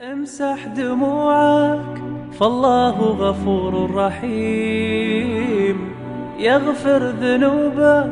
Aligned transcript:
امسح 0.00 0.66
دموعك 0.66 2.02
فالله 2.40 3.00
غفور 3.00 3.94
رحيم. 3.94 5.94
يغفر 6.38 6.98
ذنوبك 6.98 8.10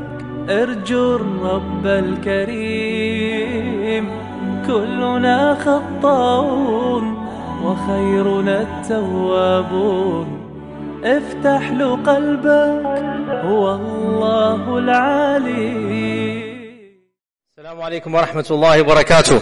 ارجو 0.50 1.16
الرب 1.16 1.86
الكريم. 1.86 3.64
كلنا 4.66 5.54
خطاؤون 5.54 7.28
وخيرنا 7.64 8.62
التوابون. 8.62 10.26
افتح 11.04 11.70
له 11.70 11.96
قلبك 11.96 13.28
هو 13.44 13.74
الله 13.74 14.78
العليم. 14.78 16.54
السلام 17.58 17.82
عليكم 17.82 18.14
ورحمة 18.14 18.46
الله 18.50 18.82
وبركاته. 18.82 19.40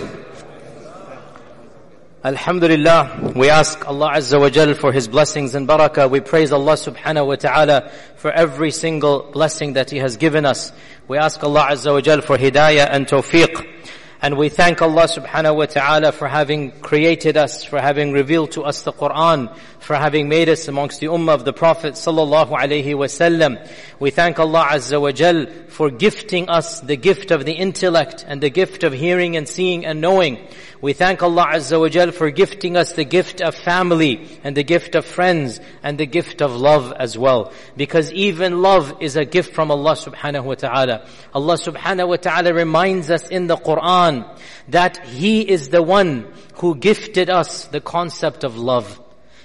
Alhamdulillah, 2.25 3.32
we 3.34 3.50
ask 3.50 3.84
Allah 3.88 4.12
Azza 4.15 4.38
wa 4.38 4.48
Jal 4.48 4.74
for 4.74 4.92
His 4.92 5.09
blessings 5.09 5.56
and 5.56 5.66
barakah. 5.66 6.09
We 6.09 6.20
praise 6.20 6.52
Allah 6.52 6.74
subhanahu 6.74 7.27
wa 7.27 7.34
ta'ala 7.34 7.91
for 8.15 8.30
every 8.30 8.70
single 8.70 9.29
blessing 9.33 9.73
that 9.73 9.91
He 9.91 9.98
has 9.98 10.19
given 10.19 10.46
us. 10.46 10.70
We 11.09 11.19
ask 11.19 11.43
Allah 11.43 11.66
Azza 11.73 11.93
wa 11.93 12.01
Jal 12.01 12.20
for 12.20 12.38
hidayah 12.38 12.87
and 12.88 13.09
tawfiq. 13.09 13.70
And 14.24 14.38
we 14.38 14.51
thank 14.51 14.80
Allah 14.80 15.09
subhanahu 15.09 15.56
wa 15.56 15.66
ta'ala 15.66 16.12
for 16.12 16.29
having 16.29 16.70
created 16.70 17.37
us, 17.37 17.65
for 17.65 17.80
having 17.80 18.12
revealed 18.12 18.52
to 18.52 18.62
us 18.62 18.82
the 18.82 18.93
Quran, 18.93 19.52
for 19.80 19.96
having 19.96 20.29
made 20.29 20.48
us 20.48 20.68
amongst 20.68 21.01
the 21.01 21.09
ummah 21.09 21.34
of 21.34 21.45
the 21.45 21.52
Prophet 21.52 21.95
sallallahu 21.95 22.51
alaihi 22.51 22.95
wasallam. 22.95 23.68
We 23.98 24.10
thank 24.10 24.38
Allah 24.38 24.68
azza 24.70 25.01
wa 25.01 25.10
jal 25.10 25.46
for 25.66 25.91
gifting 25.91 26.48
us 26.48 26.79
the 26.79 26.96
gift 26.96 27.32
of 27.32 27.45
the 27.45 27.54
intellect 27.54 28.24
and 28.29 28.41
the 28.41 28.48
gift 28.48 28.84
of 28.84 28.93
hearing 28.93 29.37
and 29.37 29.48
seeing 29.48 29.84
and 29.84 30.01
knowing. 30.01 30.38
We 30.82 30.95
thank 30.95 31.22
Allah 31.22 31.46
azza 31.52 31.78
wa 31.78 31.88
jal 31.88 32.10
for 32.10 32.28
gifting 32.32 32.77
us 32.77 32.95
the 32.95 33.04
gift 33.04 33.40
of 33.40 33.54
family 33.54 34.28
and 34.42 34.56
the 34.56 34.64
gift 34.64 34.96
of 34.96 35.04
friends 35.04 35.60
and 35.80 35.96
the 35.96 36.07
gift 36.07 36.43
of 36.43 36.57
love 36.57 36.93
as 36.98 37.16
well. 37.16 37.52
Because 37.76 38.12
even 38.12 38.62
love 38.62 38.96
is 39.01 39.15
a 39.15 39.24
gift 39.24 39.54
from 39.54 39.70
Allah 39.70 39.92
subhanahu 39.92 40.42
wa 40.42 40.54
ta'ala. 40.54 41.07
Allah 41.32 41.54
subhanahu 41.54 42.09
wa 42.09 42.16
ta'ala 42.16 42.52
reminds 42.52 43.12
us 43.12 43.29
in 43.29 43.46
the 43.46 43.57
Quran 43.57 44.29
that 44.70 45.07
He 45.07 45.48
is 45.48 45.68
the 45.68 45.84
one 45.84 46.26
who 46.54 46.74
gifted 46.74 47.30
us 47.30 47.66
the 47.66 47.80
concept 47.80 48.42
of 48.42 48.59
love. 48.59 49.01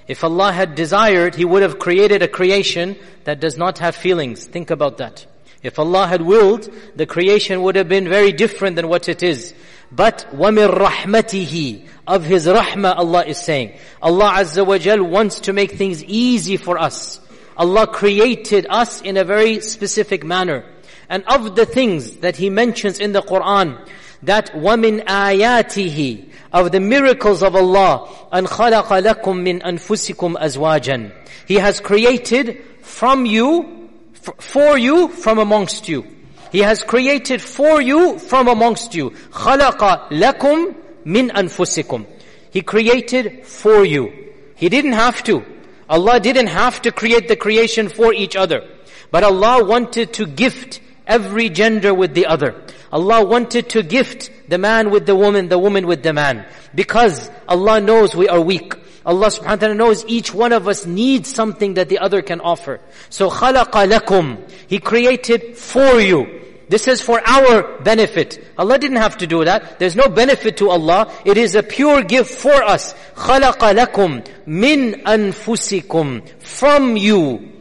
If 0.07 0.23
Allah 0.23 0.51
had 0.51 0.73
desired, 0.73 1.35
He 1.35 1.45
would 1.45 1.61
have 1.61 1.77
created 1.77 2.23
a 2.23 2.27
creation 2.27 2.95
that 3.25 3.39
does 3.39 3.59
not 3.59 3.77
have 3.77 3.95
feelings. 3.95 4.47
Think 4.47 4.71
about 4.71 4.97
that. 4.97 5.27
If 5.61 5.77
Allah 5.77 6.07
had 6.07 6.21
willed, 6.21 6.67
the 6.95 7.05
creation 7.05 7.61
would 7.61 7.75
have 7.75 7.89
been 7.89 8.09
very 8.09 8.31
different 8.31 8.75
than 8.75 8.87
what 8.87 9.09
it 9.09 9.21
is. 9.21 9.53
But 9.90 10.26
وَمِن 10.32 10.68
رَحْمَتِهِ 10.74 11.86
Of 12.06 12.24
His 12.24 12.46
rahmah, 12.46 12.96
Allah 12.96 13.24
is 13.26 13.38
saying. 13.38 13.78
Allah 14.00 14.32
Azza 14.36 14.66
wa 14.66 14.78
Jal 14.78 15.02
wants 15.02 15.40
to 15.40 15.52
make 15.52 15.72
things 15.72 16.02
easy 16.04 16.56
for 16.56 16.78
us. 16.78 17.20
Allah 17.56 17.86
created 17.86 18.66
us 18.70 19.02
in 19.02 19.16
a 19.16 19.24
very 19.24 19.60
specific 19.60 20.24
manner. 20.24 20.64
And 21.08 21.24
of 21.26 21.54
the 21.56 21.66
things 21.66 22.16
that 22.18 22.36
He 22.36 22.48
mentions 22.48 22.98
in 22.98 23.12
the 23.12 23.20
Quran, 23.20 23.86
that 24.22 24.52
وَمِنْ 24.52 25.04
آيَاتِهِ 25.04 26.30
of 26.52 26.70
the 26.70 26.80
miracles 26.80 27.42
of 27.42 27.56
Allah 27.56 28.08
أَنْ 28.32 28.46
خَلَقَ 28.46 28.86
لَكُم 28.86 29.22
مِّنْ 29.22 29.62
أَنفُسِكُمْ 29.62 30.36
أَزْوَاجًا 30.38 31.12
He 31.46 31.56
has 31.56 31.80
created 31.80 32.62
from 32.80 33.26
you, 33.26 33.90
for 34.12 34.78
you, 34.78 35.08
from 35.08 35.38
amongst 35.38 35.88
you. 35.88 36.06
He 36.50 36.60
has 36.60 36.82
created 36.82 37.40
for 37.40 37.80
you 37.80 38.18
from 38.18 38.48
amongst 38.48 38.94
you. 38.94 39.10
خَلَقَ 39.30 40.10
لَكُم 40.10 40.74
مِّنْ 41.06 41.30
أَنفُسِكُمْ 41.30 42.06
He 42.50 42.60
created 42.62 43.46
for 43.46 43.84
you. 43.84 44.12
He 44.54 44.68
didn't 44.68 44.92
have 44.92 45.24
to. 45.24 45.44
Allah 45.88 46.20
didn't 46.20 46.48
have 46.48 46.82
to 46.82 46.92
create 46.92 47.28
the 47.28 47.36
creation 47.36 47.88
for 47.88 48.12
each 48.12 48.36
other. 48.36 48.68
But 49.10 49.24
Allah 49.24 49.64
wanted 49.64 50.12
to 50.14 50.26
gift 50.26 50.80
every 51.06 51.48
gender 51.48 51.92
with 51.94 52.14
the 52.14 52.26
other. 52.26 52.62
Allah 52.92 53.24
wanted 53.24 53.70
to 53.70 53.82
gift 53.82 54.30
the 54.48 54.58
man 54.58 54.90
with 54.90 55.06
the 55.06 55.16
woman, 55.16 55.48
the 55.48 55.58
woman 55.58 55.86
with 55.86 56.02
the 56.02 56.12
man. 56.12 56.46
Because 56.74 57.30
Allah 57.48 57.80
knows 57.80 58.14
we 58.14 58.28
are 58.28 58.40
weak. 58.40 58.74
Allah 59.06 59.28
subhanahu 59.28 59.48
wa 59.48 59.56
ta'ala 59.56 59.74
knows 59.74 60.04
each 60.06 60.32
one 60.32 60.52
of 60.52 60.68
us 60.68 60.86
needs 60.86 61.32
something 61.32 61.74
that 61.74 61.88
the 61.88 61.98
other 61.98 62.22
can 62.22 62.40
offer. 62.40 62.80
So 63.10 63.30
خَلَقَ 63.30 63.70
لَكُمْ 63.70 64.50
He 64.68 64.78
created 64.78 65.56
for 65.56 66.00
you. 66.00 66.40
This 66.68 66.88
is 66.88 67.02
for 67.02 67.20
our 67.26 67.82
benefit. 67.82 68.42
Allah 68.56 68.78
didn't 68.78 68.96
have 68.98 69.18
to 69.18 69.26
do 69.26 69.44
that. 69.44 69.78
There's 69.78 69.96
no 69.96 70.08
benefit 70.08 70.56
to 70.58 70.70
Allah. 70.70 71.12
It 71.24 71.36
is 71.36 71.54
a 71.54 71.62
pure 71.62 72.02
gift 72.02 72.30
for 72.40 72.62
us. 72.62 72.94
خَلَقَ 73.14 73.58
لَكُمْ 73.58 74.26
مِنْ 74.46 75.02
أَنفُسِكُمْ 75.02 76.40
From 76.40 76.96
you. 76.96 77.52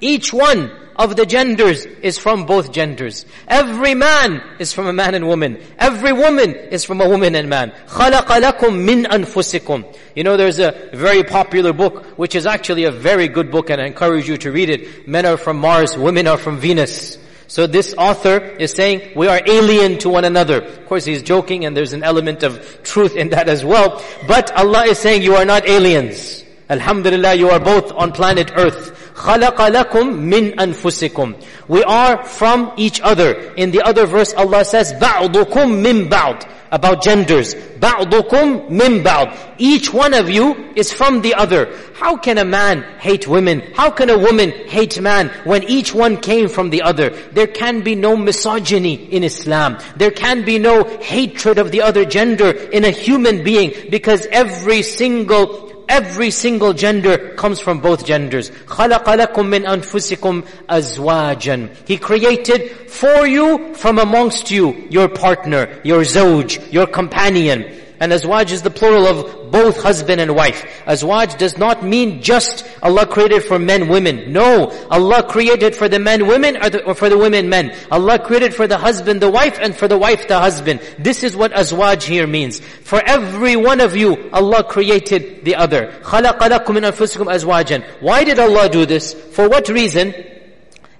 Each 0.00 0.32
one 0.32 0.70
of 0.98 1.16
the 1.16 1.26
genders 1.26 1.84
is 1.86 2.18
from 2.18 2.46
both 2.46 2.72
genders. 2.72 3.26
Every 3.48 3.94
man 3.94 4.42
is 4.58 4.72
from 4.72 4.86
a 4.86 4.92
man 4.92 5.14
and 5.14 5.26
woman. 5.26 5.60
Every 5.78 6.12
woman 6.12 6.54
is 6.54 6.84
from 6.84 7.00
a 7.00 7.08
woman 7.08 7.34
and 7.34 7.48
man. 7.48 7.72
خَلَقَ 7.88 8.26
لَكُم 8.26 8.86
مِّنْ 8.86 9.06
أَنفُسِكُمْ 9.06 9.96
You 10.14 10.24
know 10.24 10.36
there's 10.36 10.60
a 10.60 10.90
very 10.92 11.24
popular 11.24 11.72
book, 11.72 12.04
which 12.18 12.34
is 12.34 12.46
actually 12.46 12.84
a 12.84 12.92
very 12.92 13.28
good 13.28 13.50
book 13.50 13.70
and 13.70 13.80
I 13.80 13.86
encourage 13.86 14.28
you 14.28 14.36
to 14.38 14.52
read 14.52 14.70
it. 14.70 15.08
Men 15.08 15.26
are 15.26 15.36
from 15.36 15.58
Mars, 15.58 15.96
women 15.96 16.26
are 16.26 16.38
from 16.38 16.58
Venus. 16.58 17.18
So 17.46 17.66
this 17.66 17.94
author 17.98 18.38
is 18.38 18.72
saying 18.72 19.12
we 19.16 19.28
are 19.28 19.40
alien 19.46 19.98
to 19.98 20.08
one 20.08 20.24
another. 20.24 20.62
Of 20.62 20.86
course 20.86 21.04
he's 21.04 21.22
joking 21.22 21.64
and 21.64 21.76
there's 21.76 21.92
an 21.92 22.02
element 22.02 22.42
of 22.42 22.82
truth 22.82 23.16
in 23.16 23.30
that 23.30 23.48
as 23.48 23.64
well. 23.64 24.02
But 24.26 24.50
Allah 24.52 24.86
is 24.86 24.98
saying 24.98 25.22
you 25.22 25.34
are 25.34 25.44
not 25.44 25.68
aliens. 25.68 26.44
Alhamdulillah, 26.70 27.34
you 27.34 27.50
are 27.50 27.60
both 27.60 27.92
on 27.92 28.12
planet 28.12 28.50
earth. 28.56 29.12
خَلَقَ 29.14 29.56
لَكُم 29.56 30.18
مِّنْ 30.18 30.54
أَنفُسِكُمْ 30.56 31.68
We 31.68 31.82
are 31.84 32.24
from 32.24 32.72
each 32.76 33.00
other. 33.02 33.52
In 33.54 33.70
the 33.70 33.82
other 33.82 34.06
verse, 34.06 34.32
Allah 34.32 34.64
says, 34.64 34.94
بَعْضُكُم 34.94 35.84
مِّن 35.84 36.08
بَعْض 36.08 36.48
About 36.72 37.02
genders. 37.02 37.54
بَعْضُكُم 37.54 38.70
مِّن 38.70 39.04
بَعْض 39.04 39.54
Each 39.58 39.92
one 39.92 40.14
of 40.14 40.30
you 40.30 40.72
is 40.74 40.90
from 40.90 41.20
the 41.20 41.34
other. 41.34 41.68
How 41.94 42.16
can 42.16 42.38
a 42.38 42.46
man 42.46 42.82
hate 42.98 43.28
women? 43.28 43.60
How 43.74 43.90
can 43.90 44.08
a 44.08 44.18
woman 44.18 44.50
hate 44.50 44.98
man 45.00 45.28
when 45.44 45.64
each 45.64 45.94
one 45.94 46.16
came 46.16 46.48
from 46.48 46.70
the 46.70 46.80
other? 46.82 47.10
There 47.10 47.46
can 47.46 47.82
be 47.82 47.94
no 47.94 48.16
misogyny 48.16 48.94
in 48.94 49.22
Islam. 49.22 49.78
There 49.96 50.10
can 50.10 50.46
be 50.46 50.58
no 50.58 50.84
hatred 50.98 51.58
of 51.58 51.70
the 51.70 51.82
other 51.82 52.06
gender 52.06 52.50
in 52.50 52.84
a 52.84 52.90
human 52.90 53.44
being 53.44 53.90
because 53.90 54.26
every 54.32 54.80
single 54.80 55.67
Every 55.88 56.30
single 56.30 56.72
gender 56.72 57.34
comes 57.34 57.60
from 57.60 57.80
both 57.80 58.04
genders. 58.04 58.50
خَلَقَ 58.50 59.04
لَكُم 59.04 59.46
مِّنْ 59.46 59.66
أَنفُسِكُمْ 59.66 60.44
أَزْوَاجًا 60.68 61.86
He 61.86 61.98
created 61.98 62.90
for 62.90 63.26
you 63.26 63.74
from 63.74 63.98
amongst 63.98 64.50
you 64.50 64.86
your 64.90 65.08
partner, 65.08 65.80
your 65.84 66.02
zawj, 66.02 66.72
your 66.72 66.86
companion. 66.86 67.77
And 68.00 68.12
azwaj 68.12 68.50
is 68.50 68.62
the 68.62 68.70
plural 68.70 69.06
of 69.06 69.52
both 69.52 69.82
husband 69.82 70.20
and 70.20 70.34
wife. 70.34 70.64
Azwaj 70.84 71.38
does 71.38 71.56
not 71.56 71.84
mean 71.84 72.22
just 72.22 72.66
Allah 72.82 73.06
created 73.06 73.44
for 73.44 73.58
men, 73.58 73.88
women. 73.88 74.32
No. 74.32 74.70
Allah 74.90 75.22
created 75.22 75.76
for 75.76 75.88
the 75.88 75.98
men, 75.98 76.26
women, 76.26 76.56
or, 76.56 76.70
the, 76.70 76.84
or, 76.84 76.94
for 76.94 77.08
the 77.08 77.16
women, 77.16 77.48
men. 77.48 77.74
Allah 77.90 78.18
created 78.18 78.52
for 78.52 78.66
the 78.66 78.76
husband, 78.76 79.22
the 79.22 79.30
wife, 79.30 79.58
and 79.60 79.74
for 79.74 79.86
the 79.86 79.96
wife, 79.96 80.26
the 80.26 80.38
husband. 80.38 80.80
This 80.98 81.22
is 81.22 81.36
what 81.36 81.52
azwaj 81.52 82.02
here 82.02 82.26
means. 82.26 82.58
For 82.58 83.00
every 83.00 83.54
one 83.56 83.80
of 83.80 83.96
you, 83.96 84.28
Allah 84.32 84.64
created 84.64 85.44
the 85.44 85.54
other. 85.54 85.92
خَلَقَ 86.02 86.38
لَكُم 86.38 86.74
مِّنْ 86.76 86.90
أَنفُسِكُمْ 86.90 87.32
أَزْوَاجًا 87.32 88.02
Why 88.02 88.24
did 88.24 88.38
Allah 88.38 88.68
do 88.68 88.86
this? 88.86 89.14
For 89.14 89.48
what 89.48 89.68
reason? 89.68 90.12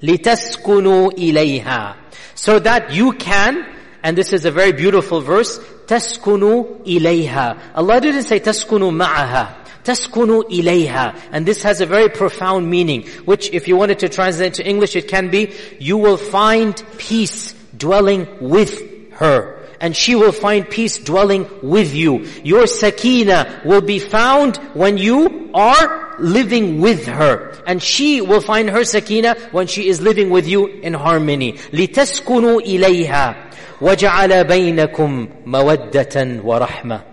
لِتَسْكُنُوا 0.03 1.13
إِلَيْهَا 1.19 1.97
So 2.35 2.59
that 2.61 2.93
you 2.93 3.13
can, 3.13 3.67
and 4.03 4.19
this 4.19 4.33
is 4.33 4.45
a 4.45 4.51
very 4.51 4.73
beautiful 4.73 5.21
verse, 5.21 5.59
تَسْكُنُوا 5.87 6.85
إِلَيْهَا 6.85 7.59
Allah 7.75 8.01
didn't 8.01 8.25
say 8.25 8.39
تَسْكُنُوا 8.39 8.93
مَعَهَا 8.93 9.55
تَسْكُنُوا 9.85 10.51
إِلَيْهَا 10.51 11.29
And 11.33 11.47
this 11.47 11.63
has 11.63 11.81
a 11.81 11.87
very 11.87 12.09
profound 12.09 12.69
meaning, 12.69 13.07
which 13.25 13.51
if 13.51 13.67
you 13.67 13.77
wanted 13.77 14.01
to 14.01 14.09
translate 14.09 14.55
to 14.55 14.67
English, 14.67 14.95
it 14.97 15.09
can 15.09 15.31
be, 15.31 15.53
you 15.79 15.97
will 15.97 16.19
find 16.19 16.83
peace 16.99 17.55
dwelling 17.77 18.27
with 18.41 19.13
her 19.13 19.55
and 19.81 19.95
she 19.95 20.15
will 20.15 20.33
find 20.33 20.69
peace 20.69 20.97
dwelling 20.97 21.47
with 21.63 21.95
you. 21.95 22.27
Your 22.43 22.67
sakina 22.67 23.61
will 23.67 23.83
be 23.83 23.99
found 23.99 24.57
when 24.73 24.97
you 24.97 25.51
are 25.53 26.17
living 26.19 26.81
with 26.81 27.07
her. 27.07 27.53
And 27.67 27.83
she 27.83 28.23
will 28.23 28.41
find 28.41 28.71
her 28.71 28.85
sakina 28.85 29.37
when 29.53 29.67
she 29.67 29.89
is 29.89 30.01
living 30.01 30.31
with 30.31 30.47
you 30.47 30.67
in 30.69 30.95
harmony. 30.95 31.55
لِتَسْكُنُوا 31.73 32.65
إِلَيْهَا 32.65 33.48
وَجَعَلَ 33.81 34.45
بَيْنَكُمْ 34.45 35.29
مَوَدَّةً 35.47 36.43
وَرَحْمَةً 36.43 37.05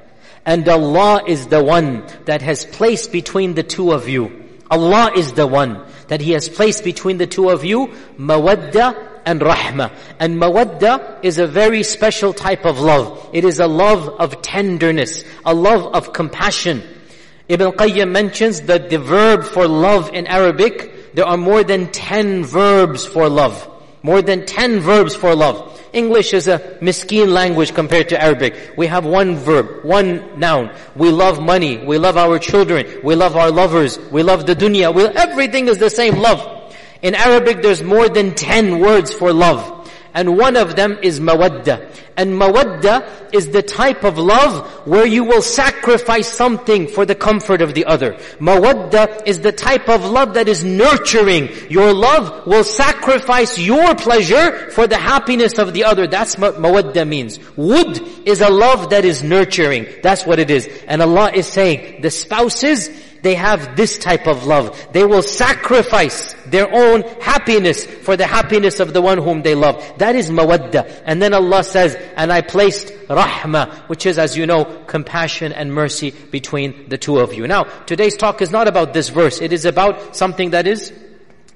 And 0.46 0.68
Allah 0.68 1.24
is 1.28 1.48
the 1.48 1.64
one 1.64 2.04
that 2.26 2.42
has 2.42 2.66
placed 2.66 3.12
between 3.12 3.54
the 3.54 3.64
two 3.64 3.92
of 3.92 4.08
you. 4.08 4.42
Allah 4.70 5.12
is 5.16 5.34
the 5.34 5.48
one 5.48 5.86
that 6.08 6.22
He 6.22 6.32
has 6.32 6.50
placed 6.50 6.84
between 6.84 7.18
the 7.18 7.28
two 7.28 7.50
of 7.50 7.64
you, 7.64 7.88
mawadda 8.18 9.10
and 9.26 9.42
rahmah. 9.42 9.92
And 10.20 10.38
mawadda 10.42 11.24
is 11.24 11.38
a 11.38 11.48
very 11.48 11.84
special 11.84 12.34
type 12.34 12.66
of 12.66 12.80
love. 12.80 13.30
It 13.34 13.46
is 13.46 13.60
a 13.60 13.68
love 13.68 14.10
of 14.10 14.42
tenderness, 14.42 15.24
a 15.46 15.54
love 15.54 15.94
of 15.94 16.14
compassion. 16.14 16.84
Ibn 17.48 17.72
Qayyim 17.74 18.12
mentions 18.12 18.62
that 18.64 18.90
the 18.90 18.98
verb 18.98 19.44
for 19.44 19.68
love 19.68 20.14
in 20.14 20.28
Arabic, 20.28 21.14
there 21.14 21.26
are 21.26 21.38
more 21.38 21.64
than 21.64 21.92
10 21.92 22.46
verbs 22.46 23.06
for 23.06 23.28
love. 23.28 23.68
More 24.07 24.23
than 24.23 24.47
10 24.47 24.79
verbs 24.79 25.17
for 25.17 25.35
love. 25.35 25.83
English 25.93 26.33
is 26.33 26.47
a 26.47 26.61
miskeen 26.81 27.27
language 27.27 27.75
compared 27.75 28.11
to 28.11 28.23
Arabic. 28.23 28.75
We 28.77 28.87
have 28.87 29.05
one 29.05 29.35
verb, 29.35 29.85
one 29.85 30.39
noun. 30.39 30.71
We 30.95 31.11
love 31.11 31.43
money. 31.43 31.79
We 31.79 31.99
love 31.99 32.17
our 32.17 32.39
children. 32.39 33.01
We 33.03 33.17
love 33.17 33.35
our 33.35 33.51
lovers. 33.51 33.99
We 34.13 34.23
love 34.23 34.47
the 34.47 34.55
dunya. 34.55 34.95
We, 34.95 35.07
everything 35.07 35.67
is 35.67 35.79
the 35.79 35.91
same 35.91 36.19
love. 36.19 36.73
In 37.03 37.17
Arabic, 37.17 37.63
there's 37.63 37.83
more 37.83 38.09
than 38.09 38.37
10 38.37 38.79
words 38.79 39.13
for 39.13 39.33
love. 39.33 39.76
And 40.17 40.39
one 40.39 40.57
of 40.57 40.77
them 40.77 40.99
is 41.03 41.21
mawadda. 41.21 41.95
And 42.17 42.33
mawadda 42.33 43.35
is 43.35 43.51
the 43.51 43.63
type 43.63 44.03
of 44.03 44.17
love 44.17 44.67
where 44.87 45.05
you 45.05 45.25
will 45.25 45.43
sacrifice 45.43 46.27
something 46.27 46.89
for 46.89 47.05
the 47.05 47.15
comfort 47.15 47.61
of 47.61 47.75
the 47.75 47.85
other. 47.85 48.15
Mawadda 48.41 49.27
is 49.27 49.41
the 49.41 49.53
type 49.53 49.91
of 49.91 50.07
love 50.07 50.33
that 50.33 50.49
is 50.49 50.65
nurturing. 50.65 51.51
Your 51.69 51.93
love 51.93 52.47
will 52.47 52.65
sacrifice 52.65 53.59
your 53.59 53.95
pleasure 53.95 54.71
for 54.71 54.87
the 54.87 54.97
happiness 54.97 55.59
of 55.59 55.75
the 55.75 55.85
other. 55.85 56.07
That's 56.07 56.39
what 56.39 56.55
mawadda 56.55 57.07
means. 57.07 57.37
Wudd 57.55 58.27
is 58.27 58.41
a 58.41 58.49
love 58.49 58.89
that 58.91 59.05
is 59.05 59.23
nurturing. 59.23 59.87
That's 60.03 60.25
what 60.25 60.39
it 60.39 60.51
is. 60.51 60.67
And 60.87 61.03
Allah 61.03 61.31
is 61.35 61.47
saying, 61.47 62.01
the 62.01 62.11
spouses, 62.11 62.89
they 63.27 63.35
have 63.35 63.75
this 63.75 63.99
type 63.99 64.29
of 64.29 64.47
love. 64.47 64.89
They 64.93 65.05
will 65.05 65.23
sacrifice 65.23 66.35
their 66.47 66.73
own 66.73 67.03
happiness 67.21 67.85
for 67.85 68.17
the 68.17 68.27
happiness 68.27 68.79
of 68.79 68.93
the 68.93 69.03
one 69.03 69.19
whom 69.19 69.43
they 69.43 69.57
love. 69.57 69.83
That 69.99 70.15
is 70.15 70.31
mawadda. 70.31 71.03
And 71.05 71.21
then 71.21 71.35
Allah 71.35 71.65
says, 71.65 71.97
and 72.17 72.33
I 72.33 72.41
placed 72.41 72.93
rahma, 73.09 73.89
which 73.89 74.07
is, 74.07 74.19
as 74.19 74.37
you 74.37 74.47
know, 74.47 74.65
compassion 74.87 75.53
and 75.53 75.75
mercy 75.75 76.13
between 76.13 76.89
the 76.89 76.99
two 76.99 77.19
of 77.19 77.35
you. 77.35 77.49
Now, 77.49 77.65
today's 77.65 78.17
talk 78.17 78.41
is 78.43 78.53
not 78.53 78.69
about 78.69 78.93
this 78.95 79.09
verse. 79.09 79.41
It 79.41 79.53
is 79.53 79.65
about 79.65 80.15
something 80.15 80.51
that 80.51 80.69
is 80.69 80.93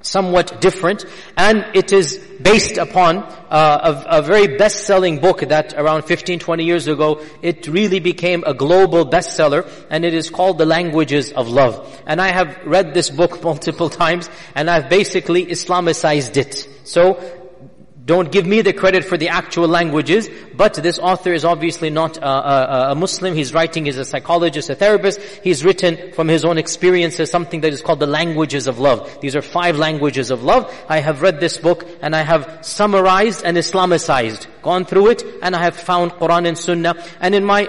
somewhat 0.02 0.60
different. 0.60 1.04
And 1.36 1.64
it 1.74 1.92
is 1.92 2.18
based 2.40 2.78
upon 2.78 3.18
uh, 3.18 4.04
a, 4.08 4.18
a, 4.18 4.22
very 4.22 4.56
best-selling 4.56 5.20
book 5.20 5.40
that 5.40 5.74
around 5.74 6.04
15 6.04 6.38
20 6.38 6.64
years 6.64 6.86
ago 6.86 7.22
it 7.42 7.66
really 7.66 8.00
became 8.00 8.42
a 8.46 8.54
global 8.54 9.04
bestseller 9.04 9.68
and 9.90 10.06
it 10.06 10.14
is 10.14 10.30
called 10.30 10.56
the 10.56 10.64
languages 10.64 11.32
of 11.32 11.48
love. 11.48 12.02
And 12.06 12.18
i 12.18 12.28
have 12.28 12.58
read 12.64 12.94
this 12.94 13.10
book 13.10 13.42
multiple 13.50 13.90
times 13.90 14.30
and 14.54 14.70
i've 14.70 14.88
basically 14.88 15.44
islamicized 15.46 16.36
it. 16.38 16.66
So 16.84 17.39
don't 18.04 18.32
give 18.32 18.46
me 18.46 18.62
the 18.62 18.72
credit 18.72 19.04
for 19.04 19.16
the 19.16 19.28
actual 19.28 19.68
languages, 19.68 20.28
but 20.56 20.74
this 20.74 20.98
author 20.98 21.32
is 21.32 21.44
obviously 21.44 21.90
not 21.90 22.16
a, 22.16 22.26
a, 22.26 22.92
a, 22.92 22.94
Muslim. 22.94 23.34
He's 23.34 23.52
writing, 23.52 23.84
he's 23.84 23.98
a 23.98 24.04
psychologist, 24.04 24.70
a 24.70 24.74
therapist. 24.74 25.20
He's 25.20 25.64
written 25.64 26.12
from 26.12 26.28
his 26.28 26.44
own 26.44 26.56
experiences 26.56 27.30
something 27.30 27.60
that 27.60 27.72
is 27.72 27.82
called 27.82 28.00
the 28.00 28.06
languages 28.06 28.66
of 28.66 28.78
love. 28.78 29.18
These 29.20 29.36
are 29.36 29.42
five 29.42 29.76
languages 29.76 30.30
of 30.30 30.42
love. 30.42 30.72
I 30.88 31.00
have 31.00 31.22
read 31.22 31.40
this 31.40 31.58
book 31.58 31.86
and 32.00 32.16
I 32.16 32.22
have 32.22 32.60
summarized 32.62 33.44
and 33.44 33.56
Islamicized, 33.56 34.46
gone 34.62 34.84
through 34.84 35.08
it, 35.08 35.24
and 35.42 35.54
I 35.54 35.62
have 35.62 35.76
found 35.76 36.12
Quran 36.12 36.48
and 36.48 36.56
Sunnah. 36.56 37.02
And 37.20 37.34
in 37.34 37.44
my 37.44 37.68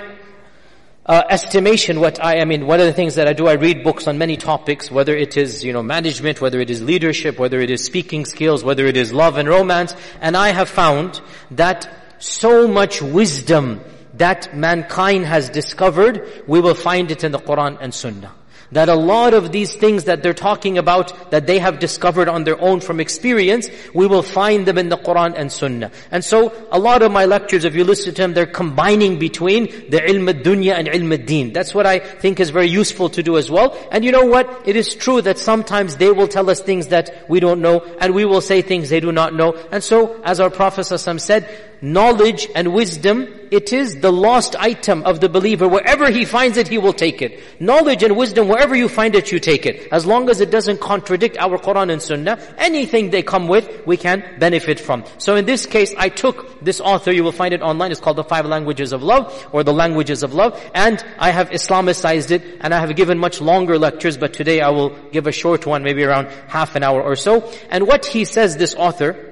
uh, 1.12 1.26
estimation 1.30 2.00
what 2.00 2.24
I, 2.24 2.40
I 2.40 2.46
mean, 2.46 2.66
one 2.66 2.80
of 2.80 2.86
the 2.86 2.94
things 2.94 3.16
that 3.16 3.28
I 3.28 3.34
do, 3.34 3.46
I 3.46 3.56
read 3.56 3.84
books 3.84 4.08
on 4.08 4.18
many 4.18 4.38
topics, 4.38 4.90
whether 4.90 5.14
it 5.14 5.36
is, 5.36 5.62
you 5.62 5.74
know, 5.74 5.84
management, 5.84 6.40
whether 6.40 6.62
it 6.62 6.70
is 6.70 6.82
leadership, 6.82 7.38
whether 7.38 7.60
it 7.60 7.70
is 7.70 7.84
speaking 7.84 8.24
skills, 8.24 8.64
whether 8.64 8.86
it 8.86 8.96
is 8.96 9.12
love 9.12 9.38
and 9.38 9.50
romance, 9.50 9.94
and 10.22 10.38
I 10.38 10.52
have 10.52 10.70
found 10.70 11.20
that 11.52 11.90
so 12.20 12.66
much 12.66 13.02
wisdom 13.02 13.82
that 14.14 14.56
mankind 14.56 15.26
has 15.26 15.50
discovered, 15.50 16.46
we 16.48 16.62
will 16.62 16.76
find 16.76 17.12
it 17.12 17.26
in 17.26 17.34
the 17.34 17.40
Quran 17.40 17.78
and 17.82 17.94
Sunnah 17.94 18.32
that 18.72 18.90
a 18.90 18.96
lot 18.96 19.34
of 19.34 19.52
these 19.52 19.76
things 19.76 20.06
that 20.06 20.24
they're 20.24 20.34
talking 20.34 20.78
about 20.78 21.32
that 21.32 21.48
they 21.48 21.60
have 21.60 21.80
discovered 21.80 22.28
on 22.30 22.44
their 22.44 22.60
own 22.62 22.80
from 22.80 23.00
experience, 23.00 23.70
we 23.94 24.08
will 24.08 24.24
find 24.24 24.66
them 24.66 24.78
in 24.78 24.90
the 24.90 24.98
Quran 24.98 25.34
and 25.36 25.52
Sunnah. 25.52 25.92
And 26.10 26.24
so 26.24 26.54
a 26.72 26.80
lot 26.80 27.02
of 27.02 27.12
my 27.12 27.26
lectures, 27.26 27.66
if 27.66 27.76
you 27.76 27.84
listen 27.84 28.14
to 28.14 28.22
them, 28.22 28.34
they're 28.34 28.46
combining 28.46 29.20
between 29.20 29.66
the 29.90 30.00
ilm 30.00 30.44
dunya 30.44 30.74
and 30.74 30.88
ilm 30.88 31.14
ad-din. 31.14 31.54
That's 31.54 31.76
what 31.76 31.86
I 31.86 32.00
think 32.00 32.40
is 32.40 32.50
very 32.50 32.68
useful 32.68 33.10
to 33.10 33.24
do 33.24 33.38
as 33.38 33.52
well. 33.52 33.78
And 33.92 34.06
you 34.06 34.12
know 34.12 34.26
what? 34.26 34.64
It 34.66 34.76
is 34.76 34.96
true 34.96 35.22
that 35.22 35.38
sometimes 35.38 35.98
they 35.98 36.12
will 36.12 36.28
tell 36.28 36.50
us 36.50 36.62
things 36.62 36.88
that 36.88 37.30
we 37.30 37.40
don't 37.40 37.62
know 37.62 37.82
and 38.00 38.14
we 38.14 38.26
will 38.26 38.42
say 38.42 38.62
things 38.62 38.90
they 38.90 39.00
do 39.00 39.12
not 39.12 39.34
know. 39.34 39.54
And 39.72 39.84
so, 39.84 40.22
as 40.24 40.40
our 40.40 40.50
Prophet 40.50 40.82
Sallallahu 40.82 40.96
Alaihi 40.96 41.16
Wasallam 41.16 41.20
said, 41.22 41.71
knowledge 41.82 42.48
and 42.56 42.74
wisdom, 42.74 43.28
it 43.52 43.74
is 43.74 44.00
the 44.00 44.12
lost 44.12 44.56
item 44.56 45.04
of 45.04 45.20
the 45.20 45.28
believer. 45.28 45.68
Wherever 45.68 46.10
he 46.10 46.24
finds 46.24 46.58
it, 46.58 46.68
he 46.68 46.78
will 46.78 46.94
take 46.94 47.22
it. 47.22 47.42
Knowledge 47.60 48.04
and 48.04 48.16
wisdom, 48.16 48.48
wherever 48.48 48.76
you 48.76 48.88
find 48.88 49.14
it, 49.14 49.32
you 49.32 49.40
take 49.40 49.66
it. 49.66 49.90
As 49.92 50.06
long 50.06 50.30
as 50.30 50.40
it 50.40 50.52
doesn't 50.52 50.80
contradict 50.80 51.38
our 51.38 51.58
Quran 51.58 51.92
and 51.92 52.02
Sunnah, 52.02 52.40
anything 52.58 53.10
they 53.10 53.24
come 53.24 53.48
with, 53.48 53.86
we 53.86 53.98
can 53.98 54.24
benefit 54.40 54.80
from. 54.80 55.04
So 55.18 55.36
in 55.36 55.46
this 55.46 55.66
case, 55.66 55.94
I 55.98 56.10
took 56.10 56.62
this 56.62 56.80
author, 56.80 57.12
you 57.12 57.24
will 57.24 57.32
find 57.32 57.54
it 57.54 57.62
online, 57.62 57.92
it's 57.92 58.00
called 58.00 58.18
The 58.18 58.24
Five 58.24 58.46
Languages 58.46 58.94
of 58.94 59.04
Love, 59.04 59.50
or 59.52 59.64
The 59.64 59.74
Languages 59.74 60.24
of 60.24 60.34
Love, 60.34 60.62
and 60.74 61.04
I 61.18 61.32
have 61.32 61.50
Islamicized 61.50 62.32
it, 62.32 62.44
and 62.62 62.74
I 62.74 62.80
have 62.80 62.96
given 62.96 63.18
much 63.18 63.42
longer 63.42 63.78
lectures, 63.78 64.18
but 64.18 64.34
today 64.34 64.62
I 64.62 64.70
will 64.70 64.90
give 65.12 65.28
a 65.28 65.32
short 65.32 65.66
one, 65.66 65.84
maybe 65.84 66.04
around 66.04 66.28
half 66.48 66.76
an 66.76 66.84
hour 66.84 67.02
or 67.02 67.16
so. 67.16 67.52
And 67.70 67.88
what 67.88 68.06
he 68.06 68.24
says, 68.24 68.56
this 68.56 68.76
author, 68.76 69.31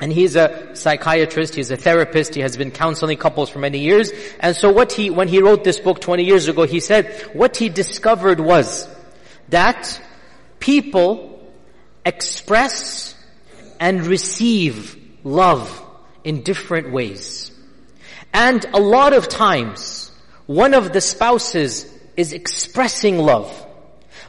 and 0.00 0.12
he's 0.12 0.36
a 0.36 0.70
psychiatrist, 0.74 1.54
he's 1.54 1.70
a 1.70 1.76
therapist, 1.76 2.34
he 2.34 2.40
has 2.40 2.56
been 2.56 2.70
counseling 2.70 3.18
couples 3.18 3.50
for 3.50 3.58
many 3.58 3.80
years. 3.80 4.12
And 4.38 4.54
so 4.54 4.70
what 4.70 4.92
he, 4.92 5.10
when 5.10 5.26
he 5.26 5.42
wrote 5.42 5.64
this 5.64 5.80
book 5.80 6.00
20 6.00 6.24
years 6.24 6.46
ago, 6.46 6.62
he 6.64 6.80
said, 6.80 7.12
what 7.32 7.56
he 7.56 7.68
discovered 7.68 8.38
was 8.38 8.88
that 9.48 10.00
people 10.60 11.40
express 12.04 13.16
and 13.80 14.06
receive 14.06 14.96
love 15.24 15.84
in 16.22 16.42
different 16.42 16.92
ways. 16.92 17.50
And 18.32 18.64
a 18.72 18.80
lot 18.80 19.14
of 19.14 19.28
times, 19.28 20.12
one 20.46 20.74
of 20.74 20.92
the 20.92 21.00
spouses 21.00 21.92
is 22.16 22.32
expressing 22.32 23.18
love, 23.18 23.66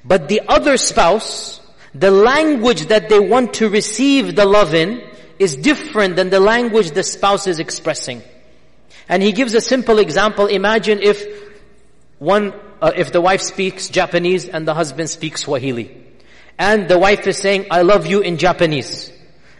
but 0.03 0.29
the 0.29 0.41
other 0.47 0.77
spouse, 0.77 1.61
the 1.93 2.11
language 2.11 2.87
that 2.87 3.09
they 3.09 3.19
want 3.19 3.55
to 3.55 3.69
receive 3.69 4.35
the 4.35 4.45
love 4.45 4.73
in, 4.73 5.08
is 5.39 5.55
different 5.55 6.17
than 6.17 6.29
the 6.29 6.39
language 6.39 6.91
the 6.91 7.03
spouse 7.03 7.47
is 7.47 7.59
expressing. 7.59 8.21
And 9.07 9.23
he 9.23 9.31
gives 9.31 9.53
a 9.53 9.61
simple 9.61 9.97
example. 9.97 10.45
Imagine 10.47 10.99
if 11.01 11.25
one, 12.19 12.53
uh, 12.81 12.91
if 12.95 13.11
the 13.11 13.21
wife 13.21 13.41
speaks 13.41 13.87
Japanese 13.87 14.47
and 14.47 14.67
the 14.67 14.73
husband 14.73 15.09
speaks 15.09 15.41
Swahili. 15.41 16.05
And 16.59 16.89
the 16.89 16.99
wife 16.99 17.25
is 17.25 17.37
saying, 17.37 17.67
I 17.71 17.81
love 17.81 18.05
you 18.05 18.19
in 18.19 18.37
Japanese. 18.37 19.11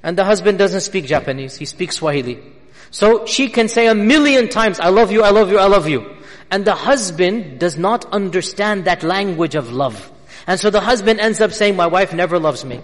And 0.04 0.18
the 0.18 0.26
husband 0.26 0.60
doesn't 0.60 0.82
speak 0.82 1.06
Japanese, 1.06 1.56
he 1.56 1.66
speaks 1.66 1.96
Swahili. 1.96 2.44
So 2.92 3.26
she 3.26 3.50
can 3.50 3.70
say 3.70 3.88
a 3.88 3.96
million 3.96 4.50
times, 4.50 4.80
I 4.80 4.90
love 4.90 5.12
you, 5.12 5.24
I 5.24 5.30
love 5.30 5.50
you, 5.50 5.60
I 5.60 5.68
love 5.68 5.88
you. 5.88 6.18
And 6.52 6.66
the 6.66 6.76
husband 6.76 7.60
does 7.60 7.78
not 7.78 8.06
understand 8.12 8.86
that 8.86 9.04
language 9.04 9.56
of 9.56 9.72
love. 9.72 10.12
And 10.48 10.60
so 10.60 10.70
the 10.70 10.82
husband 10.82 11.20
ends 11.20 11.42
up 11.42 11.52
saying, 11.52 11.76
my 11.76 11.88
wife 11.88 12.14
never 12.14 12.40
loves 12.40 12.66
me 12.66 12.82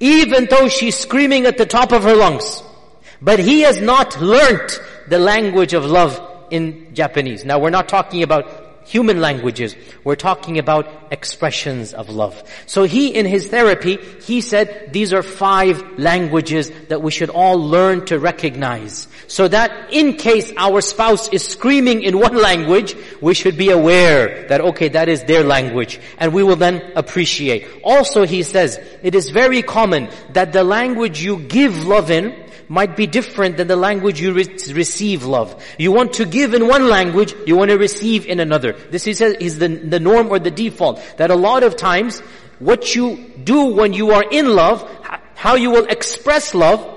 even 0.00 0.46
though 0.46 0.68
she's 0.68 0.96
screaming 0.96 1.46
at 1.46 1.58
the 1.58 1.66
top 1.66 1.92
of 1.92 2.04
her 2.04 2.14
lungs. 2.14 2.62
But 3.20 3.38
he 3.38 3.62
has 3.62 3.80
not 3.80 4.20
learnt 4.20 4.80
the 5.08 5.18
language 5.18 5.72
of 5.72 5.84
love 5.84 6.20
in 6.50 6.94
Japanese. 6.94 7.44
Now 7.44 7.58
we're 7.58 7.70
not 7.70 7.88
talking 7.88 8.22
about 8.22 8.65
human 8.86 9.20
languages. 9.20 9.74
We're 10.04 10.16
talking 10.16 10.58
about 10.58 10.88
expressions 11.10 11.92
of 11.92 12.08
love. 12.08 12.42
So 12.66 12.84
he, 12.84 13.08
in 13.08 13.26
his 13.26 13.48
therapy, 13.48 13.98
he 14.22 14.40
said 14.40 14.92
these 14.92 15.12
are 15.12 15.22
five 15.22 15.98
languages 15.98 16.70
that 16.88 17.02
we 17.02 17.10
should 17.10 17.30
all 17.30 17.58
learn 17.58 18.06
to 18.06 18.18
recognize. 18.18 19.08
So 19.26 19.48
that 19.48 19.92
in 19.92 20.14
case 20.14 20.52
our 20.56 20.80
spouse 20.80 21.28
is 21.30 21.46
screaming 21.46 22.02
in 22.02 22.18
one 22.18 22.36
language, 22.36 22.96
we 23.20 23.34
should 23.34 23.56
be 23.56 23.70
aware 23.70 24.46
that 24.48 24.60
okay, 24.60 24.88
that 24.88 25.08
is 25.08 25.24
their 25.24 25.42
language. 25.42 25.98
And 26.18 26.32
we 26.32 26.44
will 26.44 26.56
then 26.56 26.92
appreciate. 26.94 27.66
Also 27.82 28.24
he 28.24 28.44
says, 28.44 28.78
it 29.02 29.14
is 29.14 29.30
very 29.30 29.62
common 29.62 30.08
that 30.30 30.52
the 30.52 30.62
language 30.62 31.22
you 31.22 31.38
give 31.38 31.86
love 31.86 32.10
in 32.10 32.45
might 32.68 32.96
be 32.96 33.06
different 33.06 33.56
than 33.56 33.68
the 33.68 33.76
language 33.76 34.20
you 34.20 34.32
re- 34.32 34.58
receive 34.72 35.24
love. 35.24 35.62
You 35.78 35.92
want 35.92 36.14
to 36.14 36.24
give 36.24 36.54
in 36.54 36.66
one 36.66 36.88
language, 36.88 37.34
you 37.46 37.56
want 37.56 37.70
to 37.70 37.78
receive 37.78 38.26
in 38.26 38.40
another. 38.40 38.72
This 38.72 39.06
is, 39.06 39.20
is 39.20 39.58
the, 39.58 39.68
the 39.68 40.00
norm 40.00 40.28
or 40.28 40.38
the 40.38 40.50
default. 40.50 41.00
That 41.16 41.30
a 41.30 41.36
lot 41.36 41.62
of 41.62 41.76
times, 41.76 42.20
what 42.58 42.94
you 42.94 43.32
do 43.42 43.66
when 43.66 43.92
you 43.92 44.10
are 44.12 44.24
in 44.30 44.48
love, 44.48 44.88
how 45.34 45.54
you 45.54 45.70
will 45.70 45.86
express 45.86 46.54
love, 46.54 46.94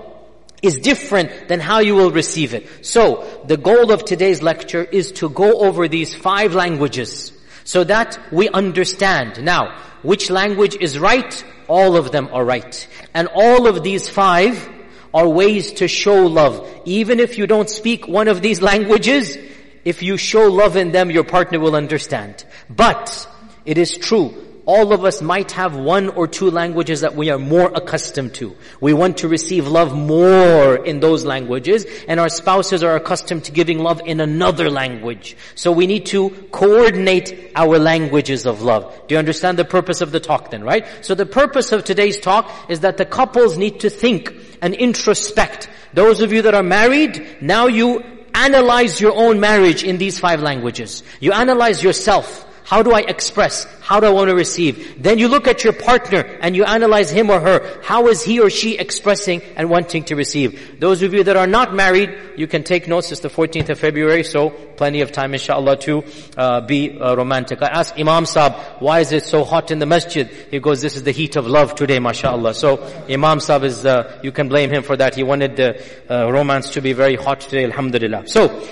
is 0.61 0.77
different 0.77 1.47
than 1.47 1.59
how 1.59 1.79
you 1.79 1.95
will 1.95 2.11
receive 2.11 2.53
it. 2.53 2.85
So, 2.85 3.43
the 3.45 3.55
goal 3.55 3.91
of 3.91 4.03
today's 4.03 4.41
lecture 4.41 4.83
is 4.83 5.13
to 5.13 5.29
go 5.29 5.59
over 5.59 5.87
these 5.87 6.13
five 6.13 6.53
languages 6.53 7.31
so 7.63 7.83
that 7.85 8.19
we 8.31 8.49
understand. 8.49 9.43
Now, 9.43 9.77
which 10.01 10.29
language 10.29 10.75
is 10.75 10.99
right? 10.99 11.43
All 11.67 11.95
of 11.95 12.11
them 12.11 12.29
are 12.33 12.43
right. 12.43 12.87
And 13.13 13.29
all 13.33 13.67
of 13.67 13.83
these 13.83 14.09
five 14.09 14.67
are 15.13 15.27
ways 15.27 15.73
to 15.73 15.87
show 15.87 16.25
love. 16.25 16.67
Even 16.85 17.19
if 17.19 17.37
you 17.37 17.47
don't 17.47 17.69
speak 17.69 18.07
one 18.07 18.27
of 18.27 18.41
these 18.41 18.61
languages, 18.61 19.37
if 19.85 20.03
you 20.03 20.17
show 20.17 20.49
love 20.49 20.75
in 20.75 20.91
them, 20.91 21.09
your 21.11 21.23
partner 21.23 21.59
will 21.59 21.75
understand. 21.75 22.43
But, 22.69 23.27
it 23.65 23.77
is 23.77 23.97
true, 23.97 24.33
all 24.69 24.93
of 24.93 25.03
us 25.03 25.19
might 25.19 25.53
have 25.53 25.75
one 25.75 26.09
or 26.09 26.27
two 26.27 26.51
languages 26.51 27.01
that 27.01 27.15
we 27.15 27.31
are 27.31 27.39
more 27.39 27.71
accustomed 27.73 28.35
to. 28.35 28.55
We 28.79 28.93
want 28.93 29.17
to 29.17 29.27
receive 29.27 29.67
love 29.67 29.95
more 29.95 30.75
in 30.75 30.99
those 30.99 31.25
languages, 31.25 31.87
and 32.07 32.19
our 32.19 32.29
spouses 32.29 32.83
are 32.83 32.95
accustomed 32.95 33.45
to 33.45 33.51
giving 33.51 33.79
love 33.79 33.99
in 34.05 34.19
another 34.19 34.69
language. 34.69 35.35
So 35.55 35.71
we 35.71 35.87
need 35.87 36.05
to 36.07 36.29
coordinate 36.51 37.51
our 37.55 37.79
languages 37.79 38.45
of 38.45 38.61
love. 38.61 38.93
Do 39.07 39.15
you 39.15 39.19
understand 39.19 39.57
the 39.57 39.65
purpose 39.65 40.01
of 40.01 40.11
the 40.11 40.19
talk 40.19 40.51
then, 40.51 40.63
right? 40.63 40.85
So 41.01 41.15
the 41.15 41.25
purpose 41.25 41.71
of 41.71 41.83
today's 41.83 42.19
talk 42.19 42.69
is 42.69 42.81
that 42.81 42.97
the 42.97 43.05
couples 43.05 43.57
need 43.57 43.79
to 43.79 43.89
think 43.89 44.35
and 44.61 44.75
introspect. 44.75 45.67
Those 45.95 46.21
of 46.21 46.31
you 46.31 46.43
that 46.43 46.53
are 46.53 46.61
married, 46.61 47.41
now 47.41 47.65
you 47.65 48.03
analyze 48.35 49.01
your 49.01 49.15
own 49.15 49.39
marriage 49.39 49.83
in 49.83 49.97
these 49.97 50.19
five 50.19 50.43
languages. 50.43 51.01
You 51.19 51.31
analyze 51.31 51.83
yourself. 51.83 52.45
How 52.69 52.83
do 52.83 52.91
I 52.91 52.99
express? 52.99 53.65
How 53.81 53.99
do 53.99 54.05
I 54.05 54.11
want 54.11 54.29
to 54.29 54.35
receive? 54.35 55.01
Then 55.01 55.17
you 55.17 55.27
look 55.27 55.47
at 55.47 55.63
your 55.63 55.73
partner 55.73 56.19
and 56.39 56.55
you 56.55 56.65
analyze 56.65 57.09
him 57.09 57.31
or 57.31 57.39
her. 57.39 57.81
How 57.81 58.09
is 58.09 58.21
he 58.21 58.39
or 58.39 58.51
she 58.51 58.77
expressing 58.77 59.41
and 59.55 59.71
wanting 59.71 60.03
to 60.03 60.15
receive? 60.15 60.79
Those 60.79 61.01
of 61.01 61.11
you 61.11 61.23
that 61.23 61.35
are 61.35 61.47
not 61.47 61.73
married, 61.73 62.15
you 62.37 62.45
can 62.45 62.63
take 62.63 62.87
notes. 62.87 63.11
It's 63.11 63.21
the 63.21 63.27
14th 63.27 63.69
of 63.69 63.79
February, 63.79 64.23
so 64.23 64.51
plenty 64.51 65.01
of 65.01 65.11
time 65.11 65.33
inshallah 65.33 65.77
to 65.77 66.03
uh, 66.37 66.61
be 66.61 66.99
uh, 66.99 67.15
romantic. 67.15 67.63
I 67.63 67.69
asked 67.69 67.95
Imam 67.97 68.25
Saab, 68.25 68.79
why 68.79 68.99
is 68.99 69.11
it 69.13 69.23
so 69.23 69.43
hot 69.43 69.71
in 69.71 69.79
the 69.79 69.87
masjid? 69.87 70.27
He 70.51 70.59
goes, 70.59 70.79
this 70.79 70.95
is 70.95 71.01
the 71.01 71.11
heat 71.11 71.37
of 71.37 71.47
love 71.47 71.73
today, 71.73 71.97
mashallah. 71.97 72.53
So 72.53 72.83
Imam 73.09 73.39
Saab 73.39 73.63
is, 73.63 73.83
uh, 73.83 74.19
you 74.21 74.31
can 74.31 74.47
blame 74.47 74.69
him 74.69 74.83
for 74.83 74.95
that. 74.95 75.15
He 75.15 75.23
wanted 75.23 75.55
the 75.55 75.83
uh, 76.07 76.31
romance 76.31 76.69
to 76.73 76.81
be 76.81 76.93
very 76.93 77.15
hot 77.15 77.41
today, 77.41 77.63
alhamdulillah. 77.63 78.27
So, 78.27 78.63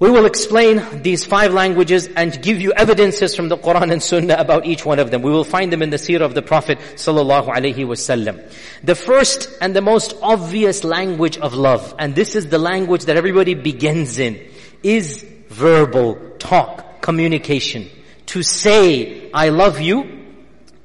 we 0.00 0.10
will 0.10 0.26
explain 0.26 1.02
these 1.02 1.24
five 1.24 1.52
languages 1.52 2.08
and 2.14 2.40
give 2.40 2.60
you 2.60 2.72
evidences 2.72 3.34
from 3.34 3.48
the 3.48 3.56
Quran 3.56 3.90
and 3.90 4.00
Sunnah 4.00 4.36
about 4.38 4.64
each 4.64 4.84
one 4.84 5.00
of 5.00 5.10
them. 5.10 5.22
We 5.22 5.32
will 5.32 5.44
find 5.44 5.72
them 5.72 5.82
in 5.82 5.90
the 5.90 5.96
seerah 5.96 6.20
of 6.20 6.34
the 6.34 6.42
Prophet 6.42 6.78
sallallahu 6.78 7.48
alaihi 7.48 7.84
wasallam. 7.84 8.48
The 8.84 8.94
first 8.94 9.48
and 9.60 9.74
the 9.74 9.80
most 9.80 10.14
obvious 10.22 10.84
language 10.84 11.36
of 11.38 11.54
love, 11.54 11.96
and 11.98 12.14
this 12.14 12.36
is 12.36 12.48
the 12.48 12.58
language 12.58 13.06
that 13.06 13.16
everybody 13.16 13.54
begins 13.54 14.20
in, 14.20 14.40
is 14.84 15.26
verbal 15.48 16.14
talk, 16.38 17.02
communication. 17.02 17.90
To 18.26 18.42
say, 18.44 19.32
I 19.32 19.48
love 19.48 19.80
you, 19.80 20.17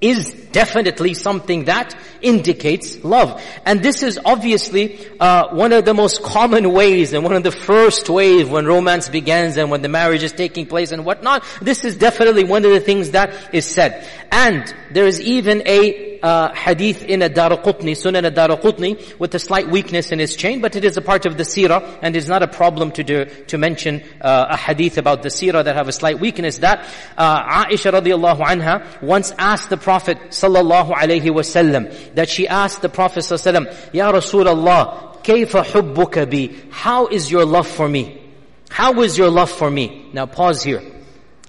is 0.03 0.33
definitely 0.51 1.13
something 1.13 1.65
that 1.65 1.95
indicates 2.22 3.03
love. 3.03 3.41
And 3.65 3.81
this 3.81 4.03
is 4.03 4.19
obviously 4.24 5.00
uh, 5.19 5.55
one 5.55 5.72
of 5.72 5.86
the 5.86 5.93
most 5.93 6.22
common 6.22 6.74
ways 6.74 7.13
and 7.13 7.24
one 7.24 7.33
of 7.33 7.43
the 7.43 7.51
first 7.51 8.10
ways 8.10 8.48
when 8.48 8.65
romance 8.65 9.07
begins 9.07 9.55
and 9.55 9.72
when 9.72 9.81
the 9.81 9.88
marriage 9.88 10.22
is 10.22 10.33
taking 10.33 10.65
place 10.65 10.91
and 10.91 11.05
whatnot. 11.05 11.45
This 11.62 11.86
is 11.86 11.95
definitely 11.95 12.43
one 12.43 12.65
of 12.65 12.72
the 12.72 12.81
things 12.81 13.12
that 13.12 13.53
is 13.55 13.65
said. 13.65 14.05
And 14.29 14.74
there 14.91 15.07
is 15.07 15.22
even 15.22 15.65
a 15.65 16.12
uh, 16.24 16.53
hadith 16.56 17.03
in 17.03 17.22
a 17.22 17.30
Daraqutni, 17.30 17.92
Sunan 17.92 18.24
al-Daraqutni, 18.24 19.20
with 19.20 19.36
a 19.36 19.39
slight 19.39 19.68
weakness 19.68 20.12
in 20.12 20.20
its 20.20 20.36
chain, 20.36 20.62
but 20.62 20.75
it 20.75 20.86
is 20.86 20.98
a 20.98 21.01
part 21.01 21.25
of 21.25 21.38
the 21.38 21.44
seerah, 21.44 22.00
and 22.01 22.15
it's 22.15 22.27
not 22.27 22.42
a 22.42 22.48
problem 22.48 22.92
to 22.94 23.03
do, 23.03 23.25
to 23.25 23.58
mention 23.58 24.01
uh, 24.22 24.48
a 24.50 24.58
hadith 24.58 24.98
about 24.98 25.22
the 25.22 25.30
seerah 25.30 25.63
that 25.63 25.75
have 25.75 25.89
a 25.89 25.92
slight 25.92 26.20
weakness, 26.20 26.60
that 26.60 26.88
uh, 27.18 27.65
Aisha 27.65 27.92
radiallahu 27.92 28.39
anha 28.39 29.01
once 29.01 29.34
asked 29.38 29.70
the 29.70 29.77
Prophet 29.77 30.18
sallallahu 30.30 30.94
alayhi 30.94 31.30
wasallam, 31.30 32.15
that 32.15 32.30
she 32.30 32.48
asked 32.48 32.82
the 32.82 32.89
Prophet 32.89 33.20
sallallahu 33.20 33.68
alayhi 33.68 33.68
wasallam, 33.68 33.94
Ya 33.94 34.12
Rasulullah, 34.12 35.22
kayfa 35.24 35.65
hubbuka 35.65 36.30
bi? 36.30 36.56
How 36.72 37.08
is 37.08 37.30
your 37.30 37.46
love 37.46 37.68
for 37.68 37.89
me? 37.89 38.22
How 38.70 39.01
is 39.01 39.18
your 39.18 39.30
love 39.30 39.51
for 39.51 39.70
me? 39.70 40.10
Now 40.13 40.25
pause 40.25 40.63
here. 40.63 40.82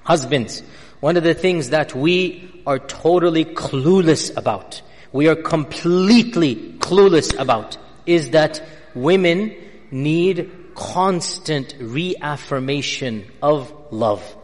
Husbands, 0.03 0.63
one 1.01 1.17
of 1.17 1.23
the 1.23 1.35
things 1.35 1.71
that 1.71 1.95
we 1.95 2.51
are 2.67 2.79
totally 2.79 3.45
clueless 3.45 4.37
about, 4.37 4.83
we 5.13 5.29
are 5.29 5.37
completely 5.37 6.57
clueless 6.79 7.39
about, 7.39 7.77
is 8.07 8.31
that 8.31 8.63
women 8.95 9.55
need 9.91 10.51
constant 10.75 11.75
reaffirmation 11.79 13.25
of 13.43 13.73
love. 13.91 14.37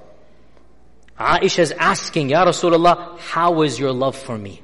Aisha 1.18 1.58
is 1.58 1.72
asking, 1.72 2.30
Ya 2.30 2.44
Rasulullah, 2.44 3.18
how 3.18 3.62
is 3.62 3.78
your 3.78 3.92
love 3.92 4.16
for 4.16 4.38
me? 4.38 4.62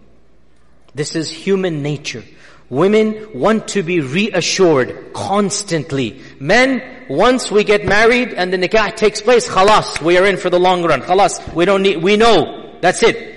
This 0.95 1.15
is 1.15 1.31
human 1.31 1.83
nature. 1.83 2.25
Women 2.71 3.39
want 3.39 3.69
to 3.69 3.83
be 3.83 4.01
reassured 4.01 5.13
constantly. 5.13 6.21
Men, 6.41 6.83
once 7.09 7.51
we 7.51 7.63
get 7.63 7.85
married 7.85 8.33
and 8.33 8.53
the 8.53 8.57
nikah 8.57 8.97
takes 8.97 9.21
place, 9.21 9.49
khalas, 9.49 10.01
we 10.01 10.19
are 10.19 10.27
in 10.27 10.37
for 10.37 10.51
the 10.51 10.59
long 10.59 10.83
run. 10.83 11.03
Khalas, 11.03 11.55
we 11.55 11.65
don't 11.65 11.83
need, 11.83 12.03
we 12.03 12.17
know. 12.17 12.79
That's 12.81 13.03
it. 13.03 13.36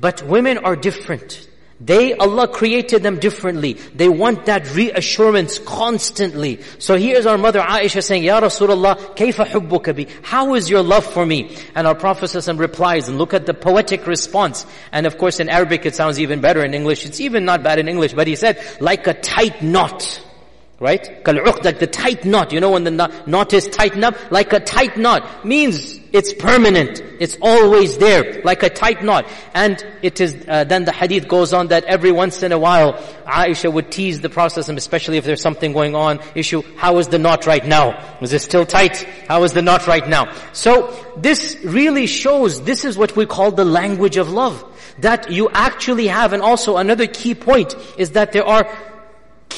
But 0.00 0.22
women 0.22 0.58
are 0.58 0.76
different. 0.76 1.46
They, 1.82 2.12
Allah 2.12 2.46
created 2.46 3.02
them 3.02 3.18
differently. 3.18 3.74
They 3.94 4.10
want 4.10 4.46
that 4.46 4.74
reassurance 4.74 5.58
constantly. 5.58 6.60
So 6.78 6.96
here's 6.96 7.24
our 7.24 7.38
mother 7.38 7.60
Aisha 7.60 8.02
saying, 8.02 8.22
Ya 8.22 8.38
Rasulullah, 8.38 8.96
kayfa 9.16 9.46
hubbuka 9.46 9.96
bi? 9.96 10.12
How 10.22 10.54
is 10.54 10.68
your 10.68 10.82
love 10.82 11.06
for 11.06 11.24
me? 11.24 11.56
And 11.74 11.86
our 11.86 11.94
Prophet 11.94 12.34
replies, 12.58 13.08
and 13.08 13.16
look 13.16 13.32
at 13.32 13.46
the 13.46 13.54
poetic 13.54 14.06
response. 14.06 14.66
And 14.92 15.06
of 15.06 15.16
course 15.16 15.40
in 15.40 15.48
Arabic 15.48 15.86
it 15.86 15.94
sounds 15.94 16.20
even 16.20 16.42
better 16.42 16.62
in 16.62 16.74
English. 16.74 17.06
It's 17.06 17.20
even 17.20 17.46
not 17.46 17.62
bad 17.62 17.78
in 17.78 17.88
English, 17.88 18.12
but 18.12 18.26
he 18.26 18.36
said, 18.36 18.62
like 18.80 19.06
a 19.06 19.14
tight 19.14 19.62
knot. 19.62 20.20
Right? 20.80 21.22
like 21.62 21.78
the 21.78 21.86
tight 21.86 22.24
knot. 22.24 22.52
You 22.52 22.60
know 22.60 22.70
when 22.70 22.84
the 22.84 23.22
knot 23.26 23.52
is 23.52 23.68
tightened 23.68 24.02
up? 24.02 24.16
Like 24.32 24.54
a 24.54 24.60
tight 24.60 24.96
knot. 24.96 25.44
Means 25.44 26.00
it's 26.10 26.32
permanent. 26.32 27.02
It's 27.20 27.36
always 27.42 27.98
there. 27.98 28.40
Like 28.44 28.62
a 28.62 28.70
tight 28.70 29.04
knot. 29.04 29.28
And 29.52 29.84
it 30.00 30.22
is, 30.22 30.42
uh, 30.48 30.64
then 30.64 30.86
the 30.86 30.92
hadith 30.92 31.28
goes 31.28 31.52
on 31.52 31.68
that 31.68 31.84
every 31.84 32.12
once 32.12 32.42
in 32.42 32.52
a 32.52 32.58
while, 32.58 32.94
Aisha 33.26 33.70
would 33.70 33.92
tease 33.92 34.22
the 34.22 34.30
Prophet 34.30 34.70
especially 34.70 35.18
if 35.18 35.24
there's 35.24 35.42
something 35.42 35.74
going 35.74 35.94
on, 35.94 36.18
issue, 36.34 36.62
how 36.76 36.96
is 36.96 37.08
the 37.08 37.18
knot 37.18 37.46
right 37.46 37.64
now? 37.66 38.18
Is 38.22 38.32
it 38.32 38.40
still 38.40 38.64
tight? 38.64 39.02
How 39.28 39.42
is 39.44 39.52
the 39.52 39.60
knot 39.60 39.86
right 39.86 40.08
now? 40.08 40.34
So, 40.54 40.96
this 41.18 41.58
really 41.62 42.06
shows, 42.06 42.62
this 42.62 42.86
is 42.86 42.96
what 42.96 43.14
we 43.16 43.26
call 43.26 43.52
the 43.52 43.66
language 43.66 44.16
of 44.16 44.30
love. 44.30 44.64
That 44.98 45.30
you 45.30 45.50
actually 45.52 46.08
have, 46.08 46.32
and 46.32 46.42
also 46.42 46.78
another 46.78 47.06
key 47.06 47.34
point 47.34 47.74
is 47.96 48.12
that 48.12 48.32
there 48.32 48.44
are 48.44 48.64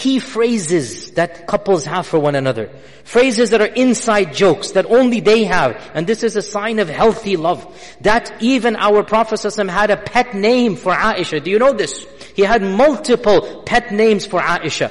key 0.02 0.18
phrases 0.18 1.12
that 1.12 1.46
couples 1.46 1.84
have 1.84 2.04
for 2.04 2.18
one 2.18 2.34
another. 2.34 2.68
Phrases 3.04 3.50
that 3.50 3.60
are 3.60 3.72
inside 3.86 4.34
jokes 4.34 4.72
that 4.72 4.86
only 4.86 5.20
they 5.20 5.44
have. 5.44 5.78
And 5.94 6.08
this 6.08 6.24
is 6.24 6.34
a 6.34 6.42
sign 6.42 6.80
of 6.80 6.88
healthy 6.88 7.36
love. 7.36 7.62
That 8.00 8.34
even 8.42 8.74
our 8.74 9.04
Prophet 9.04 9.40
had 9.70 9.92
a 9.92 9.96
pet 9.96 10.34
name 10.34 10.74
for 10.74 10.92
Aisha. 10.92 11.40
Do 11.44 11.52
you 11.52 11.60
know 11.60 11.72
this? 11.72 12.04
He 12.34 12.42
had 12.42 12.62
multiple 12.62 13.62
pet 13.64 13.92
names 13.92 14.26
for 14.26 14.40
Aisha. 14.40 14.90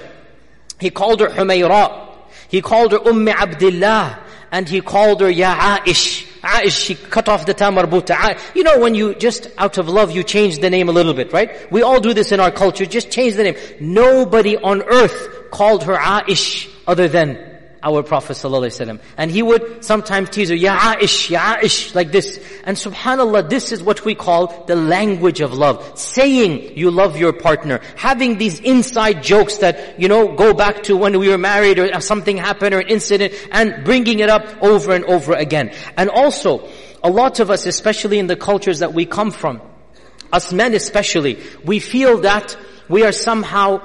He 0.79 0.89
called 0.89 1.19
her 1.19 1.27
Humayra. 1.27 2.07
He 2.47 2.61
called 2.61 2.93
her 2.93 3.05
Umm 3.05 3.27
Abdullah. 3.27 4.17
And 4.49 4.69
he 4.69 4.79
called 4.79 5.19
her 5.19 5.29
Ya 5.29 5.79
Aish. 5.79 6.30
Aish, 6.41 6.85
she 6.85 6.95
cut 6.95 7.29
off 7.29 7.45
the 7.45 7.53
ta 7.53 7.71
marbuta. 7.71 8.39
You 8.55 8.63
know 8.63 8.79
when 8.79 8.95
you 8.95 9.15
just 9.15 9.47
out 9.57 9.77
of 9.77 9.87
love 9.87 10.11
you 10.11 10.23
change 10.23 10.59
the 10.59 10.69
name 10.69 10.89
a 10.89 10.91
little 10.91 11.13
bit, 11.13 11.33
right? 11.33 11.71
We 11.71 11.81
all 11.81 11.99
do 11.99 12.13
this 12.13 12.31
in 12.31 12.39
our 12.39 12.51
culture, 12.51 12.85
just 12.85 13.11
change 13.11 13.35
the 13.35 13.43
name. 13.43 13.55
Nobody 13.79 14.57
on 14.57 14.81
earth 14.83 15.51
called 15.51 15.83
her 15.83 15.95
Aish 15.95 16.69
other 16.87 17.07
than 17.07 17.50
our 17.83 18.03
Prophet 18.03 18.33
ﷺ. 18.33 18.99
And 19.17 19.31
he 19.31 19.41
would 19.41 19.83
sometimes 19.83 20.29
tease 20.29 20.49
her, 20.49 20.55
Ya 20.55 20.95
Aish, 20.95 21.29
Ya 21.29 21.57
Aish, 21.57 21.95
like 21.95 22.11
this. 22.11 22.39
And 22.63 22.77
subhanAllah, 22.77 23.49
this 23.49 23.71
is 23.71 23.81
what 23.81 24.05
we 24.05 24.15
call 24.15 24.65
the 24.65 24.75
language 24.75 25.41
of 25.41 25.53
love. 25.53 25.97
Saying 25.97 26.77
you 26.77 26.91
love 26.91 27.17
your 27.17 27.33
partner. 27.33 27.81
Having 27.95 28.37
these 28.37 28.59
inside 28.59 29.23
jokes 29.23 29.57
that, 29.57 29.99
you 29.99 30.07
know, 30.07 30.35
go 30.35 30.53
back 30.53 30.83
to 30.83 30.95
when 30.95 31.17
we 31.17 31.29
were 31.29 31.37
married 31.37 31.79
or 31.79 31.99
something 32.01 32.37
happened 32.37 32.75
or 32.75 32.79
an 32.79 32.87
incident 32.87 33.33
and 33.51 33.83
bringing 33.83 34.19
it 34.19 34.29
up 34.29 34.45
over 34.61 34.93
and 34.93 35.05
over 35.05 35.33
again. 35.33 35.73
And 35.97 36.09
also, 36.09 36.69
a 37.03 37.09
lot 37.09 37.39
of 37.39 37.49
us, 37.49 37.65
especially 37.65 38.19
in 38.19 38.27
the 38.27 38.35
cultures 38.35 38.79
that 38.79 38.93
we 38.93 39.05
come 39.05 39.31
from, 39.31 39.61
us 40.31 40.53
men 40.53 40.73
especially, 40.73 41.39
we 41.65 41.79
feel 41.79 42.19
that 42.21 42.55
we 42.87 43.03
are 43.03 43.11
somehow 43.11 43.81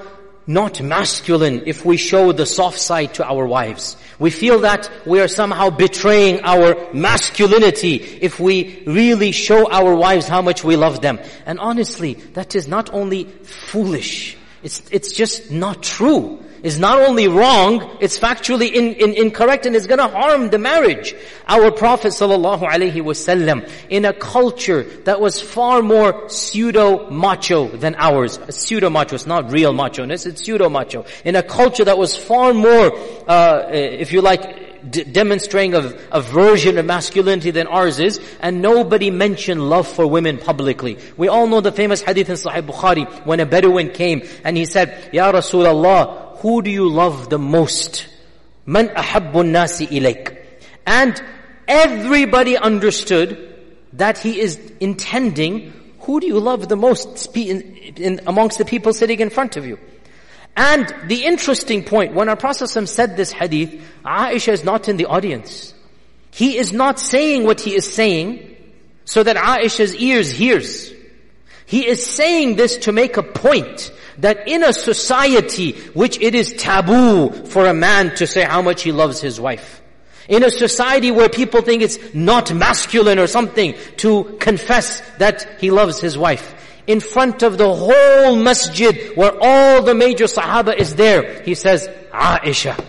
not 0.46 0.80
masculine 0.80 1.62
if 1.66 1.84
we 1.84 1.96
show 1.96 2.32
the 2.32 2.46
soft 2.46 2.78
side 2.78 3.14
to 3.14 3.24
our 3.24 3.46
wives. 3.46 3.96
We 4.18 4.30
feel 4.30 4.60
that 4.60 4.90
we 5.04 5.20
are 5.20 5.28
somehow 5.28 5.70
betraying 5.70 6.40
our 6.42 6.92
masculinity 6.94 7.96
if 7.96 8.38
we 8.38 8.82
really 8.86 9.32
show 9.32 9.70
our 9.70 9.94
wives 9.94 10.28
how 10.28 10.42
much 10.42 10.62
we 10.64 10.76
love 10.76 11.00
them. 11.00 11.18
And 11.44 11.58
honestly, 11.58 12.14
that 12.34 12.54
is 12.54 12.68
not 12.68 12.92
only 12.92 13.24
foolish, 13.24 14.36
It's, 14.62 14.82
it's 14.90 15.12
just 15.12 15.50
not 15.50 15.82
true. 15.82 16.42
It's 16.62 16.78
not 16.78 17.00
only 17.00 17.28
wrong, 17.28 17.98
it's 18.00 18.18
factually 18.18 18.72
in, 18.72 18.94
in, 18.94 19.14
incorrect 19.14 19.66
and 19.66 19.76
it's 19.76 19.86
gonna 19.86 20.08
harm 20.08 20.50
the 20.50 20.58
marriage. 20.58 21.14
Our 21.46 21.70
Prophet 21.70 22.08
sallallahu 22.08 22.62
alaihi 22.62 22.94
wasallam, 22.94 23.70
in 23.88 24.04
a 24.04 24.12
culture 24.12 24.82
that 25.04 25.20
was 25.20 25.40
far 25.40 25.82
more 25.82 26.28
pseudo-macho 26.28 27.68
than 27.76 27.94
ours, 27.96 28.38
pseudo-macho, 28.48 29.14
it's 29.14 29.26
not 29.26 29.52
real 29.52 29.72
macho-ness, 29.72 30.26
it's 30.26 30.44
pseudo-macho. 30.44 31.04
In 31.24 31.36
a 31.36 31.42
culture 31.42 31.84
that 31.84 31.98
was 31.98 32.16
far 32.16 32.54
more, 32.54 32.96
uh, 33.28 33.68
if 33.70 34.12
you 34.12 34.22
like, 34.22 34.66
d- 34.90 35.04
demonstrating 35.04 35.74
a, 35.74 35.94
a 36.12 36.20
version 36.20 36.78
of 36.78 36.86
masculinity 36.86 37.50
than 37.50 37.66
ours 37.66 37.98
is, 37.98 38.20
and 38.40 38.62
nobody 38.62 39.10
mentioned 39.10 39.68
love 39.68 39.86
for 39.86 40.06
women 40.06 40.38
publicly. 40.38 40.98
We 41.16 41.28
all 41.28 41.46
know 41.46 41.60
the 41.60 41.72
famous 41.72 42.02
hadith 42.02 42.28
in 42.28 42.36
Sahih 42.36 42.66
Bukhari 42.66 43.26
when 43.26 43.40
a 43.40 43.46
Bedouin 43.46 43.90
came 43.90 44.22
and 44.44 44.56
he 44.56 44.64
said, 44.64 45.10
Ya 45.12 45.32
Rasulullah, 45.32 46.25
who 46.36 46.62
do 46.62 46.70
you 46.70 46.88
love 46.88 47.30
the 47.30 47.38
most? 47.38 48.06
Man 48.64 48.88
ahabbu 48.88 49.48
nasi 49.48 49.86
ilayk. 49.86 50.36
And 50.86 51.20
everybody 51.66 52.56
understood 52.56 53.54
that 53.94 54.18
he 54.18 54.40
is 54.40 54.60
intending, 54.80 55.72
who 56.00 56.20
do 56.20 56.26
you 56.26 56.38
love 56.38 56.68
the 56.68 56.76
most 56.76 57.34
in, 57.36 57.62
in, 57.96 58.20
amongst 58.26 58.58
the 58.58 58.64
people 58.64 58.92
sitting 58.92 59.20
in 59.20 59.30
front 59.30 59.56
of 59.56 59.66
you? 59.66 59.78
And 60.56 60.92
the 61.06 61.24
interesting 61.24 61.84
point, 61.84 62.14
when 62.14 62.28
our 62.28 62.36
Prophet 62.36 62.68
said 62.68 63.16
this 63.16 63.30
hadith, 63.30 63.82
Aisha 64.04 64.52
is 64.52 64.64
not 64.64 64.88
in 64.88 64.96
the 64.96 65.06
audience. 65.06 65.74
He 66.30 66.56
is 66.56 66.72
not 66.72 66.98
saying 66.98 67.44
what 67.44 67.60
he 67.60 67.74
is 67.74 67.90
saying 67.92 68.56
so 69.04 69.22
that 69.22 69.36
Aisha's 69.36 69.94
ears 69.94 70.30
hears. 70.30 70.92
He 71.66 71.86
is 71.86 72.06
saying 72.06 72.56
this 72.56 72.78
to 72.78 72.92
make 72.92 73.16
a 73.16 73.22
point 73.22 73.92
that 74.18 74.48
in 74.48 74.62
a 74.62 74.72
society 74.72 75.72
which 75.94 76.18
it 76.20 76.34
is 76.34 76.54
taboo 76.54 77.30
for 77.30 77.66
a 77.66 77.74
man 77.74 78.14
to 78.16 78.26
say 78.26 78.44
how 78.44 78.62
much 78.62 78.82
he 78.82 78.92
loves 78.92 79.20
his 79.20 79.40
wife, 79.40 79.82
in 80.28 80.42
a 80.42 80.50
society 80.50 81.10
where 81.10 81.28
people 81.28 81.62
think 81.62 81.82
it's 81.82 81.98
not 82.14 82.52
masculine 82.54 83.18
or 83.18 83.26
something 83.26 83.74
to 83.98 84.36
confess 84.40 85.00
that 85.18 85.60
he 85.60 85.70
loves 85.70 86.00
his 86.00 86.16
wife, 86.16 86.54
in 86.86 87.00
front 87.00 87.42
of 87.42 87.58
the 87.58 87.74
whole 87.74 88.36
masjid 88.36 89.16
where 89.16 89.32
all 89.40 89.82
the 89.82 89.94
major 89.94 90.24
sahaba 90.24 90.76
is 90.76 90.94
there. 90.94 91.42
He 91.42 91.54
says, 91.54 91.88
Aisha. 92.12 92.82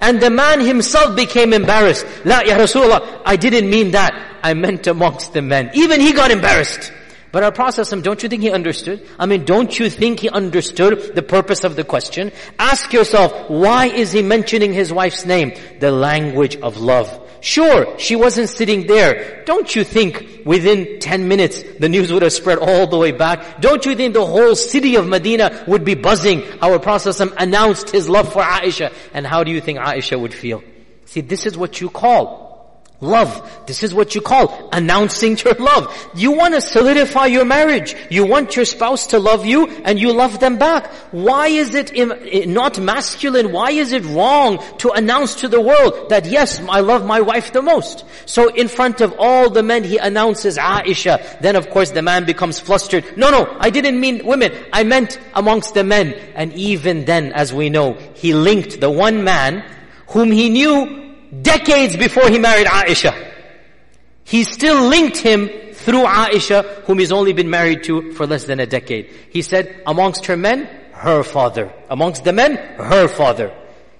And 0.00 0.20
the 0.20 0.30
man 0.30 0.60
himself 0.60 1.16
became 1.16 1.52
embarrassed. 1.52 2.06
La 2.24 2.40
ya 2.40 2.56
Rasulullah, 2.56 3.22
I 3.24 3.36
didn't 3.36 3.68
mean 3.68 3.92
that. 3.92 4.38
I 4.42 4.54
meant 4.54 4.86
amongst 4.86 5.32
the 5.32 5.42
men. 5.42 5.70
Even 5.74 6.00
he 6.00 6.12
got 6.12 6.30
embarrassed. 6.30 6.92
But 7.34 7.42
our 7.42 7.50
Prophet, 7.50 7.90
don't 8.04 8.22
you 8.22 8.28
think 8.28 8.42
he 8.42 8.52
understood? 8.52 9.04
I 9.18 9.26
mean, 9.26 9.44
don't 9.44 9.76
you 9.76 9.90
think 9.90 10.20
he 10.20 10.28
understood 10.28 11.16
the 11.16 11.22
purpose 11.22 11.64
of 11.64 11.74
the 11.74 11.82
question? 11.82 12.30
Ask 12.60 12.92
yourself, 12.92 13.50
why 13.50 13.86
is 13.86 14.12
he 14.12 14.22
mentioning 14.22 14.72
his 14.72 14.92
wife's 14.92 15.26
name? 15.26 15.52
The 15.80 15.90
language 15.90 16.54
of 16.54 16.76
love. 16.76 17.10
Sure, 17.40 17.98
she 17.98 18.14
wasn't 18.14 18.50
sitting 18.50 18.86
there. 18.86 19.42
Don't 19.46 19.74
you 19.74 19.82
think 19.82 20.42
within 20.46 21.00
10 21.00 21.26
minutes 21.26 21.60
the 21.80 21.88
news 21.88 22.12
would 22.12 22.22
have 22.22 22.32
spread 22.32 22.58
all 22.58 22.86
the 22.86 22.98
way 22.98 23.10
back? 23.10 23.60
Don't 23.60 23.84
you 23.84 23.96
think 23.96 24.14
the 24.14 24.24
whole 24.24 24.54
city 24.54 24.94
of 24.94 25.08
Medina 25.08 25.64
would 25.66 25.84
be 25.84 25.96
buzzing? 25.96 26.44
Our 26.62 26.78
Prophet 26.78 27.20
announced 27.36 27.90
his 27.90 28.08
love 28.08 28.32
for 28.32 28.42
Aisha. 28.44 28.92
And 29.12 29.26
how 29.26 29.42
do 29.42 29.50
you 29.50 29.60
think 29.60 29.80
Aisha 29.80 30.20
would 30.20 30.32
feel? 30.32 30.62
See, 31.06 31.20
this 31.20 31.46
is 31.46 31.58
what 31.58 31.80
you 31.80 31.90
call 31.90 32.43
Love. 33.00 33.66
This 33.66 33.82
is 33.82 33.92
what 33.92 34.14
you 34.14 34.20
call 34.20 34.70
announcing 34.72 35.36
your 35.44 35.54
love. 35.54 35.94
You 36.14 36.32
want 36.32 36.54
to 36.54 36.60
solidify 36.60 37.26
your 37.26 37.44
marriage. 37.44 37.94
You 38.08 38.24
want 38.24 38.56
your 38.56 38.64
spouse 38.64 39.08
to 39.08 39.18
love 39.18 39.44
you 39.44 39.66
and 39.68 39.98
you 39.98 40.12
love 40.12 40.38
them 40.40 40.58
back. 40.58 40.86
Why 41.10 41.48
is 41.48 41.74
it 41.74 42.48
not 42.48 42.78
masculine? 42.78 43.52
Why 43.52 43.72
is 43.72 43.92
it 43.92 44.04
wrong 44.04 44.62
to 44.78 44.90
announce 44.92 45.34
to 45.36 45.48
the 45.48 45.60
world 45.60 46.08
that 46.08 46.24
yes, 46.24 46.60
I 46.68 46.80
love 46.80 47.04
my 47.04 47.20
wife 47.20 47.52
the 47.52 47.62
most? 47.62 48.04
So 48.26 48.48
in 48.54 48.68
front 48.68 49.00
of 49.00 49.14
all 49.18 49.50
the 49.50 49.62
men 49.62 49.84
he 49.84 49.98
announces 49.98 50.56
Aisha. 50.56 51.40
Then 51.40 51.56
of 51.56 51.70
course 51.70 51.90
the 51.90 52.02
man 52.02 52.24
becomes 52.24 52.60
flustered. 52.60 53.18
No, 53.18 53.30
no, 53.30 53.56
I 53.58 53.70
didn't 53.70 54.00
mean 54.00 54.24
women. 54.24 54.52
I 54.72 54.84
meant 54.84 55.18
amongst 55.34 55.74
the 55.74 55.84
men. 55.84 56.14
And 56.34 56.52
even 56.54 57.04
then, 57.04 57.32
as 57.32 57.52
we 57.52 57.70
know, 57.70 57.94
he 58.14 58.32
linked 58.34 58.80
the 58.80 58.90
one 58.90 59.24
man 59.24 59.68
whom 60.08 60.30
he 60.30 60.48
knew 60.48 61.03
decades 61.42 61.96
before 61.96 62.28
he 62.28 62.38
married 62.38 62.66
Aisha. 62.66 63.32
He 64.24 64.44
still 64.44 64.88
linked 64.88 65.18
him 65.18 65.48
through 65.72 66.04
Aisha, 66.04 66.64
whom 66.84 66.98
he's 66.98 67.12
only 67.12 67.32
been 67.32 67.50
married 67.50 67.84
to 67.84 68.12
for 68.12 68.26
less 68.26 68.44
than 68.44 68.60
a 68.60 68.66
decade. 68.66 69.10
He 69.30 69.42
said, 69.42 69.82
amongst 69.86 70.26
her 70.26 70.36
men, 70.36 70.66
her 70.92 71.22
father. 71.22 71.72
Amongst 71.90 72.24
the 72.24 72.32
men, 72.32 72.56
her 72.56 73.08
father. 73.08 73.54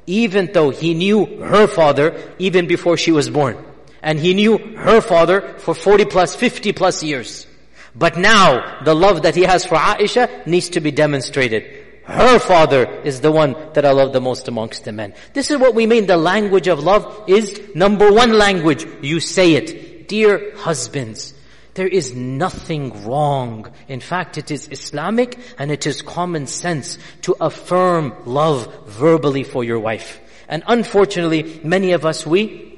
Even 0.07 0.51
though 0.53 0.71
he 0.71 0.95
knew 0.95 1.27
her 1.43 1.67
father 1.67 2.35
even 2.39 2.67
before 2.67 2.97
she 2.97 3.13
was 3.13 3.29
born. 3.29 3.63
And 4.03 4.19
he 4.19 4.35
knew 4.35 4.59
her 4.77 5.01
father 5.01 5.57
for 5.59 5.75
40 5.75 6.07
plus, 6.07 6.35
50 6.35 6.73
plus 6.73 7.03
years. 7.03 7.47
But 7.95 8.17
now, 8.19 8.83
the 8.85 8.95
love 8.95 9.23
that 9.23 9.35
he 9.35 9.43
has 9.43 9.65
for 9.65 9.77
Aisha 9.77 10.47
needs 10.47 10.71
to 10.71 10.81
be 10.81 10.91
demonstrated 10.91 11.84
her 12.05 12.39
father 12.39 12.85
is 13.03 13.21
the 13.21 13.33
one 13.33 13.57
that 13.73 13.85
I 13.85 13.93
love 13.93 14.13
the 14.13 14.21
most 14.21 14.47
amongst 14.49 14.85
the 14.85 14.93
men. 14.93 15.15
This 15.33 15.51
is 15.51 15.59
what 15.59 15.75
we 15.75 15.87
mean 15.87 16.07
the 16.07 16.17
language 16.17 16.69
of 16.69 16.81
love 16.81 17.25
is 17.27 17.61
number 17.75 18.13
one 18.13 18.33
language. 18.33 18.87
You 19.03 19.21
say 19.21 19.55
it. 19.55 20.07
Dear 20.07 20.55
husbands, 20.57 21.33
there 21.73 21.89
is 21.89 22.15
nothing 22.15 23.05
wrong. 23.05 23.73
In 23.89 24.01
fact, 24.01 24.37
it 24.37 24.51
is 24.51 24.69
Islamic 24.71 25.39
and 25.59 25.71
it 25.71 25.87
is 25.87 26.03
common 26.03 26.47
sense 26.47 26.99
to 27.23 27.37
affirm 27.41 28.15
love 28.27 28.87
verbally 28.87 29.45
for 29.45 29.65
your 29.65 29.79
wife. 29.81 30.21
And 30.47 30.63
unfortunately, 30.67 31.61
many 31.65 31.93
of 31.93 32.05
us, 32.05 32.27
we 32.27 32.74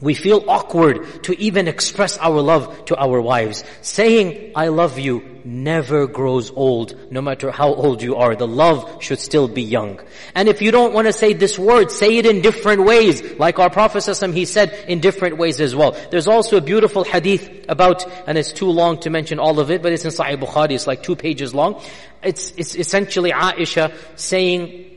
we 0.00 0.14
feel 0.14 0.44
awkward 0.48 1.24
to 1.24 1.38
even 1.40 1.66
express 1.66 2.18
our 2.18 2.40
love 2.40 2.84
to 2.86 2.96
our 2.96 3.20
wives. 3.20 3.64
Saying, 3.82 4.52
I 4.54 4.68
love 4.68 4.98
you 4.98 5.38
never 5.44 6.06
grows 6.06 6.50
old, 6.50 6.94
no 7.10 7.22
matter 7.22 7.50
how 7.50 7.72
old 7.72 8.02
you 8.02 8.16
are. 8.16 8.36
The 8.36 8.46
love 8.46 9.02
should 9.02 9.18
still 9.18 9.48
be 9.48 9.62
young. 9.62 10.00
And 10.34 10.48
if 10.48 10.60
you 10.60 10.70
don't 10.70 10.92
want 10.92 11.06
to 11.06 11.12
say 11.12 11.32
this 11.32 11.58
word, 11.58 11.90
say 11.90 12.18
it 12.18 12.26
in 12.26 12.42
different 12.42 12.84
ways. 12.84 13.22
Like 13.38 13.58
our 13.58 13.70
Prophet 13.70 14.04
he 14.32 14.44
said 14.44 14.72
in 14.86 15.00
different 15.00 15.38
ways 15.38 15.60
as 15.60 15.74
well. 15.74 15.96
There's 16.10 16.28
also 16.28 16.58
a 16.58 16.60
beautiful 16.60 17.02
hadith 17.02 17.64
about, 17.68 18.06
and 18.28 18.36
it's 18.36 18.52
too 18.52 18.70
long 18.70 19.00
to 19.00 19.10
mention 19.10 19.38
all 19.38 19.58
of 19.58 19.70
it, 19.70 19.82
but 19.82 19.92
it's 19.92 20.04
in 20.04 20.10
Sahih 20.10 20.38
Bukhari, 20.38 20.72
it's 20.72 20.86
like 20.86 21.02
two 21.02 21.16
pages 21.16 21.54
long. 21.54 21.82
It's, 22.22 22.52
it's 22.52 22.76
essentially 22.76 23.32
Aisha 23.32 23.94
saying, 24.16 24.87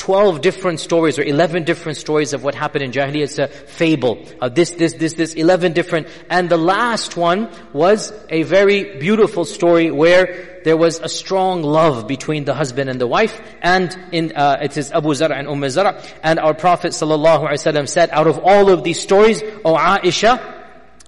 12 0.00 0.40
different 0.40 0.80
stories 0.80 1.18
or 1.18 1.22
11 1.22 1.64
different 1.64 1.98
stories 1.98 2.32
of 2.32 2.42
what 2.42 2.54
happened 2.54 2.82
in 2.82 2.90
Jahiliyyah. 2.90 3.22
It's 3.22 3.38
a 3.38 3.48
fable. 3.48 4.24
Uh, 4.40 4.48
this, 4.48 4.70
this, 4.70 4.94
this, 4.94 5.12
this, 5.12 5.34
11 5.34 5.74
different. 5.74 6.08
And 6.30 6.48
the 6.48 6.56
last 6.56 7.18
one 7.18 7.50
was 7.74 8.10
a 8.30 8.42
very 8.44 8.98
beautiful 8.98 9.44
story 9.44 9.90
where 9.90 10.62
there 10.64 10.78
was 10.78 11.00
a 11.00 11.08
strong 11.08 11.62
love 11.62 12.08
between 12.08 12.46
the 12.46 12.54
husband 12.54 12.88
and 12.88 12.98
the 12.98 13.06
wife. 13.06 13.38
And 13.60 13.94
in, 14.10 14.32
uh, 14.34 14.56
it 14.62 14.78
is 14.78 14.90
Abu 14.90 15.12
Zara 15.12 15.36
and 15.36 15.46
Umm 15.46 15.68
Zara. 15.68 16.02
And 16.22 16.38
our 16.38 16.54
Prophet 16.54 16.92
ﷺ 16.92 17.86
said, 17.86 18.08
out 18.10 18.26
of 18.26 18.38
all 18.38 18.70
of 18.70 18.82
these 18.82 19.02
stories, 19.02 19.42
O 19.66 19.76
Aisha, 19.76 20.40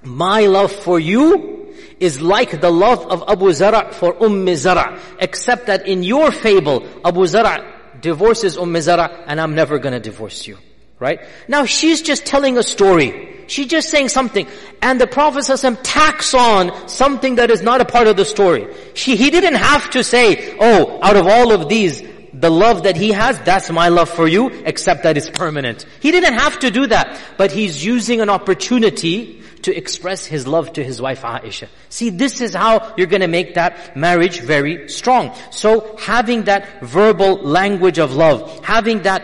my 0.02 0.44
love 0.44 0.70
for 0.70 1.00
you 1.00 1.72
is 1.98 2.20
like 2.20 2.61
the 2.61 2.70
love 2.70 3.07
of 3.07 3.24
Abu 3.26 3.55
Zara 3.55 3.90
for 3.94 4.22
Umm 4.22 4.55
Zara. 4.55 5.00
Except 5.18 5.68
that 5.68 5.88
in 5.88 6.02
your 6.02 6.31
fable, 6.31 6.87
Abu 7.02 7.24
Zara 7.24 7.71
divorces 8.03 8.59
Umm 8.59 8.79
Zara 8.81 9.25
and 9.27 9.41
I'm 9.41 9.55
never 9.55 9.79
gonna 9.79 10.01
divorce 10.01 10.47
you. 10.47 10.59
Right? 10.99 11.21
Now 11.49 11.65
she's 11.65 12.03
just 12.03 12.27
telling 12.27 12.59
a 12.59 12.62
story. 12.62 13.45
She's 13.49 13.67
just 13.67 13.91
saying 13.91 14.09
something. 14.09 14.47
And 14.81 15.01
the 15.01 15.07
Prophet 15.07 15.45
tacks 15.83 16.33
on 16.35 16.88
something 16.88 17.37
that 17.37 17.51
is 17.51 17.62
not 17.62 17.81
a 17.81 17.85
part 17.85 18.07
of 18.07 18.17
the 18.17 18.25
story. 18.25 18.73
She, 18.95 19.17
he 19.17 19.31
didn't 19.31 19.57
have 19.57 19.91
to 19.91 20.05
say, 20.05 20.57
oh, 20.61 21.01
out 21.03 21.17
of 21.17 21.27
all 21.27 21.53
of 21.53 21.69
these, 21.69 22.03
the 22.33 22.51
love 22.51 22.85
that 22.85 22.97
he 22.97 23.11
has, 23.11 23.38
that's 23.41 23.71
my 23.71 23.88
love 23.88 24.09
for 24.09 24.29
you, 24.29 24.49
except 24.65 25.03
that 25.03 25.17
it's 25.17 25.29
permanent. 25.29 25.87
He 26.01 26.12
didn't 26.12 26.35
have 26.35 26.61
to 26.61 26.71
do 26.71 26.87
that. 26.87 27.21
But 27.37 27.53
he's 27.53 27.85
using 27.85 28.21
an 28.21 28.31
opportunity 28.31 29.43
to 29.62 29.77
express 29.77 30.25
his 30.25 30.46
love 30.46 30.72
to 30.75 30.85
his 30.85 31.01
wife 31.01 31.22
Aisha. 31.22 31.68
See, 31.88 32.11
this 32.11 32.40
is 32.40 32.55
how 32.55 32.94
you're 32.96 33.07
gonna 33.07 33.29
make 33.29 33.55
that 33.55 33.96
marriage 33.96 34.40
very 34.40 34.88
strong. 34.88 35.35
So 35.51 35.96
having 35.98 36.44
that 36.44 36.83
verbal 36.83 37.37
language 37.37 37.98
of 37.98 38.14
love, 38.14 38.64
having 38.64 39.03
that 39.03 39.22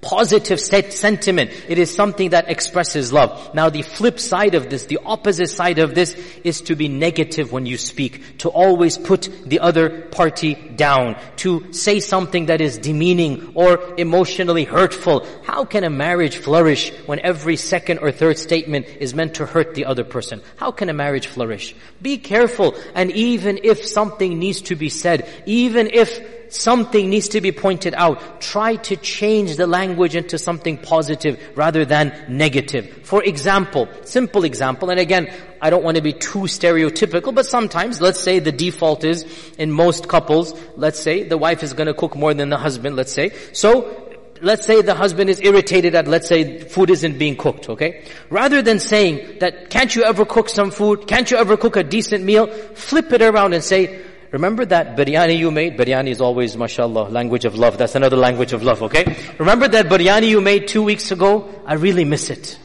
positive 0.00 0.60
sentiment. 0.60 1.50
It 1.68 1.78
is 1.78 1.94
something 1.94 2.30
that 2.30 2.48
expresses 2.48 3.12
love. 3.12 3.54
Now 3.54 3.70
the 3.70 3.82
flip 3.82 4.20
side 4.20 4.54
of 4.54 4.70
this, 4.70 4.86
the 4.86 5.00
opposite 5.04 5.48
side 5.48 5.78
of 5.78 5.94
this 5.94 6.14
is 6.44 6.62
to 6.62 6.76
be 6.76 6.88
negative 6.88 7.52
when 7.52 7.66
you 7.66 7.76
speak, 7.76 8.38
to 8.38 8.48
always 8.48 8.96
put 8.96 9.28
the 9.44 9.60
other 9.60 10.02
party 10.02 10.54
down, 10.54 11.16
to 11.36 11.72
say 11.72 12.00
something 12.00 12.46
that 12.46 12.60
is 12.60 12.78
demeaning 12.78 13.52
or 13.54 13.94
emotionally 13.98 14.64
hurtful. 14.64 15.26
How 15.42 15.64
can 15.64 15.84
a 15.84 15.90
marriage 15.90 16.36
flourish 16.36 16.92
when 17.06 17.18
every 17.20 17.56
second 17.56 17.98
or 17.98 18.12
third 18.12 18.38
statement 18.38 18.86
is 19.00 19.14
meant 19.14 19.34
to 19.34 19.46
hurt 19.46 19.74
the 19.74 19.86
other 19.86 20.04
person? 20.04 20.42
How 20.56 20.70
can 20.70 20.88
a 20.88 20.94
marriage 20.94 21.26
flourish? 21.26 21.74
Be 22.00 22.18
careful 22.18 22.76
and 22.94 23.10
even 23.10 23.60
if 23.64 23.84
something 23.84 24.38
needs 24.38 24.62
to 24.62 24.76
be 24.76 24.88
said, 24.88 25.28
even 25.46 25.88
if 25.92 26.37
something 26.50 27.08
needs 27.10 27.28
to 27.28 27.40
be 27.40 27.52
pointed 27.52 27.94
out, 27.94 28.40
try 28.40 28.76
to 28.76 28.96
change 28.96 29.56
the 29.56 29.66
language 29.66 30.16
into 30.16 30.38
something 30.38 30.78
positive 30.78 31.40
rather 31.54 31.84
than 31.84 32.12
negative. 32.28 33.00
For 33.04 33.22
example, 33.22 33.88
simple 34.04 34.44
example, 34.44 34.90
and 34.90 35.00
again, 35.00 35.32
I 35.60 35.70
don't 35.70 35.82
want 35.84 35.96
to 35.96 36.02
be 36.02 36.12
too 36.12 36.40
stereotypical, 36.40 37.34
but 37.34 37.46
sometimes, 37.46 38.00
let's 38.00 38.20
say 38.20 38.38
the 38.38 38.52
default 38.52 39.04
is, 39.04 39.24
in 39.58 39.72
most 39.72 40.08
couples, 40.08 40.58
let's 40.76 41.00
say 41.00 41.24
the 41.24 41.38
wife 41.38 41.62
is 41.62 41.72
going 41.72 41.88
to 41.88 41.94
cook 41.94 42.16
more 42.16 42.32
than 42.34 42.48
the 42.48 42.58
husband, 42.58 42.96
let's 42.96 43.12
say. 43.12 43.32
So, 43.52 44.08
let's 44.40 44.66
say 44.66 44.82
the 44.82 44.94
husband 44.94 45.30
is 45.30 45.40
irritated 45.40 45.94
at, 45.94 46.06
let's 46.06 46.28
say, 46.28 46.60
food 46.60 46.90
isn't 46.90 47.18
being 47.18 47.36
cooked, 47.36 47.68
okay? 47.68 48.04
Rather 48.30 48.62
than 48.62 48.78
saying 48.78 49.38
that, 49.40 49.70
can't 49.70 49.94
you 49.94 50.04
ever 50.04 50.24
cook 50.24 50.48
some 50.48 50.70
food? 50.70 51.06
Can't 51.06 51.30
you 51.30 51.36
ever 51.36 51.56
cook 51.56 51.76
a 51.76 51.82
decent 51.82 52.24
meal? 52.24 52.46
Flip 52.46 53.12
it 53.12 53.22
around 53.22 53.52
and 53.54 53.64
say, 53.64 54.04
remember 54.32 54.64
that 54.66 54.96
biryani 54.96 55.38
you 55.38 55.50
made? 55.50 55.76
Biryani 55.76 56.08
is 56.08 56.20
always, 56.20 56.56
mashallah, 56.56 57.08
language 57.08 57.44
of 57.44 57.56
love. 57.56 57.78
That's 57.78 57.94
another 57.94 58.16
language 58.16 58.52
of 58.52 58.62
love, 58.62 58.82
okay? 58.82 59.16
Remember 59.38 59.68
that 59.68 59.86
biryani 59.86 60.28
you 60.28 60.40
made 60.40 60.68
two 60.68 60.82
weeks 60.82 61.10
ago? 61.10 61.48
I 61.66 61.74
really 61.74 62.04
miss 62.04 62.30
it. 62.30 62.58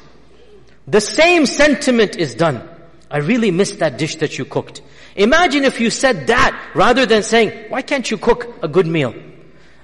The 0.87 1.01
same 1.01 1.45
sentiment 1.45 2.17
is 2.17 2.35
done. 2.35 2.67
I 3.09 3.19
really 3.19 3.51
miss 3.51 3.73
that 3.77 3.97
dish 3.97 4.17
that 4.17 4.37
you 4.37 4.45
cooked. 4.45 4.81
Imagine 5.15 5.63
if 5.63 5.79
you 5.79 5.89
said 5.89 6.27
that 6.27 6.71
rather 6.73 7.05
than 7.05 7.23
saying, 7.23 7.69
why 7.69 7.81
can't 7.81 8.09
you 8.09 8.17
cook 8.17 8.55
a 8.63 8.67
good 8.67 8.87
meal? 8.87 9.13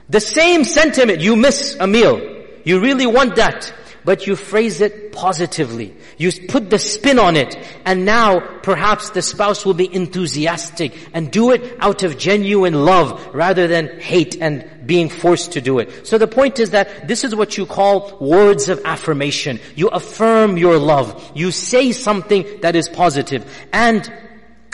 The 0.09 0.19
same 0.19 0.63
sentiment, 0.63 1.21
you 1.21 1.35
miss 1.35 1.77
a 1.79 1.85
meal. 1.85 2.19
You 2.63 2.81
really 2.81 3.05
want 3.05 3.35
that. 3.35 3.71
But 4.09 4.25
you 4.25 4.35
phrase 4.35 4.81
it 4.81 5.11
positively. 5.11 5.95
You 6.17 6.31
put 6.47 6.71
the 6.71 6.79
spin 6.79 7.19
on 7.19 7.35
it. 7.35 7.55
And 7.85 8.05
now 8.05 8.39
perhaps 8.39 9.11
the 9.11 9.21
spouse 9.21 9.67
will 9.67 9.75
be 9.75 9.93
enthusiastic 9.93 10.97
and 11.13 11.29
do 11.29 11.51
it 11.51 11.77
out 11.79 12.01
of 12.01 12.17
genuine 12.17 12.73
love 12.73 13.35
rather 13.35 13.67
than 13.67 13.99
hate 13.99 14.35
and 14.41 14.87
being 14.87 15.09
forced 15.09 15.51
to 15.51 15.61
do 15.61 15.77
it. 15.77 16.07
So 16.07 16.17
the 16.17 16.25
point 16.25 16.57
is 16.57 16.71
that 16.71 17.07
this 17.07 17.23
is 17.23 17.35
what 17.35 17.55
you 17.55 17.67
call 17.67 18.17
words 18.19 18.67
of 18.67 18.81
affirmation. 18.83 19.59
You 19.75 19.89
affirm 19.89 20.57
your 20.57 20.79
love. 20.79 21.31
You 21.35 21.51
say 21.51 21.91
something 21.91 22.61
that 22.61 22.75
is 22.75 22.89
positive. 22.89 23.45
And 23.71 24.11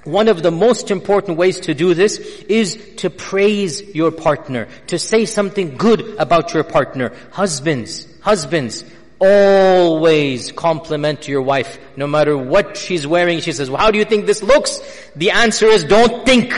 one 0.05 0.29
of 0.29 0.43
the 0.43 0.51
most 0.51 0.91
important 0.91 1.37
ways 1.37 1.59
to 1.61 1.73
do 1.73 1.93
this 1.93 2.19
is 2.19 2.77
to 2.97 3.09
praise 3.09 3.81
your 3.93 4.11
partner, 4.11 4.69
to 4.87 4.97
say 4.97 5.25
something 5.25 5.75
good 5.75 6.15
about 6.19 6.53
your 6.53 6.63
partner. 6.63 7.11
Husbands, 7.31 8.07
husbands, 8.21 8.85
always 9.19 10.51
compliment 10.51 11.27
your 11.27 11.41
wife. 11.41 11.79
No 11.95 12.07
matter 12.07 12.37
what 12.37 12.77
she's 12.77 13.07
wearing, 13.07 13.39
she 13.39 13.51
says, 13.51 13.69
well, 13.69 13.79
how 13.79 13.91
do 13.91 13.97
you 13.97 14.05
think 14.05 14.25
this 14.25 14.43
looks? 14.43 14.79
The 15.15 15.31
answer 15.31 15.67
is 15.67 15.83
don't 15.83 16.25
think. 16.25 16.53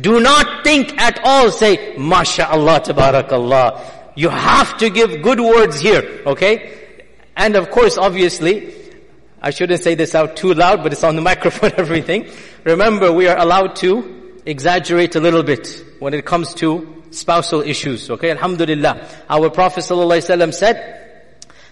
Do 0.00 0.20
not 0.20 0.64
think 0.64 1.00
at 1.00 1.20
all. 1.24 1.50
Say, 1.50 1.94
MashaAllah, 1.96 2.84
Tabarakallah. 2.84 4.12
You 4.16 4.28
have 4.30 4.76
to 4.78 4.90
give 4.90 5.22
good 5.22 5.40
words 5.40 5.80
here, 5.80 6.22
okay? 6.26 6.74
And 7.36 7.56
of 7.56 7.70
course, 7.70 7.98
obviously, 7.98 8.74
I 9.40 9.50
shouldn't 9.50 9.82
say 9.82 9.94
this 9.94 10.14
out 10.14 10.36
too 10.36 10.54
loud, 10.54 10.82
but 10.82 10.92
it's 10.92 11.04
on 11.04 11.16
the 11.16 11.22
microphone, 11.32 11.72
everything. 11.76 12.28
Remember, 12.64 13.12
we 13.12 13.28
are 13.28 13.38
allowed 13.38 13.76
to 13.76 14.40
exaggerate 14.44 15.14
a 15.14 15.20
little 15.20 15.42
bit 15.42 15.84
when 15.98 16.14
it 16.14 16.24
comes 16.24 16.54
to 16.54 17.02
spousal 17.10 17.62
issues. 17.62 18.10
Okay, 18.10 18.30
Alhamdulillah. 18.30 19.08
Our 19.28 19.50
Prophet 19.50 19.80
ﷺ 19.84 20.54
said 20.54 21.07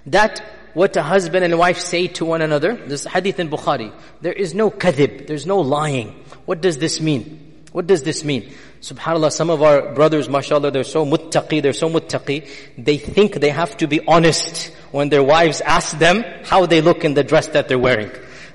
that 0.07 0.43
what 0.75 0.97
a 0.97 1.03
husband 1.03 1.45
and 1.45 1.59
wife 1.59 1.79
say 1.79 2.07
to 2.09 2.25
one 2.25 2.43
another, 2.43 2.77
this 2.77 3.05
hadith 3.05 3.41
in 3.41 3.49
Bukhari, 3.49 3.93
there 4.21 4.33
is 4.33 4.55
no 4.55 4.71
kadhib, 4.71 5.27
there's 5.27 5.47
no 5.47 5.61
lying. 5.61 6.23
What 6.45 6.61
does 6.61 6.79
this 6.79 7.01
mean? 7.01 7.65
What 7.73 7.87
does 7.87 8.03
this 8.03 8.25
mean? 8.25 8.53
Subhanallah, 8.81 9.33
some 9.33 9.51
of 9.51 9.63
our 9.63 9.95
brothers, 9.95 10.29
mashallah, 10.29 10.71
they're 10.71 10.85
so 10.85 11.05
muttaqi, 11.05 11.63
they're 11.63 11.73
so 11.73 11.89
muttaqi, 11.89 12.49
they 12.79 12.99
think 12.99 13.35
they 13.35 13.51
have 13.51 13.77
to 13.79 13.87
be 13.87 14.01
honest 14.07 14.67
when 14.93 15.09
their 15.09 15.23
wives 15.23 15.61
ask 15.61 15.99
them 15.99 16.25
how 16.45 16.67
they 16.67 16.81
look 16.81 17.05
in 17.05 17.15
the 17.15 17.25
dress 17.25 17.49
that 17.49 17.69
they're 17.69 17.79
wearing. 17.79 18.11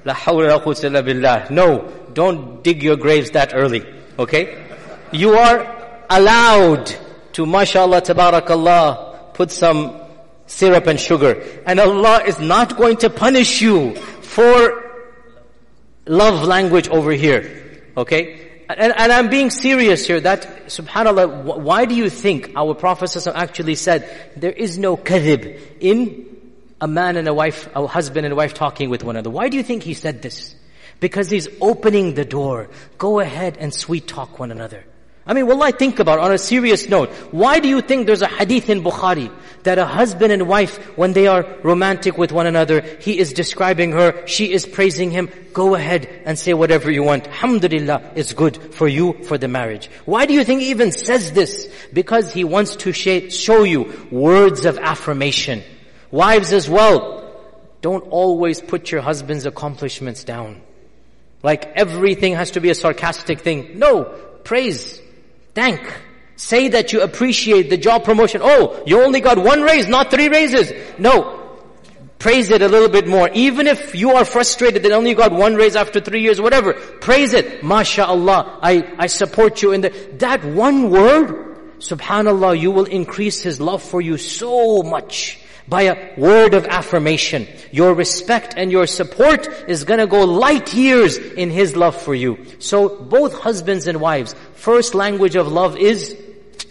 La 0.06 0.14
hawla. 0.14 1.50
No, 1.52 1.88
don't 2.14 2.64
dig 2.64 2.82
your 2.82 2.96
graves 2.96 3.32
that 3.32 3.54
early. 3.54 3.86
Okay? 4.18 4.66
You 5.12 5.34
are 5.38 6.06
allowed 6.10 6.96
to, 7.34 7.46
mashallah, 7.46 8.02
tabarakallah, 8.02 9.34
put 9.34 9.52
some 9.52 10.01
syrup 10.52 10.88
and 10.88 11.00
sugar. 11.00 11.42
And 11.66 11.80
Allah 11.80 12.24
is 12.26 12.40
not 12.40 12.78
going 12.78 12.98
to 12.98 13.10
punish 13.10 13.62
you 13.62 13.96
for 13.96 14.92
love 16.06 16.46
language 16.46 16.90
over 16.90 17.12
here. 17.12 17.82
Okay? 17.96 18.50
And, 18.70 18.94
and, 18.96 19.12
I'm 19.12 19.30
being 19.30 19.50
serious 19.50 20.08
here 20.08 20.22
that, 20.22 20.68
subhanAllah, 20.68 21.60
why 21.60 21.84
do 21.84 21.94
you 21.94 22.10
think 22.10 22.54
our 22.56 22.74
Prophet 22.74 23.12
actually 23.28 23.76
said, 23.76 24.32
there 24.38 24.54
is 24.54 24.78
no 24.78 24.96
kadhib 24.96 25.60
in 25.82 26.32
a 26.82 26.88
man 26.88 27.16
and 27.16 27.28
a 27.28 27.34
wife, 27.34 27.70
a 27.76 27.86
husband 27.86 28.26
and 28.26 28.34
a 28.34 28.36
wife 28.36 28.56
talking 28.56 28.90
with 28.90 29.04
one 29.04 29.16
another. 29.16 29.30
Why 29.30 29.50
do 29.50 29.58
you 29.58 29.64
think 29.64 29.84
he 29.84 29.94
said 29.94 30.22
this? 30.24 30.56
Because 31.00 31.30
he's 31.30 31.48
opening 31.62 32.16
the 32.16 32.26
door. 32.26 32.70
Go 32.98 33.20
ahead 33.20 33.58
and 33.58 33.74
sweet 33.74 34.08
talk 34.08 34.40
one 34.40 34.52
another. 34.52 34.84
I 35.26 35.34
mean, 35.34 35.46
will 35.46 35.62
I 35.62 35.72
think 35.72 36.00
about 36.00 36.20
on 36.20 36.34
a 36.34 36.38
serious 36.38 36.90
note. 36.90 37.10
Why 37.32 37.60
do 37.60 37.70
you 37.70 37.82
think 37.82 38.08
there's 38.08 38.24
a 38.24 38.28
hadith 38.28 38.70
in 38.70 38.82
Bukhari 38.84 39.32
that 39.64 39.78
a 39.78 39.86
husband 39.86 40.32
and 40.32 40.48
wife, 40.48 40.78
when 40.98 41.14
they 41.14 41.28
are 41.28 41.46
romantic 41.64 42.18
with 42.18 42.32
one 42.32 42.48
another, 42.48 42.82
he 43.00 43.18
is 43.18 43.34
describing 43.34 43.92
her, 43.92 44.26
she 44.28 44.52
is 44.52 44.66
praising 44.66 45.12
him. 45.12 45.30
Go 45.54 45.76
ahead 45.76 46.08
and 46.26 46.38
say 46.38 46.54
whatever 46.54 46.90
you 46.90 47.04
want. 47.04 47.28
Alhamdulillah, 47.28 48.14
is 48.16 48.34
good 48.34 48.58
for 48.74 48.88
you 48.88 49.14
for 49.24 49.38
the 49.38 49.48
marriage. 49.48 49.90
Why 50.06 50.26
do 50.26 50.34
you 50.34 50.44
think 50.44 50.62
he 50.62 50.72
even 50.72 50.92
says 50.92 51.32
this? 51.32 51.72
Because 51.94 52.34
he 52.34 52.44
wants 52.44 52.76
to 52.78 52.94
show 52.94 53.64
you 53.64 54.08
words 54.12 54.66
of 54.66 54.78
affirmation. 54.78 55.64
Wives 56.10 56.54
as 56.54 56.70
well, 56.70 57.22
don't 57.82 58.08
always 58.10 58.62
put 58.62 58.92
your 58.92 59.02
husband's 59.02 59.46
accomplishments 59.46 60.24
down. 60.24 60.62
Like 61.44 61.66
everything 61.76 62.34
has 62.36 62.52
to 62.52 62.62
be 62.62 62.70
a 62.70 62.76
sarcastic 62.76 63.42
thing. 63.42 63.80
No, 63.80 64.04
praise, 64.44 65.02
thank. 65.56 65.82
Say 66.42 66.70
that 66.70 66.92
you 66.92 67.02
appreciate 67.02 67.70
the 67.70 67.78
job 67.78 68.04
promotion. 68.04 68.42
Oh, 68.44 68.82
you 68.88 69.04
only 69.04 69.22
got 69.22 69.38
one 69.38 69.62
raise, 69.62 69.88
not 69.88 70.10
three 70.10 70.28
raises. 70.28 70.74
No. 70.98 71.38
Praise 72.18 72.50
it 72.50 72.64
a 72.64 72.68
little 72.68 72.90
bit 72.90 73.08
more. 73.08 73.30
Even 73.32 73.68
if 73.68 73.94
you 73.94 74.10
are 74.10 74.26
frustrated 74.26 74.82
that 74.82 74.92
only 74.92 75.12
you 75.12 75.16
got 75.16 75.32
one 75.32 75.54
raise 75.54 75.76
after 75.76 76.02
three 76.02 76.24
years, 76.24 76.42
whatever. 76.42 76.74
Praise 76.74 77.34
it. 77.34 77.62
MashaAllah. 77.62 78.58
I, 78.60 78.92
I 78.98 79.06
support 79.06 79.62
you 79.62 79.72
in 79.72 79.82
the, 79.82 79.90
that 80.18 80.44
one 80.44 80.90
word, 80.90 81.78
subhanallah, 81.78 82.60
you 82.60 82.72
will 82.72 82.86
increase 82.86 83.44
his 83.44 83.62
love 83.62 83.84
for 83.84 84.02
you 84.02 84.18
so 84.18 84.82
much 84.82 85.40
by 85.68 85.84
a 85.84 86.20
word 86.20 86.56
of 86.56 86.66
affirmation. 86.66 87.48
Your 87.72 87.94
respect 87.94 88.56
and 88.58 88.72
your 88.72 88.88
support 88.88 89.48
is 89.68 89.84
gonna 89.84 90.08
go 90.08 90.26
light 90.26 90.74
years 90.74 91.18
in 91.18 91.52
His 91.52 91.76
love 91.76 91.96
for 91.96 92.16
you. 92.16 92.46
So 92.58 92.90
both 92.90 93.40
husbands 93.40 93.88
and 93.88 94.02
wives, 94.02 94.36
first 94.56 94.96
language 94.96 95.36
of 95.36 95.48
love 95.48 95.78
is 95.78 96.18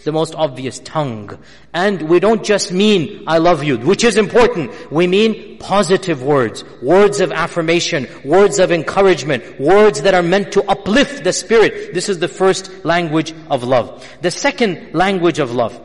the 0.03 0.11
most 0.11 0.35
obvious 0.35 0.79
tongue. 0.79 1.37
And 1.73 2.03
we 2.09 2.19
don't 2.19 2.43
just 2.43 2.71
mean, 2.71 3.23
I 3.27 3.37
love 3.37 3.63
you, 3.63 3.77
which 3.77 4.03
is 4.03 4.17
important. 4.17 4.91
We 4.91 5.07
mean 5.07 5.57
positive 5.57 6.23
words, 6.23 6.63
words 6.81 7.19
of 7.19 7.31
affirmation, 7.31 8.07
words 8.25 8.59
of 8.59 8.71
encouragement, 8.71 9.59
words 9.59 10.01
that 10.01 10.13
are 10.13 10.23
meant 10.23 10.53
to 10.53 10.63
uplift 10.69 11.23
the 11.23 11.33
spirit. 11.33 11.93
This 11.93 12.09
is 12.09 12.19
the 12.19 12.27
first 12.27 12.85
language 12.85 13.33
of 13.49 13.63
love. 13.63 14.05
The 14.21 14.31
second 14.31 14.93
language 14.93 15.39
of 15.39 15.51
love 15.51 15.79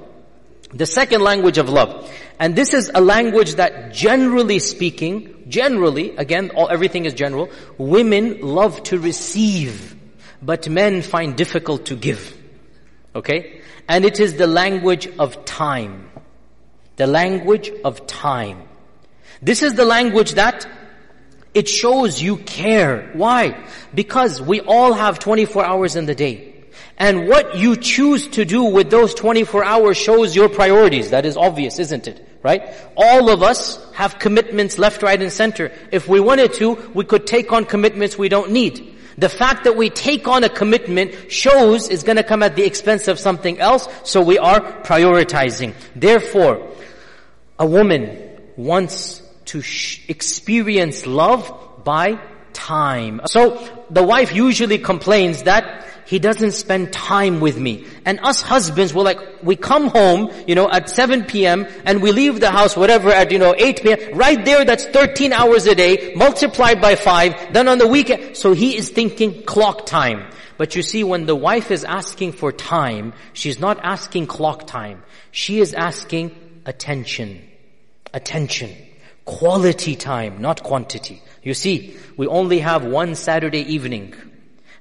the 0.73 0.87
second 0.87 1.23
language 1.23 1.59
of 1.59 1.69
love. 1.69 2.11
And 2.39 2.55
this 2.55 2.75
is 2.75 2.91
a 2.95 3.01
language 3.01 3.55
that 3.55 3.93
generally 3.93 4.59
speaking, 4.59 5.45
generally, 5.49 6.17
again, 6.17 6.51
all, 6.51 6.69
everything 6.69 7.07
is 7.07 7.15
general, 7.15 7.51
women 7.79 8.41
love 8.41 8.83
to 8.85 8.99
receive, 8.99 9.97
but 10.43 10.69
men 10.69 11.03
find 11.03 11.37
difficult 11.37 11.87
to 11.87 11.97
give. 11.97 12.37
Okay? 13.15 13.63
And 13.89 14.05
it 14.05 14.21
is 14.21 14.35
the 14.35 14.47
language 14.47 15.09
of 15.19 15.45
time. 15.45 16.11
The 16.97 17.07
language 17.07 17.71
of 17.85 18.07
time. 18.07 18.63
This 19.43 19.63
is 19.63 19.75
the 19.75 19.85
language 19.85 20.33
that 20.33 20.67
it 21.55 21.69
shows 21.69 22.21
you 22.21 22.39
care. 22.39 23.11
Why? 23.15 23.65
Because 23.95 24.43
we 24.43 24.61
all 24.61 24.93
have 24.93 25.19
24 25.19 25.65
hours 25.65 25.97
in 25.97 26.07
the 26.07 26.15
day. 26.15 26.55
And 26.99 27.29
what 27.29 27.57
you 27.57 27.77
choose 27.77 28.29
to 28.29 28.45
do 28.45 28.65
with 28.65 28.91
those 28.91 29.15
24 29.15 29.65
hours 29.65 29.97
shows 29.97 30.35
your 30.35 30.49
priorities. 30.49 31.11
That 31.11 31.27
is 31.27 31.37
obvious, 31.37 31.79
isn't 31.79 32.09
it? 32.09 32.27
Right? 32.43 32.75
All 32.97 33.31
of 33.31 33.43
us 33.43 33.79
have 33.93 34.19
commitments 34.19 34.79
left, 34.79 35.03
right, 35.03 35.21
and 35.21 35.33
center. 35.33 35.73
If 35.91 36.09
we 36.09 36.21
wanted 36.21 36.55
to, 36.55 36.75
we 36.95 37.05
could 37.05 37.27
take 37.27 37.53
on 37.53 37.65
commitments 37.65 38.17
we 38.17 38.29
don't 38.29 38.53
need. 38.53 38.96
The 39.19 39.29
fact 39.29 39.65
that 39.65 39.77
we 39.77 39.91
take 39.91 40.29
on 40.29 40.45
a 40.45 40.49
commitment 40.49 41.33
shows 41.33 41.89
is 41.89 42.03
going 42.03 42.17
to 42.17 42.23
come 42.23 42.43
at 42.43 42.55
the 42.55 42.65
expense 42.65 43.09
of 43.09 43.19
something 43.19 43.59
else, 43.59 43.89
so 44.05 44.21
we 44.21 44.39
are 44.39 44.61
prioritizing. 44.83 45.75
Therefore, 45.95 46.71
a 47.59 47.67
woman 47.67 48.19
wants 48.57 49.23
to 49.47 49.63
experience 50.09 51.07
love 51.07 51.83
by 51.85 52.19
time. 52.53 53.21
So 53.27 53.87
the 53.91 54.03
wife 54.03 54.35
usually 54.35 54.79
complains 54.79 55.45
that 55.45 55.87
he 56.07 56.19
doesn't 56.19 56.53
spend 56.53 56.93
time 56.93 57.41
with 57.41 57.59
me. 57.59 57.87
And 58.07 58.21
us 58.21 58.41
husbands, 58.41 58.95
we're 58.95 59.03
like, 59.03 59.19
we 59.43 59.57
come 59.57 59.89
home, 59.89 60.33
you 60.47 60.55
know, 60.55 60.71
at 60.71 60.89
7 60.89 61.25
p.m. 61.25 61.67
and 61.85 62.01
we 62.01 62.13
leave 62.13 62.39
the 62.39 62.53
house, 62.53 62.77
whatever, 62.77 63.11
at, 63.11 63.33
you 63.33 63.39
know, 63.41 63.53
8 63.59 63.83
p.m. 63.83 64.17
Right 64.17 64.43
there, 64.45 64.65
that's 64.65 64.87
13 64.87 65.33
hours 65.33 65.67
a 65.67 65.75
day, 65.75 66.15
multiplied 66.15 66.81
by 66.81 66.95
5. 66.95 67.53
Then 67.53 67.67
on 67.67 67.79
the 67.79 67.89
weekend, 67.89 68.37
so 68.37 68.53
he 68.53 68.77
is 68.77 68.91
thinking 68.91 69.43
clock 69.43 69.87
time. 69.87 70.31
But 70.57 70.77
you 70.77 70.83
see, 70.83 71.03
when 71.03 71.27
the 71.27 71.35
wife 71.35 71.73
is 71.73 71.83
asking 71.83 72.33
for 72.33 72.53
time, 72.53 73.13
she's 73.33 73.59
not 73.59 73.81
asking 73.83 74.29
clock 74.29 74.69
time. 74.69 75.03
She 75.33 75.59
is 75.59 75.75
asking 75.75 76.35
attention. 76.65 77.43
Attention. 78.15 78.73
Quality 79.25 79.97
time, 79.97 80.41
not 80.41 80.63
quantity. 80.63 81.21
You 81.43 81.55
see, 81.55 81.97
we 82.17 82.29
only 82.29 82.61
have 82.61 82.85
one 82.85 83.17
Saturday 83.17 83.63
evening. 83.75 84.15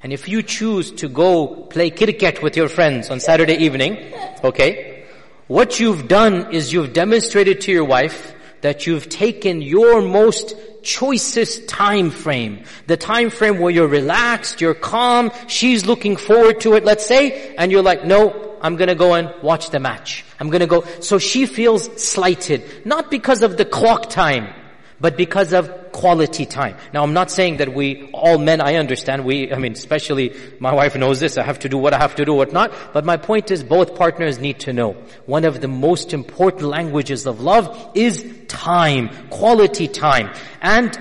And 0.05 0.13
if 0.13 0.29
you 0.29 0.43
choose 0.43 0.91
to 1.01 1.09
go 1.09 1.47
play 1.47 1.89
cricket 1.89 2.43
with 2.43 2.55
your 2.55 2.69
friends 2.69 3.09
on 3.09 3.19
Saturday 3.19 3.55
evening, 3.55 4.13
okay, 4.43 5.03
what 5.47 5.79
you've 5.79 6.07
done 6.07 6.53
is 6.53 6.71
you've 6.71 6.93
demonstrated 6.93 7.61
to 7.61 7.71
your 7.71 7.85
wife 7.85 8.35
that 8.61 8.85
you've 8.85 9.09
taken 9.09 9.63
your 9.63 10.03
most 10.03 10.53
choicest 10.83 11.67
time 11.67 12.11
frame. 12.11 12.65
The 12.85 12.97
time 12.97 13.31
frame 13.31 13.57
where 13.57 13.71
you're 13.71 13.87
relaxed, 13.87 14.61
you're 14.61 14.75
calm, 14.75 15.31
she's 15.47 15.87
looking 15.87 16.17
forward 16.17 16.61
to 16.61 16.75
it, 16.75 16.85
let's 16.85 17.07
say, 17.07 17.55
and 17.55 17.71
you're 17.71 17.81
like, 17.81 18.05
no, 18.05 18.59
I'm 18.61 18.75
gonna 18.75 18.93
go 18.93 19.15
and 19.15 19.33
watch 19.41 19.71
the 19.71 19.79
match. 19.79 20.23
I'm 20.39 20.51
gonna 20.51 20.67
go. 20.67 20.83
So 20.99 21.17
she 21.17 21.47
feels 21.47 21.89
slighted. 21.99 22.85
Not 22.85 23.09
because 23.09 23.41
of 23.41 23.57
the 23.57 23.65
clock 23.65 24.11
time, 24.11 24.53
but 24.99 25.17
because 25.17 25.53
of 25.53 25.91
quality 25.91 26.45
time. 26.45 26.75
Now 26.93 27.03
I'm 27.03 27.13
not 27.13 27.31
saying 27.31 27.57
that 27.57 27.73
we, 27.73 28.09
all 28.13 28.37
men, 28.37 28.61
I 28.61 28.75
understand, 28.75 29.25
we, 29.25 29.51
I 29.51 29.57
mean, 29.57 29.73
especially 29.73 30.35
my 30.59 30.73
wife 30.73 30.95
knows 30.95 31.19
this, 31.19 31.37
I 31.37 31.43
have 31.43 31.59
to 31.59 31.69
do 31.69 31.77
what 31.77 31.93
I 31.93 31.97
have 31.99 32.15
to 32.15 32.25
do, 32.25 32.33
what 32.33 32.53
not. 32.53 32.73
But 32.93 33.05
my 33.05 33.17
point 33.17 33.51
is 33.51 33.63
both 33.63 33.95
partners 33.95 34.39
need 34.39 34.59
to 34.61 34.73
know. 34.73 34.97
One 35.25 35.45
of 35.45 35.61
the 35.61 35.67
most 35.67 36.13
important 36.13 36.63
languages 36.63 37.25
of 37.25 37.41
love 37.41 37.91
is 37.93 38.25
time, 38.47 39.09
quality 39.29 39.87
time. 39.87 40.33
And 40.61 40.99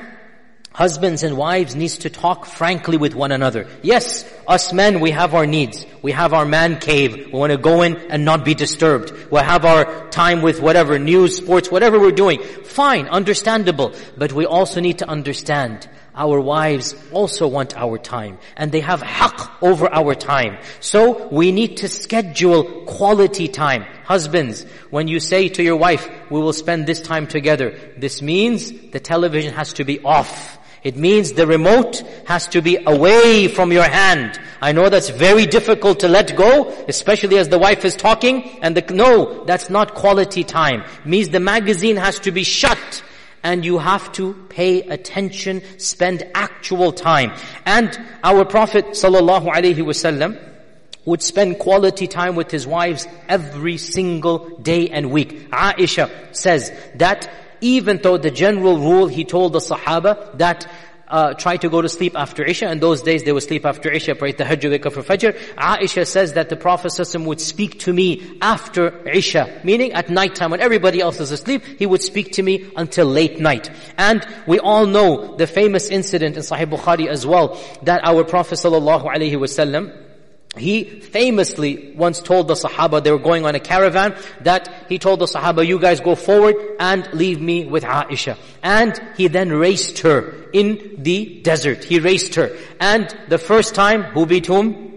Husbands 0.74 1.22
and 1.22 1.36
wives 1.36 1.76
needs 1.76 1.98
to 1.98 2.10
talk 2.10 2.46
frankly 2.46 2.96
with 2.96 3.14
one 3.14 3.30
another. 3.30 3.68
Yes, 3.80 4.28
us 4.48 4.72
men, 4.72 4.98
we 4.98 5.12
have 5.12 5.32
our 5.32 5.46
needs. 5.46 5.86
We 6.02 6.10
have 6.10 6.34
our 6.34 6.44
man 6.44 6.80
cave. 6.80 7.14
We 7.14 7.38
want 7.38 7.52
to 7.52 7.58
go 7.58 7.82
in 7.82 7.94
and 8.10 8.24
not 8.24 8.44
be 8.44 8.56
disturbed. 8.56 9.12
we 9.30 9.38
have 9.38 9.64
our 9.64 10.08
time 10.10 10.42
with 10.42 10.60
whatever, 10.60 10.98
news, 10.98 11.36
sports, 11.36 11.70
whatever 11.70 12.00
we're 12.00 12.10
doing. 12.10 12.42
Fine, 12.42 13.06
understandable. 13.06 13.94
But 14.18 14.32
we 14.32 14.46
also 14.46 14.80
need 14.80 14.98
to 14.98 15.08
understand 15.08 15.88
our 16.12 16.40
wives 16.40 16.96
also 17.12 17.46
want 17.46 17.76
our 17.76 17.96
time 17.96 18.38
and 18.56 18.72
they 18.72 18.80
have 18.80 19.00
haqq 19.00 19.50
over 19.62 19.86
our 19.92 20.16
time. 20.16 20.58
So 20.80 21.28
we 21.28 21.52
need 21.52 21.78
to 21.78 21.88
schedule 21.88 22.84
quality 22.84 23.46
time. 23.46 23.84
Husbands, 24.04 24.64
when 24.90 25.06
you 25.06 25.20
say 25.20 25.48
to 25.50 25.62
your 25.62 25.76
wife, 25.76 26.08
we 26.30 26.40
will 26.40 26.52
spend 26.52 26.86
this 26.86 27.00
time 27.00 27.28
together, 27.28 27.78
this 27.96 28.20
means 28.20 28.72
the 28.90 28.98
television 28.98 29.54
has 29.54 29.74
to 29.74 29.84
be 29.84 30.00
off. 30.02 30.58
It 30.84 30.96
means 30.96 31.32
the 31.32 31.46
remote 31.46 32.02
has 32.26 32.46
to 32.48 32.60
be 32.60 32.76
away 32.86 33.48
from 33.48 33.72
your 33.72 33.88
hand. 33.88 34.38
I 34.60 34.72
know 34.72 34.90
that's 34.90 35.08
very 35.08 35.46
difficult 35.46 36.00
to 36.00 36.08
let 36.08 36.36
go, 36.36 36.68
especially 36.86 37.38
as 37.38 37.48
the 37.48 37.58
wife 37.58 37.86
is 37.86 37.96
talking, 37.96 38.58
and 38.60 38.76
the, 38.76 38.94
no, 38.94 39.44
that's 39.44 39.70
not 39.70 39.94
quality 39.94 40.44
time. 40.44 40.82
It 40.82 41.06
means 41.06 41.30
the 41.30 41.40
magazine 41.40 41.96
has 41.96 42.20
to 42.20 42.30
be 42.30 42.44
shut, 42.44 43.02
and 43.42 43.64
you 43.64 43.78
have 43.78 44.12
to 44.12 44.34
pay 44.50 44.82
attention, 44.82 45.62
spend 45.78 46.22
actual 46.34 46.92
time. 46.92 47.32
And 47.64 47.98
our 48.22 48.44
Prophet 48.44 48.88
sallallahu 48.88 49.50
alaihi 49.50 49.76
wasallam, 49.76 50.38
would 51.06 51.22
spend 51.22 51.58
quality 51.58 52.06
time 52.06 52.34
with 52.34 52.50
his 52.50 52.66
wives 52.66 53.06
every 53.28 53.76
single 53.76 54.58
day 54.60 54.88
and 54.88 55.10
week. 55.10 55.50
Aisha 55.50 56.34
says 56.34 56.72
that 56.94 57.30
even 57.64 57.98
though 58.02 58.18
the 58.18 58.30
general 58.30 58.76
rule, 58.78 59.06
he 59.06 59.24
told 59.24 59.54
the 59.54 59.58
Sahaba 59.58 60.36
that 60.36 60.70
uh, 61.08 61.32
try 61.34 61.56
to 61.56 61.68
go 61.68 61.80
to 61.80 61.88
sleep 61.88 62.14
after 62.16 62.44
Isha. 62.44 62.70
In 62.70 62.78
those 62.78 63.00
days, 63.00 63.24
they 63.24 63.32
would 63.32 63.42
sleep 63.42 63.64
after 63.64 63.90
Isha, 63.90 64.16
pray 64.16 64.32
Tahajjud, 64.34 64.70
wake 64.70 64.84
up 64.84 64.92
for 64.92 65.02
Fajr. 65.02 65.34
Aisha 65.56 66.06
says 66.06 66.34
that 66.34 66.50
the 66.50 66.56
Prophet 66.56 66.88
ﷺ 66.88 67.24
would 67.24 67.40
speak 67.40 67.80
to 67.80 67.92
me 67.92 68.38
after 68.42 69.06
Isha, 69.08 69.62
meaning 69.64 69.92
at 69.92 70.10
night 70.10 70.34
time 70.34 70.50
when 70.50 70.60
everybody 70.60 71.00
else 71.00 71.20
is 71.20 71.30
asleep, 71.30 71.64
he 71.64 71.86
would 71.86 72.02
speak 72.02 72.32
to 72.32 72.42
me 72.42 72.70
until 72.76 73.06
late 73.06 73.40
night. 73.40 73.70
And 73.96 74.26
we 74.46 74.58
all 74.58 74.86
know 74.86 75.36
the 75.36 75.46
famous 75.46 75.88
incident 75.88 76.36
in 76.36 76.42
Sahih 76.42 76.66
Bukhari 76.66 77.06
as 77.06 77.26
well, 77.26 77.58
that 77.82 78.04
our 78.04 78.24
Prophet 78.24 78.56
ﷺ 78.58 80.03
he 80.56 80.84
famously 80.84 81.92
once 81.96 82.20
told 82.20 82.48
the 82.48 82.54
Sahaba, 82.54 83.02
they 83.02 83.10
were 83.10 83.18
going 83.18 83.44
on 83.44 83.54
a 83.54 83.60
caravan, 83.60 84.16
that 84.42 84.86
he 84.88 84.98
told 84.98 85.18
the 85.20 85.26
Sahaba, 85.26 85.66
you 85.66 85.78
guys 85.78 86.00
go 86.00 86.14
forward 86.14 86.56
and 86.78 87.08
leave 87.12 87.40
me 87.40 87.64
with 87.64 87.84
Aisha. 87.84 88.36
And 88.62 89.00
he 89.16 89.28
then 89.28 89.50
raced 89.50 90.00
her 90.00 90.34
in 90.52 90.96
the 90.98 91.40
desert. 91.42 91.84
He 91.84 91.98
raced 91.98 92.36
her. 92.36 92.56
And 92.80 93.14
the 93.28 93.38
first 93.38 93.74
time, 93.74 94.02
who 94.02 94.26
beat 94.26 94.46
whom? 94.46 94.92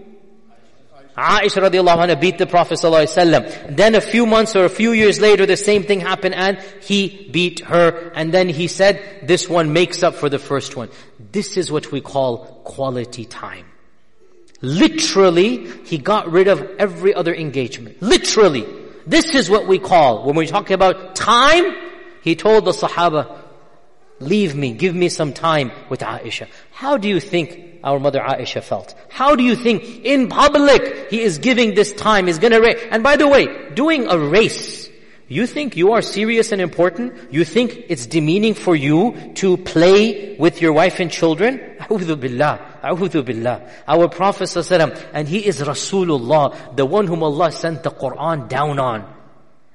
Aisha 1.16 1.68
radiallahu 1.68 2.06
anha 2.06 2.20
beat 2.20 2.38
the 2.38 2.46
Prophet 2.46 2.78
ﷺ. 2.78 3.76
Then 3.76 3.96
a 3.96 4.00
few 4.00 4.24
months 4.24 4.54
or 4.54 4.64
a 4.64 4.68
few 4.68 4.92
years 4.92 5.18
later, 5.18 5.46
the 5.46 5.56
same 5.56 5.82
thing 5.82 5.98
happened 5.98 6.36
and 6.36 6.58
he 6.80 7.28
beat 7.32 7.58
her. 7.60 8.12
And 8.14 8.32
then 8.32 8.48
he 8.48 8.68
said, 8.68 9.24
this 9.24 9.48
one 9.48 9.72
makes 9.72 10.04
up 10.04 10.14
for 10.14 10.28
the 10.28 10.38
first 10.38 10.76
one. 10.76 10.90
This 11.32 11.56
is 11.56 11.72
what 11.72 11.90
we 11.90 12.00
call 12.00 12.62
quality 12.62 13.24
time. 13.24 13.67
Literally, 14.60 15.66
he 15.84 15.98
got 15.98 16.30
rid 16.30 16.48
of 16.48 16.62
every 16.78 17.14
other 17.14 17.34
engagement. 17.34 18.02
Literally. 18.02 18.66
This 19.06 19.34
is 19.34 19.48
what 19.48 19.66
we 19.66 19.78
call, 19.78 20.24
when 20.24 20.36
we're 20.36 20.46
talking 20.46 20.74
about 20.74 21.16
time, 21.16 21.74
he 22.22 22.36
told 22.36 22.66
the 22.66 22.72
Sahaba, 22.72 23.38
leave 24.20 24.54
me, 24.54 24.72
give 24.72 24.94
me 24.94 25.08
some 25.08 25.32
time 25.32 25.72
with 25.88 26.00
Aisha. 26.00 26.48
How 26.72 26.98
do 26.98 27.08
you 27.08 27.20
think 27.20 27.80
our 27.82 27.98
mother 27.98 28.20
Aisha 28.20 28.62
felt? 28.62 28.94
How 29.08 29.34
do 29.34 29.42
you 29.42 29.56
think 29.56 30.04
in 30.04 30.28
public 30.28 31.10
he 31.10 31.22
is 31.22 31.38
giving 31.38 31.74
this 31.74 31.92
time, 31.92 32.26
he's 32.26 32.38
gonna 32.38 32.60
race? 32.60 32.80
And 32.90 33.02
by 33.02 33.16
the 33.16 33.28
way, 33.28 33.70
doing 33.74 34.08
a 34.10 34.18
race, 34.18 34.90
you 35.28 35.46
think 35.46 35.76
you 35.76 35.92
are 35.92 36.02
serious 36.02 36.52
and 36.52 36.60
important? 36.60 37.32
You 37.32 37.44
think 37.44 37.84
it's 37.88 38.06
demeaning 38.06 38.54
for 38.54 38.74
you 38.74 39.32
to 39.36 39.56
play 39.58 40.36
with 40.38 40.60
your 40.60 40.72
wife 40.72 41.00
and 41.00 41.10
children? 41.10 41.60
Billah. 41.88 42.77
A'udhu 42.88 43.24
billah. 43.24 43.70
Our 43.86 44.08
Prophet 44.08 44.54
and 45.12 45.28
he 45.28 45.46
is 45.46 45.60
Rasulullah, 45.60 46.76
the 46.76 46.86
one 46.86 47.06
whom 47.06 47.22
Allah 47.22 47.52
sent 47.52 47.82
the 47.82 47.90
Quran 47.90 48.48
down 48.48 48.78
on. 48.78 49.14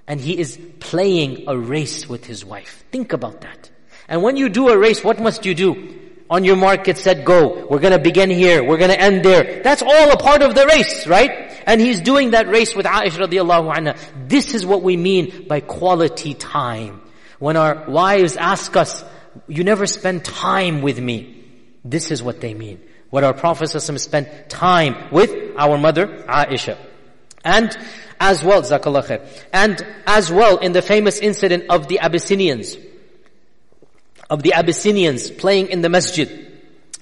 And 0.08 0.20
he 0.20 0.38
is 0.38 0.60
playing 0.80 1.46
a 1.48 1.58
race 1.58 2.10
with 2.10 2.26
his 2.26 2.44
wife. 2.44 2.84
Think 2.92 3.14
about 3.14 3.42
that. 3.42 3.70
And 4.08 4.22
when 4.22 4.36
you 4.36 4.50
do 4.50 4.70
a 4.70 4.78
race, 4.78 5.04
what 5.04 5.20
must 5.20 5.46
you 5.46 5.56
do? 5.56 6.00
On 6.30 6.44
your 6.44 6.56
mark, 6.56 6.86
get 6.86 6.98
set, 6.98 7.24
go. 7.24 7.68
We're 7.68 7.80
gonna 7.80 8.00
begin 8.00 8.30
here. 8.30 8.64
We're 8.64 8.78
gonna 8.78 8.94
end 8.94 9.24
there. 9.24 9.62
That's 9.64 9.82
all 9.82 10.12
a 10.12 10.18
part 10.18 10.42
of 10.42 10.56
the 10.56 10.66
race, 10.66 11.08
right? 11.08 11.52
And 11.66 11.80
he's 11.80 12.02
doing 12.02 12.32
that 12.32 12.48
race 12.48 12.76
with 12.76 12.86
Aisha 12.86 13.28
radiallahu 13.28 13.74
anha. 13.74 13.98
This 14.28 14.54
is 14.54 14.66
what 14.66 14.82
we 14.82 14.98
mean 14.98 15.48
by 15.48 15.62
quality 15.62 16.34
time. 16.34 17.02
When 17.40 17.56
our 17.56 17.86
wives 17.88 18.36
ask 18.36 18.76
us, 18.76 19.04
you 19.48 19.64
never 19.64 19.86
spend 19.86 20.26
time 20.26 20.82
with 20.82 21.00
me. 21.00 21.44
This 21.86 22.12
is 22.12 22.24
what 22.24 22.42
they 22.42 22.54
mean. 22.54 22.82
What 23.14 23.24
our 23.24 23.36
Prophet 23.36 23.68
spent 23.70 24.50
time 24.50 25.12
with 25.12 25.54
our 25.56 25.78
mother 25.78 26.08
Aisha. 26.28 26.80
And 27.46 27.70
as 28.20 28.44
well, 28.44 28.64
Zakallah 28.64 29.06
khair. 29.06 29.28
And 29.54 29.80
as 30.08 30.32
well 30.32 30.58
in 30.58 30.72
the 30.72 30.82
famous 30.82 31.20
incident 31.20 31.66
of 31.70 31.88
the 31.88 32.00
Abyssinians. 32.00 32.76
Of 34.32 34.42
the 34.42 34.54
Abyssinians 34.54 35.30
playing 35.30 35.68
in 35.68 35.82
the 35.84 35.90
masjid. 35.90 36.28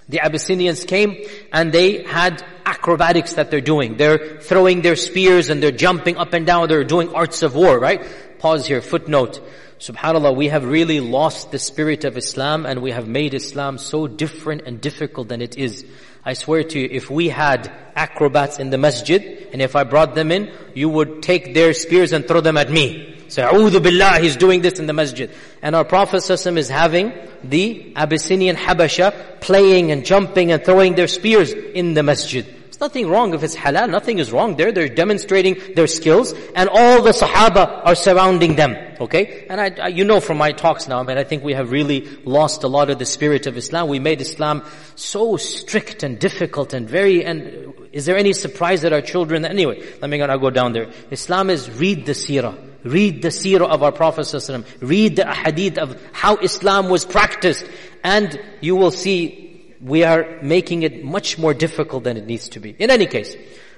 The 0.09 0.19
Abyssinians 0.19 0.83
came 0.83 1.15
and 1.53 1.71
they 1.71 2.03
had 2.03 2.43
acrobatics 2.65 3.35
that 3.35 3.49
they're 3.49 3.61
doing. 3.61 3.95
They're 3.95 4.41
throwing 4.41 4.81
their 4.81 4.97
spears 4.97 5.49
and 5.49 5.63
they're 5.63 5.71
jumping 5.71 6.17
up 6.17 6.33
and 6.33 6.45
down. 6.45 6.67
They're 6.67 6.83
doing 6.83 7.15
arts 7.15 7.41
of 7.41 7.55
war, 7.55 7.79
right? 7.79 8.05
Pause 8.37 8.67
here, 8.67 8.81
footnote. 8.81 9.39
Subhanallah, 9.81 10.35
we 10.35 10.49
have 10.49 10.63
really 10.63 10.99
lost 10.99 11.49
the 11.49 11.57
spirit 11.57 12.03
of 12.03 12.15
Islam 12.15 12.67
and 12.67 12.83
we 12.83 12.91
have 12.91 13.07
made 13.07 13.33
Islam 13.33 13.79
so 13.79 14.05
different 14.05 14.61
and 14.67 14.79
difficult 14.79 15.27
than 15.27 15.41
it 15.41 15.57
is. 15.57 15.83
I 16.23 16.33
swear 16.33 16.63
to 16.63 16.79
you, 16.79 16.87
if 16.91 17.09
we 17.09 17.29
had 17.29 17.71
acrobats 17.95 18.59
in 18.59 18.69
the 18.69 18.77
masjid, 18.77 19.47
and 19.51 19.59
if 19.59 19.75
I 19.75 19.83
brought 19.83 20.13
them 20.13 20.31
in, 20.31 20.53
you 20.75 20.87
would 20.89 21.23
take 21.23 21.55
their 21.55 21.73
spears 21.73 22.13
and 22.13 22.27
throw 22.27 22.41
them 22.41 22.57
at 22.57 22.69
me. 22.69 23.25
Say, 23.27 23.41
A'udhu 23.41 23.81
Billah, 23.81 24.19
he's 24.19 24.35
doing 24.35 24.61
this 24.61 24.77
in 24.77 24.85
the 24.85 24.93
masjid. 24.93 25.31
And 25.63 25.75
our 25.75 25.83
Prophet 25.83 26.29
is 26.29 26.69
having 26.69 27.13
the 27.43 27.93
Abyssinian 27.95 28.57
Habasha 28.57 29.41
playing 29.41 29.89
and 29.89 30.05
jumping 30.05 30.51
and 30.51 30.63
throwing 30.63 30.93
their 30.93 31.07
spears 31.07 31.53
in 31.53 31.95
the 31.95 32.03
masjid. 32.03 32.45
Nothing 32.81 33.07
wrong 33.07 33.33
if 33.33 33.43
it's 33.43 33.55
halal, 33.55 33.89
nothing 33.89 34.19
is 34.19 34.31
wrong 34.31 34.57
there. 34.57 34.71
They're 34.71 34.89
demonstrating 34.89 35.75
their 35.75 35.87
skills 35.87 36.33
and 36.55 36.67
all 36.67 37.01
the 37.01 37.11
Sahaba 37.11 37.85
are 37.85 37.95
surrounding 37.95 38.55
them. 38.55 38.75
Okay? 38.99 39.45
And 39.49 39.61
I, 39.61 39.71
I, 39.81 39.87
you 39.87 40.03
know 40.03 40.19
from 40.19 40.37
my 40.37 40.51
talks 40.51 40.87
now, 40.87 40.99
I 40.99 41.03
mean, 41.03 41.17
I 41.17 41.23
think 41.23 41.43
we 41.43 41.53
have 41.53 41.71
really 41.71 42.01
lost 42.25 42.63
a 42.63 42.67
lot 42.67 42.89
of 42.89 42.99
the 42.99 43.05
spirit 43.05 43.47
of 43.47 43.55
Islam. 43.55 43.87
We 43.87 43.99
made 43.99 44.19
Islam 44.19 44.63
so 44.95 45.37
strict 45.37 46.03
and 46.03 46.19
difficult 46.19 46.73
and 46.73 46.89
very, 46.89 47.23
and 47.23 47.73
is 47.93 48.05
there 48.05 48.17
any 48.17 48.33
surprise 48.33 48.81
that 48.81 48.93
our 48.93 49.01
children, 49.01 49.45
anyway, 49.45 49.81
let 50.01 50.09
me 50.09 50.17
go 50.17 50.49
down 50.49 50.73
there. 50.73 50.91
Islam 51.11 51.49
is 51.49 51.69
read 51.69 52.05
the 52.05 52.13
seerah. 52.13 52.69
Read 52.83 53.21
the 53.21 53.27
seerah 53.27 53.69
of 53.69 53.83
our 53.83 53.91
Prophet 53.91 54.21
ﷺ. 54.21 54.65
Read 54.81 55.15
the 55.15 55.31
hadith 55.31 55.77
of 55.77 56.01
how 56.13 56.37
Islam 56.37 56.89
was 56.89 57.05
practiced. 57.05 57.63
And 58.03 58.41
you 58.59 58.75
will 58.75 58.89
see 58.89 59.50
we 59.81 60.03
are 60.03 60.39
making 60.41 60.83
it 60.83 61.03
much 61.03 61.37
more 61.37 61.53
difficult 61.53 62.03
than 62.03 62.17
it 62.17 62.25
needs 62.25 62.49
to 62.49 62.59
be. 62.59 62.75
In 62.77 62.91
any 62.91 63.07
case, 63.07 63.35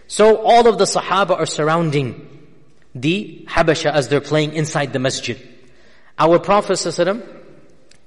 so 0.08 0.38
all 0.38 0.68
of 0.68 0.78
the 0.78 0.86
Sahaba 0.86 1.32
are 1.32 1.46
surrounding 1.46 2.30
the 2.94 3.46
Habasha 3.48 3.92
as 3.92 4.10
they're 4.10 4.22
playing 4.22 4.54
inside 4.54 4.94
the 4.94 5.00
masjid. 5.00 5.38
Our 6.20 6.40
Prophet 6.40 6.78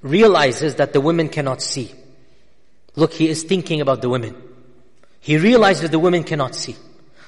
realizes 0.02 0.76
that 0.76 0.92
the 0.92 1.00
women 1.00 1.28
cannot 1.28 1.62
see. 1.62 1.92
Look, 2.94 3.12
he 3.12 3.28
is 3.28 3.42
thinking 3.42 3.80
about 3.80 4.02
the 4.02 4.08
women. 4.08 4.36
He 5.20 5.38
realizes 5.38 5.82
that 5.82 5.90
the 5.90 5.98
women 5.98 6.22
cannot 6.22 6.54
see. 6.54 6.76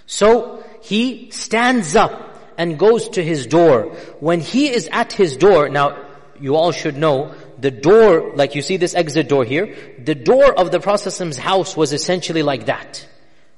So 0.07 0.65
he 0.83 1.31
stands 1.31 1.97
up 1.97 2.55
and 2.57 2.79
goes 2.79 3.09
to 3.11 3.25
his 3.25 3.47
door. 3.47 3.97
When 4.21 4.41
he 4.41 4.69
is 4.69 4.89
at 4.93 5.13
his 5.13 5.37
door, 5.37 5.69
now 5.69 6.07
you 6.41 6.55
all 6.55 6.73
should 6.73 6.97
know 6.97 7.35
the 7.59 7.71
door, 7.71 8.33
like 8.35 8.55
you 8.55 8.63
see 8.63 8.77
this 8.77 8.95
exit 8.95 9.29
door 9.29 9.45
here, 9.45 9.77
the 9.99 10.15
door 10.15 10.53
of 10.59 10.71
the 10.71 10.81
Prophet's 10.81 11.37
house 11.37 11.77
was 11.77 11.93
essentially 11.93 12.43
like 12.43 12.67
that. 12.67 13.07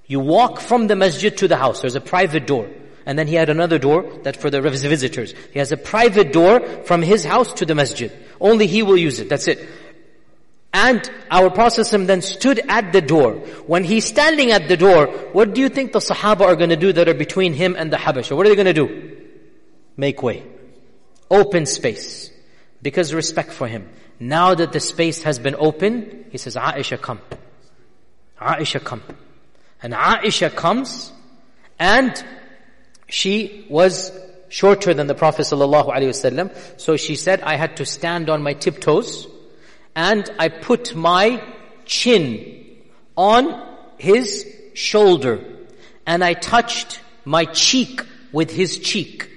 You 0.07 0.21
walk 0.21 0.61
from 0.61 0.87
the 0.87 0.97
masjid 0.97 1.37
to 1.39 1.49
the 1.49 1.57
house. 1.57 1.83
There's 1.83 1.97
a 1.97 2.01
private 2.01 2.47
door. 2.47 2.69
And 3.07 3.19
then 3.19 3.27
he 3.27 3.35
had 3.35 3.49
another 3.49 3.79
door 3.79 4.03
that 4.23 4.37
for 4.37 4.51
the 4.51 4.61
visitors. 4.61 5.35
He 5.53 5.59
has 5.59 5.73
a 5.73 5.77
private 5.77 6.33
door 6.33 6.61
from 6.85 7.03
his 7.03 7.25
house 7.25 7.53
to 7.55 7.67
the 7.67 7.75
masjid. 7.75 8.13
Only 8.41 8.67
he 8.67 8.83
will 8.83 8.97
use 8.97 9.21
it. 9.21 9.29
That's 9.29 9.49
it. 9.49 9.67
And 10.73 11.09
our 11.31 11.51
Prophet 11.51 11.89
then 12.07 12.23
stood 12.23 12.61
at 12.69 12.93
the 12.93 13.01
door. 13.01 13.35
When 13.67 13.85
he's 13.85 14.05
standing 14.05 14.51
at 14.53 14.69
the 14.69 14.77
door, 14.77 15.07
what 15.33 15.55
do 15.55 15.61
you 15.61 15.69
think 15.69 15.93
the 15.93 15.99
Sahaba 15.99 16.43
are 16.43 16.57
going 16.57 16.71
to 16.71 16.77
do 16.77 16.93
that 16.93 17.09
are 17.09 17.15
between 17.15 17.53
him 17.53 17.75
and 17.77 17.93
the 17.93 17.97
Habasha? 17.97 18.37
What 18.37 18.47
are 18.47 18.49
they 18.49 18.57
going 18.57 18.75
to 18.75 18.87
do? 18.87 19.17
Make 19.97 20.23
way. 20.23 20.45
Open 21.31 21.67
space 21.67 22.31
because 22.83 23.13
respect 23.15 23.53
for 23.53 23.67
him. 23.67 23.89
Now 24.19 24.55
that 24.55 24.73
the 24.73 24.81
space 24.81 25.23
has 25.23 25.39
been 25.39 25.57
opened, 25.59 26.27
he 26.31 26.39
says, 26.39 26.57
Aisha 26.57 27.01
come. 27.01 27.21
Aisha 28.39 28.83
come. 28.83 29.03
And 29.83 29.93
Aisha 29.93 30.55
comes 30.55 31.13
and 31.79 32.23
she 33.09 33.67
was 33.71 34.13
shorter 34.49 34.93
than 34.93 35.07
the 35.07 35.15
Prophet 35.15 35.43
ﷺ. 35.43 36.81
So 36.81 36.97
she 36.97 37.17
said, 37.17 37.41
I 37.41 37.57
had 37.57 37.79
to 37.79 37.87
stand 37.87 38.29
on 38.29 38.43
my 38.43 38.53
tiptoes 38.53 39.27
and 39.97 40.29
I 40.39 40.49
put 40.49 40.95
my 40.95 41.43
chin 41.87 42.67
on 43.17 43.77
his 43.97 44.47
shoulder 44.75 45.45
and 46.07 46.23
I 46.23 46.35
touched 46.35 47.01
my 47.25 47.45
cheek 47.47 48.03
with 48.33 48.51
his 48.51 48.79
cheek 48.79 49.31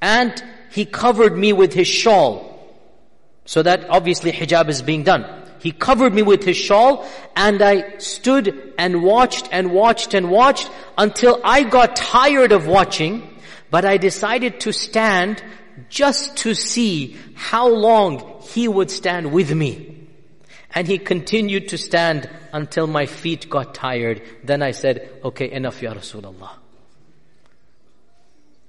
and 0.00 0.42
he 0.70 0.84
covered 0.84 1.36
me 1.36 1.52
with 1.52 1.72
his 1.72 1.88
shawl 1.88 2.47
so 3.48 3.62
that 3.62 3.88
obviously 3.88 4.30
hijab 4.30 4.68
is 4.68 4.82
being 4.82 5.04
done. 5.04 5.24
He 5.60 5.72
covered 5.72 6.12
me 6.12 6.20
with 6.20 6.44
his 6.44 6.58
shawl 6.58 7.08
and 7.34 7.62
I 7.62 7.96
stood 7.96 8.74
and 8.76 9.02
watched 9.02 9.48
and 9.50 9.72
watched 9.72 10.12
and 10.12 10.30
watched 10.30 10.70
until 10.98 11.40
I 11.42 11.62
got 11.62 11.96
tired 11.96 12.52
of 12.52 12.66
watching, 12.66 13.40
but 13.70 13.86
I 13.86 13.96
decided 13.96 14.60
to 14.60 14.72
stand 14.74 15.42
just 15.88 16.36
to 16.44 16.52
see 16.52 17.16
how 17.34 17.68
long 17.68 18.42
he 18.42 18.68
would 18.68 18.90
stand 18.90 19.32
with 19.32 19.50
me. 19.50 20.06
And 20.74 20.86
he 20.86 20.98
continued 20.98 21.68
to 21.68 21.78
stand 21.78 22.28
until 22.52 22.86
my 22.86 23.06
feet 23.06 23.48
got 23.48 23.74
tired. 23.74 24.20
Then 24.44 24.60
I 24.60 24.72
said, 24.72 25.10
okay, 25.24 25.50
enough 25.50 25.80
ya 25.80 25.94
Rasulullah. 25.94 26.50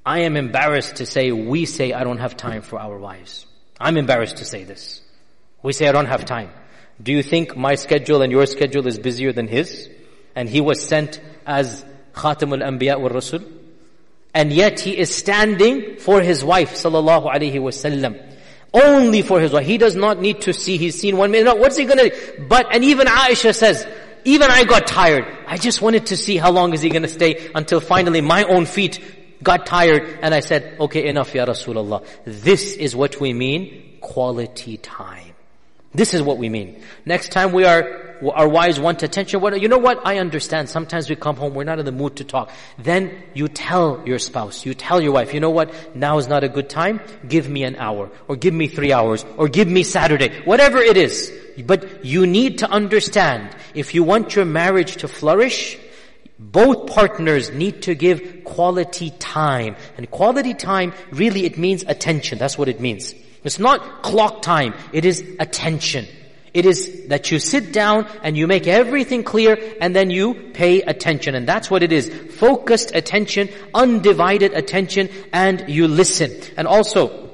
I 0.06 0.20
am 0.20 0.38
embarrassed 0.38 0.96
to 0.96 1.06
say, 1.06 1.34
we 1.34 1.66
say 1.66 1.92
I 1.92 2.06
don't 2.06 2.20
have 2.20 2.38
time 2.38 2.62
for 2.62 2.80
our 2.80 2.98
wives. 2.98 3.46
I'm 3.80 3.98
embarrassed 3.98 4.38
to 4.38 4.46
say 4.46 4.64
this. 4.64 5.02
We 5.64 5.74
say 5.74 5.88
I 5.88 5.92
don't 5.92 6.08
have 6.08 6.26
time. 6.26 6.52
Do 7.02 7.14
you 7.14 7.24
think 7.24 7.56
my 7.56 7.76
schedule 7.76 8.22
and 8.22 8.32
your 8.32 8.46
schedule 8.46 8.86
is 8.88 9.00
busier 9.00 9.32
than 9.32 9.48
his? 9.48 9.90
And 10.36 10.50
he 10.50 10.60
was 10.60 10.86
sent 10.86 11.22
as 11.46 11.86
Khatamul 12.14 12.62
Anbiya 12.62 13.00
wal 13.00 13.10
Rasul. 13.10 13.42
And 14.34 14.52
yet 14.52 14.80
he 14.80 14.98
is 14.98 15.14
standing 15.16 15.98
for 15.98 16.22
his 16.22 16.44
wife 16.44 16.74
sallallahu 16.74 17.34
alaihi 17.34 17.56
wasallam. 17.56 18.22
Only 18.74 19.22
for 19.22 19.40
his 19.40 19.52
wife. 19.54 19.66
He 19.66 19.78
does 19.78 19.96
not 19.96 20.20
need 20.20 20.42
to 20.42 20.54
see. 20.54 20.78
He's 20.78 21.00
seen 21.00 21.18
one 21.18 21.32
minute. 21.32 21.58
What's 21.58 21.78
he 21.78 21.86
gonna, 21.86 22.10
do? 22.10 22.46
but, 22.48 22.74
and 22.74 22.84
even 22.84 23.08
Aisha 23.08 23.56
says, 23.56 23.88
even 24.26 24.52
I 24.52 24.66
got 24.66 24.86
tired. 24.86 25.26
I 25.48 25.58
just 25.58 25.82
wanted 25.82 26.08
to 26.08 26.18
see 26.18 26.38
how 26.38 26.52
long 26.52 26.74
is 26.74 26.82
he 26.82 26.90
gonna 26.90 27.08
stay 27.08 27.50
until 27.56 27.80
finally 27.80 28.22
my 28.22 28.44
own 28.44 28.66
feet 28.66 29.00
got 29.42 29.66
tired, 29.66 30.20
and 30.22 30.34
I 30.34 30.40
said, 30.42 30.78
okay, 30.80 31.08
enough, 31.08 31.34
Ya 31.34 31.46
Rasulullah. 31.46 32.06
This 32.26 32.74
is 32.76 32.96
what 32.96 33.20
we 33.20 33.34
mean, 33.34 33.98
quality 34.02 34.78
time. 34.78 35.34
This 35.94 36.14
is 36.14 36.22
what 36.22 36.38
we 36.38 36.50
mean. 36.50 36.84
Next 37.06 37.32
time 37.32 37.52
we 37.52 37.66
are, 37.66 38.18
our 38.22 38.48
wives 38.48 38.80
want 38.80 39.02
attention, 39.02 39.42
what, 39.42 39.60
you 39.60 39.68
know 39.68 39.80
what? 39.80 40.06
I 40.06 40.20
understand. 40.20 40.70
Sometimes 40.70 41.10
we 41.10 41.16
come 41.16 41.36
home, 41.36 41.56
we're 41.56 41.64
not 41.64 41.80
in 41.80 41.86
the 41.86 41.92
mood 41.92 42.18
to 42.18 42.24
talk. 42.24 42.52
Then 42.78 43.24
you 43.34 43.48
tell 43.48 44.04
your 44.06 44.20
spouse, 44.20 44.68
you 44.68 44.76
tell 44.76 45.02
your 45.02 45.14
wife, 45.14 45.34
you 45.34 45.40
know 45.40 45.50
what? 45.50 45.96
Now 45.96 46.20
is 46.20 46.28
not 46.28 46.44
a 46.44 46.50
good 46.50 46.70
time. 46.70 47.02
Give 47.28 47.50
me 47.50 47.64
an 47.64 47.76
hour, 47.78 48.12
or 48.28 48.36
give 48.36 48.54
me 48.54 48.68
three 48.68 48.94
hours, 48.94 49.26
or 49.36 49.48
give 49.48 49.68
me 49.68 49.82
Saturday. 49.82 50.42
Whatever 50.44 50.78
it 50.78 50.96
is. 50.96 51.34
But 51.66 52.06
you 52.06 52.28
need 52.28 52.60
to 52.60 52.70
understand, 52.70 53.56
if 53.74 53.96
you 53.96 54.04
want 54.04 54.36
your 54.36 54.46
marriage 54.46 54.98
to 54.98 55.08
flourish, 55.08 55.80
both 56.40 56.88
partners 56.88 57.52
need 57.52 57.84
to 57.84 57.96
give 57.96 58.46
quality 58.46 59.12
time. 59.20 59.76
And 59.98 60.10
quality 60.10 60.54
time, 60.54 60.94
really 61.12 61.46
it 61.46 61.58
means 61.58 61.84
attention. 61.84 62.38
That's 62.38 62.58
what 62.58 62.70
it 62.70 62.80
means. 62.80 63.14
It's 63.44 63.60
not 63.60 64.04
clock 64.04 64.42
time. 64.42 64.74
It 64.94 65.06
is 65.06 65.24
attention. 65.40 66.08
It 66.54 66.66
is 66.66 67.08
that 67.10 67.30
you 67.30 67.40
sit 67.40 67.72
down 67.74 68.08
and 68.24 68.36
you 68.36 68.48
make 68.48 68.68
everything 68.68 69.24
clear 69.24 69.58
and 69.80 69.96
then 69.96 70.10
you 70.10 70.34
pay 70.54 70.82
attention. 70.82 71.36
And 71.36 71.48
that's 71.48 71.70
what 71.70 71.84
it 71.84 71.92
is. 71.92 72.10
Focused 72.10 72.96
attention, 72.96 73.50
undivided 73.74 74.54
attention, 74.54 75.10
and 75.32 75.66
you 75.68 75.88
listen. 75.88 76.32
And 76.58 76.68
also, 76.68 77.29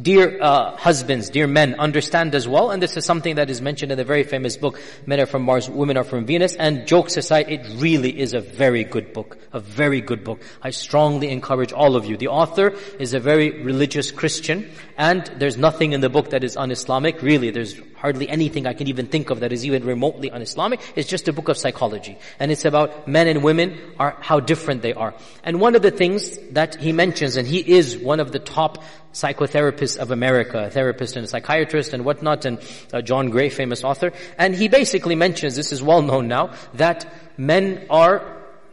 Dear 0.00 0.42
uh, 0.42 0.76
husbands, 0.76 1.30
dear 1.30 1.46
men, 1.46 1.74
understand 1.80 2.34
as 2.34 2.46
well, 2.46 2.70
and 2.70 2.82
this 2.82 2.98
is 2.98 3.06
something 3.06 3.36
that 3.36 3.48
is 3.48 3.62
mentioned 3.62 3.90
in 3.92 3.96
the 3.96 4.04
very 4.04 4.24
famous 4.24 4.58
book, 4.58 4.78
Men 5.06 5.20
Are 5.20 5.26
From 5.26 5.40
Mars, 5.42 5.70
Women 5.70 5.96
Are 5.96 6.04
From 6.04 6.26
Venus, 6.26 6.54
and 6.54 6.86
jokes 6.86 7.16
aside, 7.16 7.48
it 7.48 7.66
really 7.80 8.20
is 8.20 8.34
a 8.34 8.40
very 8.40 8.84
good 8.84 9.14
book, 9.14 9.38
a 9.54 9.60
very 9.60 10.02
good 10.02 10.22
book. 10.22 10.42
I 10.60 10.68
strongly 10.68 11.30
encourage 11.30 11.72
all 11.72 11.96
of 11.96 12.04
you. 12.04 12.18
The 12.18 12.28
author 12.28 12.74
is 12.98 13.14
a 13.14 13.20
very 13.20 13.62
religious 13.62 14.10
Christian, 14.10 14.70
and 14.98 15.24
there's 15.38 15.56
nothing 15.56 15.92
in 15.92 16.02
the 16.02 16.10
book 16.10 16.28
that 16.28 16.44
is 16.44 16.58
un-Islamic, 16.58 17.22
really, 17.22 17.50
there's 17.50 17.80
hardly 18.06 18.28
anything 18.28 18.68
I 18.68 18.72
can 18.72 18.86
even 18.86 19.06
think 19.08 19.30
of 19.30 19.40
that 19.40 19.52
is 19.52 19.66
even 19.66 19.84
remotely 19.84 20.30
un-Islamic. 20.30 20.78
It's 20.94 21.08
just 21.08 21.26
a 21.26 21.32
book 21.32 21.48
of 21.48 21.58
psychology. 21.58 22.16
And 22.38 22.52
it's 22.52 22.64
about 22.64 23.08
men 23.08 23.26
and 23.26 23.42
women 23.42 23.80
are, 23.98 24.16
how 24.20 24.38
different 24.38 24.82
they 24.82 24.92
are. 24.92 25.12
And 25.42 25.60
one 25.60 25.74
of 25.74 25.82
the 25.82 25.90
things 25.90 26.38
that 26.52 26.76
he 26.76 26.92
mentions, 26.92 27.36
and 27.36 27.48
he 27.48 27.58
is 27.58 27.98
one 27.98 28.20
of 28.20 28.30
the 28.30 28.38
top 28.38 28.84
psychotherapists 29.12 29.98
of 29.98 30.12
America, 30.12 30.66
a 30.66 30.70
therapist 30.70 31.16
and 31.16 31.24
a 31.24 31.28
psychiatrist 31.28 31.94
and 31.94 32.04
whatnot, 32.04 32.44
and 32.44 32.60
uh, 32.92 33.02
John 33.02 33.30
Gray, 33.30 33.48
famous 33.48 33.82
author. 33.82 34.12
And 34.38 34.54
he 34.54 34.68
basically 34.68 35.16
mentions, 35.16 35.56
this 35.56 35.72
is 35.72 35.82
well 35.82 36.02
known 36.02 36.28
now, 36.28 36.54
that 36.74 37.12
men 37.36 37.86
are 37.90 38.22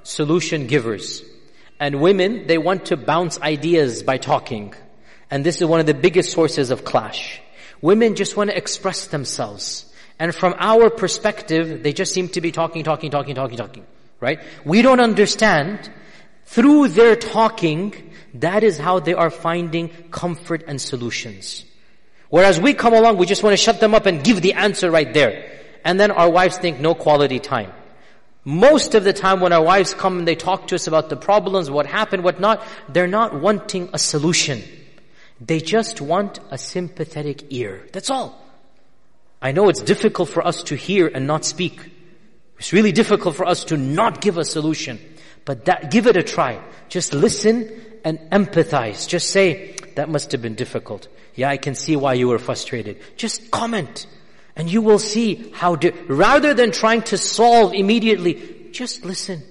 solution 0.04 0.68
givers. 0.68 1.24
And 1.80 2.02
women, 2.02 2.46
they 2.46 2.60
want 2.60 2.86
to 2.92 2.98
bounce 2.98 3.42
ideas 3.42 4.04
by 4.04 4.20
talking. 4.20 4.76
And 5.32 5.44
this 5.44 5.60
is 5.60 5.66
one 5.66 5.80
of 5.80 5.88
the 5.88 5.96
biggest 5.96 6.32
sources 6.32 6.70
of 6.70 6.86
clash. 6.86 7.42
Women 7.84 8.16
just 8.16 8.38
want 8.38 8.50
to 8.50 8.58
express 8.58 9.08
themselves. 9.08 9.92
And 10.18 10.34
from 10.34 10.56
our 10.58 10.90
perspective, 10.90 11.84
they 11.84 11.92
just 11.92 12.14
seem 12.14 12.30
to 12.30 12.40
be 12.40 12.54
talking, 12.54 12.86
talking, 12.86 13.12
talking, 13.12 13.36
talking, 13.36 13.58
talking. 13.58 13.86
Right? 14.22 14.40
We 14.64 14.82
don't 14.82 15.02
understand 15.02 15.92
through 16.46 16.88
their 16.88 17.18
talking, 17.18 18.14
that 18.36 18.64
is 18.64 18.78
how 18.78 19.02
they 19.02 19.14
are 19.14 19.30
finding 19.30 19.90
comfort 20.12 20.64
and 20.66 20.80
solutions. 20.80 21.66
Whereas 22.30 22.58
we 22.58 22.74
come 22.74 22.94
along, 22.94 23.18
we 23.18 23.26
just 23.26 23.44
want 23.44 23.52
to 23.52 23.58
shut 23.58 23.82
them 23.82 23.94
up 23.94 24.06
and 24.06 24.24
give 24.24 24.42
the 24.42 24.54
answer 24.54 24.90
right 24.90 25.14
there. 25.14 25.52
And 25.84 26.00
then 26.00 26.10
our 26.10 26.30
wives 26.30 26.58
think 26.58 26.80
no 26.80 26.96
quality 26.96 27.40
time. 27.40 27.74
Most 28.46 28.96
of 28.96 29.04
the 29.04 29.12
time 29.12 29.42
when 29.42 29.52
our 29.52 29.62
wives 29.62 29.94
come 29.94 30.20
and 30.20 30.28
they 30.28 30.36
talk 30.36 30.68
to 30.68 30.76
us 30.76 30.88
about 30.88 31.10
the 31.10 31.18
problems, 31.18 31.70
what 31.70 31.86
happened, 31.86 32.24
what 32.24 32.40
not, 32.40 32.64
they're 32.88 33.08
not 33.08 33.42
wanting 33.42 33.90
a 33.92 34.00
solution. 34.00 34.64
They 35.42 35.60
just 35.60 36.02
want 36.02 36.40
a 36.52 36.58
sympathetic 36.58 37.46
ear. 37.50 37.88
That's 37.92 38.10
all. 38.10 38.40
I 39.42 39.52
know 39.52 39.70
it's 39.70 39.82
difficult 39.82 40.30
for 40.30 40.46
us 40.46 40.64
to 40.64 40.76
hear 40.76 41.08
and 41.08 41.28
not 41.28 41.44
speak. 41.44 41.92
It's 42.60 42.72
really 42.72 42.94
difficult 42.94 43.36
for 43.36 43.46
us 43.46 43.66
to 43.66 43.78
not 43.78 44.22
give 44.22 44.38
a 44.38 44.46
solution. 44.46 45.00
But 45.44 45.66
that, 45.66 45.92
give 45.92 46.08
it 46.08 46.16
a 46.16 46.24
try. 46.24 46.62
Just 46.88 47.14
listen 47.14 47.70
and 48.06 48.20
empathize. 48.32 49.08
Just 49.08 49.32
say, 49.32 49.76
that 49.96 50.10
must 50.10 50.32
have 50.32 50.42
been 50.42 50.56
difficult. 50.56 51.08
Yeah, 51.36 51.50
I 51.50 51.58
can 51.58 51.76
see 51.76 51.96
why 51.96 52.14
you 52.14 52.30
were 52.30 52.40
frustrated. 52.40 53.00
Just 53.18 53.52
comment. 53.52 54.08
And 54.56 54.72
you 54.72 54.82
will 54.82 55.00
see 55.00 55.52
how, 55.52 55.76
di- 55.76 55.92
rather 56.08 56.54
than 56.54 56.72
trying 56.72 57.02
to 57.04 57.18
solve 57.18 57.74
immediately, 57.74 58.70
just 58.72 59.04
listen. 59.04 59.42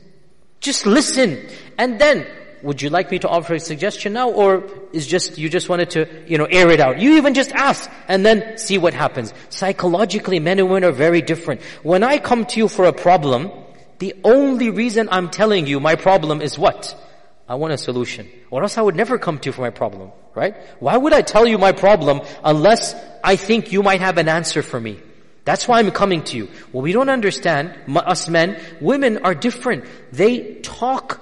Just 0.61 0.87
listen. 0.87 1.47
And 1.77 2.01
then, 2.01 2.27
would 2.63 2.81
you 2.81 2.91
like 2.91 3.11
me 3.11 3.19
to 3.21 3.29
offer 3.29 3.55
a 3.55 3.61
suggestion 3.61 4.13
now 4.13 4.31
or 4.31 4.65
is 4.93 5.07
just, 5.07 5.39
you 5.39 5.49
just 5.49 5.69
wanted 5.69 5.91
to, 5.91 6.09
you 6.27 6.39
know, 6.39 6.45
air 6.45 6.71
it 6.71 6.81
out? 6.81 7.01
You 7.01 7.17
even 7.17 7.35
just 7.35 7.53
ask 7.53 7.91
and 8.09 8.25
then 8.25 8.59
see 8.59 8.79
what 8.79 8.95
happens. 8.95 9.33
Psychologically, 9.51 10.39
men 10.39 10.59
and 10.59 10.69
women 10.69 10.85
are 10.85 10.93
very 10.93 11.23
different. 11.23 11.63
When 11.83 12.03
I 12.03 12.19
come 12.19 12.47
to 12.47 12.59
you 12.59 12.69
for 12.69 12.85
a 12.85 12.93
problem, 12.93 13.51
the 13.99 14.15
only 14.25 14.71
reason 14.71 15.09
I'm 15.11 15.31
telling 15.31 15.67
you 15.67 15.79
my 15.79 15.95
problem 15.95 16.43
is 16.43 16.59
what? 16.59 16.99
I 17.49 17.55
want 17.55 17.73
a 17.73 17.79
solution. 17.79 18.29
Or 18.51 18.63
else 18.63 18.79
I 18.79 18.83
would 18.83 18.97
never 18.97 19.19
come 19.19 19.39
to 19.39 19.49
you 19.49 19.53
for 19.53 19.63
my 19.63 19.71
problem, 19.71 20.11
right? 20.35 20.57
Why 20.81 20.97
would 20.97 21.13
I 21.13 21.23
tell 21.23 21.47
you 21.47 21.59
my 21.59 21.73
problem 21.73 22.23
unless 22.43 22.95
I 23.23 23.37
think 23.37 23.73
you 23.73 23.83
might 23.83 24.01
have 24.01 24.19
an 24.19 24.29
answer 24.29 24.63
for 24.63 24.81
me? 24.81 24.99
That's 25.45 25.67
why 25.67 25.79
I'm 25.79 25.91
coming 25.91 26.23
to 26.25 26.37
you. 26.37 26.49
Well, 26.73 26.83
we 26.83 26.93
don't 26.93 27.09
understand, 27.09 27.75
us 27.97 28.29
men, 28.29 28.61
women 28.81 29.19
are 29.25 29.35
different. 29.35 29.85
They 30.13 30.55
talk 30.63 31.21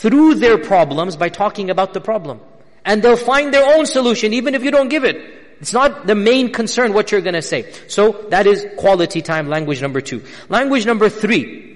through 0.00 0.36
their 0.36 0.58
problems 0.58 1.16
by 1.16 1.28
talking 1.28 1.70
about 1.70 1.92
the 1.92 2.00
problem. 2.00 2.40
And 2.84 3.02
they'll 3.02 3.16
find 3.16 3.52
their 3.52 3.76
own 3.76 3.86
solution 3.86 4.32
even 4.32 4.54
if 4.54 4.62
you 4.62 4.70
don't 4.70 4.88
give 4.88 5.04
it. 5.04 5.16
It's 5.60 5.72
not 5.72 6.06
the 6.06 6.14
main 6.14 6.52
concern 6.52 6.92
what 6.92 7.10
you're 7.10 7.20
gonna 7.20 7.42
say. 7.42 7.72
So 7.88 8.26
that 8.30 8.46
is 8.46 8.64
quality 8.76 9.22
time, 9.22 9.48
language 9.48 9.82
number 9.82 10.00
two. 10.00 10.22
Language 10.48 10.86
number 10.86 11.08
three. 11.08 11.66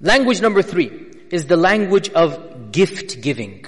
Language 0.00 0.40
number 0.40 0.62
three 0.62 0.90
is 1.30 1.46
the 1.46 1.56
language 1.56 2.10
of 2.10 2.72
gift 2.72 3.20
giving. 3.20 3.64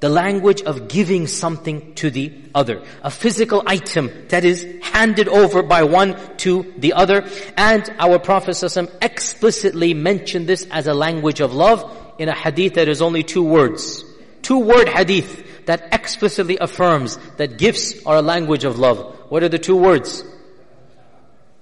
The 0.00 0.10
language 0.10 0.60
of 0.60 0.88
giving 0.88 1.26
something 1.26 1.94
to 1.94 2.10
the 2.10 2.34
other. 2.54 2.82
A 3.02 3.10
physical 3.10 3.62
item 3.66 4.10
that 4.28 4.44
is 4.44 4.66
handed 4.82 5.28
over 5.28 5.62
by 5.62 5.84
one 5.84 6.16
to 6.38 6.70
the 6.76 6.92
other. 6.92 7.26
And 7.56 7.88
our 7.98 8.18
Prophet 8.18 8.62
explicitly 9.00 9.94
mentioned 9.94 10.46
this 10.46 10.66
as 10.70 10.86
a 10.86 10.92
language 10.92 11.40
of 11.40 11.54
love 11.54 12.03
in 12.18 12.28
a 12.28 12.34
hadith 12.34 12.74
that 12.74 12.88
is 12.88 13.02
only 13.02 13.22
two 13.22 13.42
words. 13.42 14.04
Two 14.42 14.58
word 14.58 14.88
hadith 14.88 15.66
that 15.66 15.88
explicitly 15.92 16.58
affirms 16.58 17.16
that 17.36 17.58
gifts 17.58 18.04
are 18.04 18.16
a 18.16 18.22
language 18.22 18.64
of 18.64 18.78
love. 18.78 19.16
What 19.28 19.42
are 19.42 19.48
the 19.48 19.58
two 19.58 19.76
words? 19.76 20.22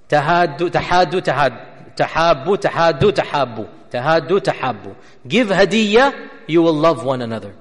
Tahaddu, 0.09 0.69
tahaddu, 0.69 1.21
tahad, 1.21 1.95
tahabbu, 1.95 2.57
tahaddu, 2.57 3.11
tahabbu. 3.11 3.69
Tahaddu, 3.89 4.39
tahabbu. 4.39 4.95
Give 5.27 5.47
hadiyah, 5.47 6.29
you 6.47 6.61
will 6.61 6.73
love 6.73 7.03
one 7.05 7.21
another. 7.21 7.55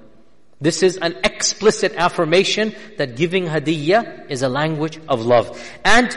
This 0.61 0.83
is 0.83 0.97
an 0.97 1.17
explicit 1.25 1.95
affirmation 1.97 2.75
that 2.97 3.17
giving 3.17 3.47
hadiyah 3.47 4.31
is 4.31 4.43
a 4.43 4.49
language 4.49 4.99
of 5.09 5.25
love. 5.25 5.61
And 5.85 6.17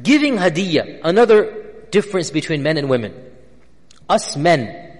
giving 0.00 0.36
hadiyah, 0.36 1.00
another 1.04 1.86
difference 1.90 2.30
between 2.30 2.62
men 2.62 2.76
and 2.76 2.88
women. 2.88 3.14
Us 4.08 4.36
men, 4.36 4.91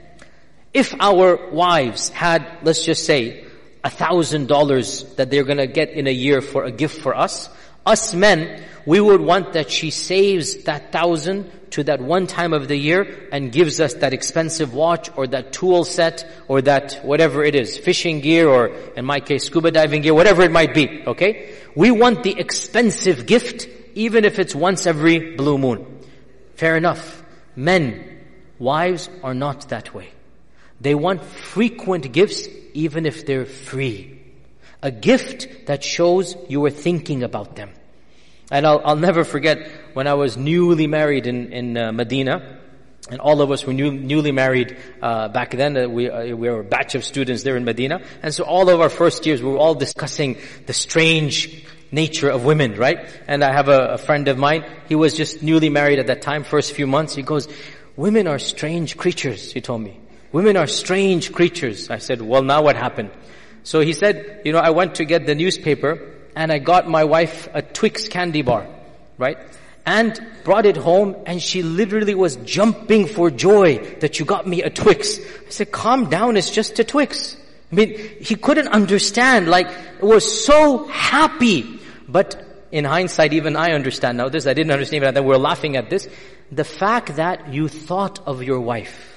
if 0.75 0.95
our 1.01 1.51
wives 1.51 2.09
had, 2.09 2.47
let's 2.63 2.85
just 2.85 3.05
say, 3.05 3.45
a 3.85 3.91
thousand 3.91 4.49
dollars 4.49 5.05
that 5.17 5.31
they're 5.31 5.45
gonna 5.45 5.67
get 5.67 5.91
in 5.91 6.07
a 6.07 6.13
year 6.13 6.41
for 6.41 6.65
a 6.65 6.71
gift 6.71 7.01
for 7.03 7.15
us, 7.15 7.49
us 7.85 8.15
men, 8.15 8.63
we 8.87 9.01
would 9.01 9.21
want 9.21 9.55
that 9.55 9.71
she 9.71 9.91
saves 9.91 10.65
that 10.65 10.93
thousand 10.93 11.51
to 11.73 11.85
that 11.85 12.01
one 12.01 12.27
time 12.27 12.53
of 12.53 12.69
the 12.69 12.77
year 12.77 13.29
and 13.33 13.51
gives 13.51 13.81
us 13.81 13.95
that 13.95 14.13
expensive 14.13 14.75
watch 14.75 15.11
or 15.17 15.27
that 15.27 15.53
tool 15.53 15.85
set 15.85 16.27
or 16.49 16.63
that 16.63 17.01
whatever 17.03 17.43
it 17.43 17.55
is, 17.55 17.79
fishing 17.79 18.21
gear 18.21 18.49
or 18.49 18.69
in 18.97 19.05
my 19.05 19.21
case 19.21 19.45
scuba 19.45 19.71
diving 19.71 20.03
gear, 20.03 20.15
whatever 20.15 20.43
it 20.43 20.53
might 20.53 20.75
be, 20.75 21.03
okay? 21.07 21.55
We 21.75 21.91
want 21.91 22.23
the 22.23 22.39
expensive 22.39 23.27
gift 23.27 23.69
even 23.95 24.25
if 24.25 24.39
it's 24.39 24.55
once 24.55 24.87
every 24.87 25.37
blue 25.37 25.59
moon. 25.59 25.87
Fair 26.55 26.77
enough. 26.77 27.23
Men, 27.57 28.21
wives 28.59 29.11
are 29.23 29.35
not 29.35 29.69
that 29.71 29.95
way. 29.95 30.09
They 30.83 30.95
want 30.95 31.23
frequent 31.25 32.13
gifts 32.13 32.49
even 32.75 33.07
if 33.07 33.25
they're 33.25 33.47
free. 33.47 34.21
A 34.83 34.91
gift 34.91 35.67
that 35.67 35.85
shows 35.85 36.37
you 36.49 36.61
were 36.61 36.71
thinking 36.71 37.23
about 37.23 37.55
them. 37.55 37.71
And 38.51 38.67
I'll, 38.67 38.83
I'll 38.85 38.97
never 38.97 39.23
forget 39.23 39.71
when 39.95 40.09
I 40.09 40.15
was 40.15 40.37
newly 40.37 40.89
married 40.89 41.27
in, 41.27 41.53
in 41.53 41.77
uh, 41.79 41.93
Medina, 41.93 42.59
and 43.11 43.21
all 43.21 43.41
of 43.41 43.51
us 43.51 43.65
were 43.65 43.73
new, 43.73 43.93
newly 43.93 44.33
married 44.33 44.77
uh, 45.01 45.29
back 45.29 45.53
then. 45.53 45.77
Uh, 45.77 45.89
we, 45.89 46.11
uh, 46.11 46.35
we 46.35 46.51
were 46.51 46.61
a 46.61 46.65
batch 46.65 46.95
of 46.95 47.05
students 47.05 47.43
there 47.45 47.57
in 47.57 47.65
Medina. 47.65 48.03
And 48.23 48.35
so 48.35 48.45
all 48.45 48.69
of 48.69 48.81
our 48.81 48.89
first 48.89 49.25
years, 49.25 49.43
we 49.43 49.51
were 49.51 49.59
all 49.59 49.75
discussing 49.75 50.39
the 50.67 50.73
strange 50.73 51.65
nature 51.93 52.29
of 52.29 52.45
women, 52.45 52.77
right? 52.77 53.09
And 53.29 53.45
I 53.45 53.53
have 53.53 53.69
a, 53.69 53.95
a 53.95 53.99
friend 53.99 54.27
of 54.29 54.39
mine, 54.39 54.65
he 54.89 54.95
was 54.95 55.17
just 55.17 55.43
newly 55.43 55.69
married 55.69 55.99
at 55.99 56.09
that 56.09 56.23
time, 56.23 56.43
first 56.43 56.73
few 56.73 56.87
months. 56.87 57.15
He 57.15 57.23
goes, 57.23 57.49
women 57.97 58.27
are 58.27 58.39
strange 58.39 58.97
creatures, 58.97 59.53
he 59.53 59.61
told 59.61 59.83
me. 59.83 60.01
Women 60.33 60.57
are 60.57 60.67
strange 60.67 61.33
creatures. 61.33 61.91
I 61.91 61.99
said, 61.99 62.23
well 62.23 62.43
now 62.43 62.63
what 62.63 62.77
happened? 62.77 63.11
So 63.65 63.81
he 63.81 63.93
said, 63.93 64.43
you 64.45 64.53
know, 64.53 64.59
I 64.59 64.71
went 64.71 64.97
to 64.97 65.05
get 65.05 65.27
the 65.27 65.35
newspaper 65.35 66.11
and 66.35 66.51
I 66.51 66.59
got 66.59 66.89
my 66.89 67.05
wife 67.05 67.49
a 67.53 67.63
Twix 67.63 68.09
candy 68.09 68.43
bar, 68.43 68.67
right? 69.19 69.39
And 69.85 70.19
brought 70.45 70.65
it 70.65 70.77
home 70.77 71.17
and 71.27 71.41
she 71.41 71.63
literally 71.63 72.15
was 72.15 72.37
jumping 72.37 73.07
for 73.07 73.31
joy 73.31 73.79
that 74.01 74.19
you 74.19 74.25
got 74.25 74.47
me 74.47 74.63
a 74.63 74.71
Twix. 74.71 75.19
I 75.19 75.51
said, 75.51 75.71
calm 75.71 76.09
down, 76.09 76.37
it's 76.37 76.51
just 76.51 76.79
a 76.79 76.85
Twix. 76.85 77.37
I 77.71 77.75
mean, 77.75 77.99
he 78.21 78.35
couldn't 78.35 78.69
understand, 78.69 79.49
like, 79.49 79.69
was 80.03 80.45
so 80.45 80.87
happy. 80.89 81.81
But 82.07 82.67
in 82.71 82.85
hindsight, 82.85 83.33
even 83.33 83.57
I 83.57 83.73
understand 83.73 84.19
now 84.19 84.29
this. 84.29 84.47
I 84.47 84.55
didn't 84.55 84.73
understand 84.73 85.03
even 85.03 85.15
that. 85.15 85.25
We're 85.25 85.37
laughing 85.37 85.77
at 85.77 85.89
this. 85.89 86.09
The 86.51 86.65
fact 86.65 87.17
that 87.17 87.53
you 87.53 87.69
thought 87.69 88.21
of 88.27 88.43
your 88.43 88.61
wife 88.61 89.12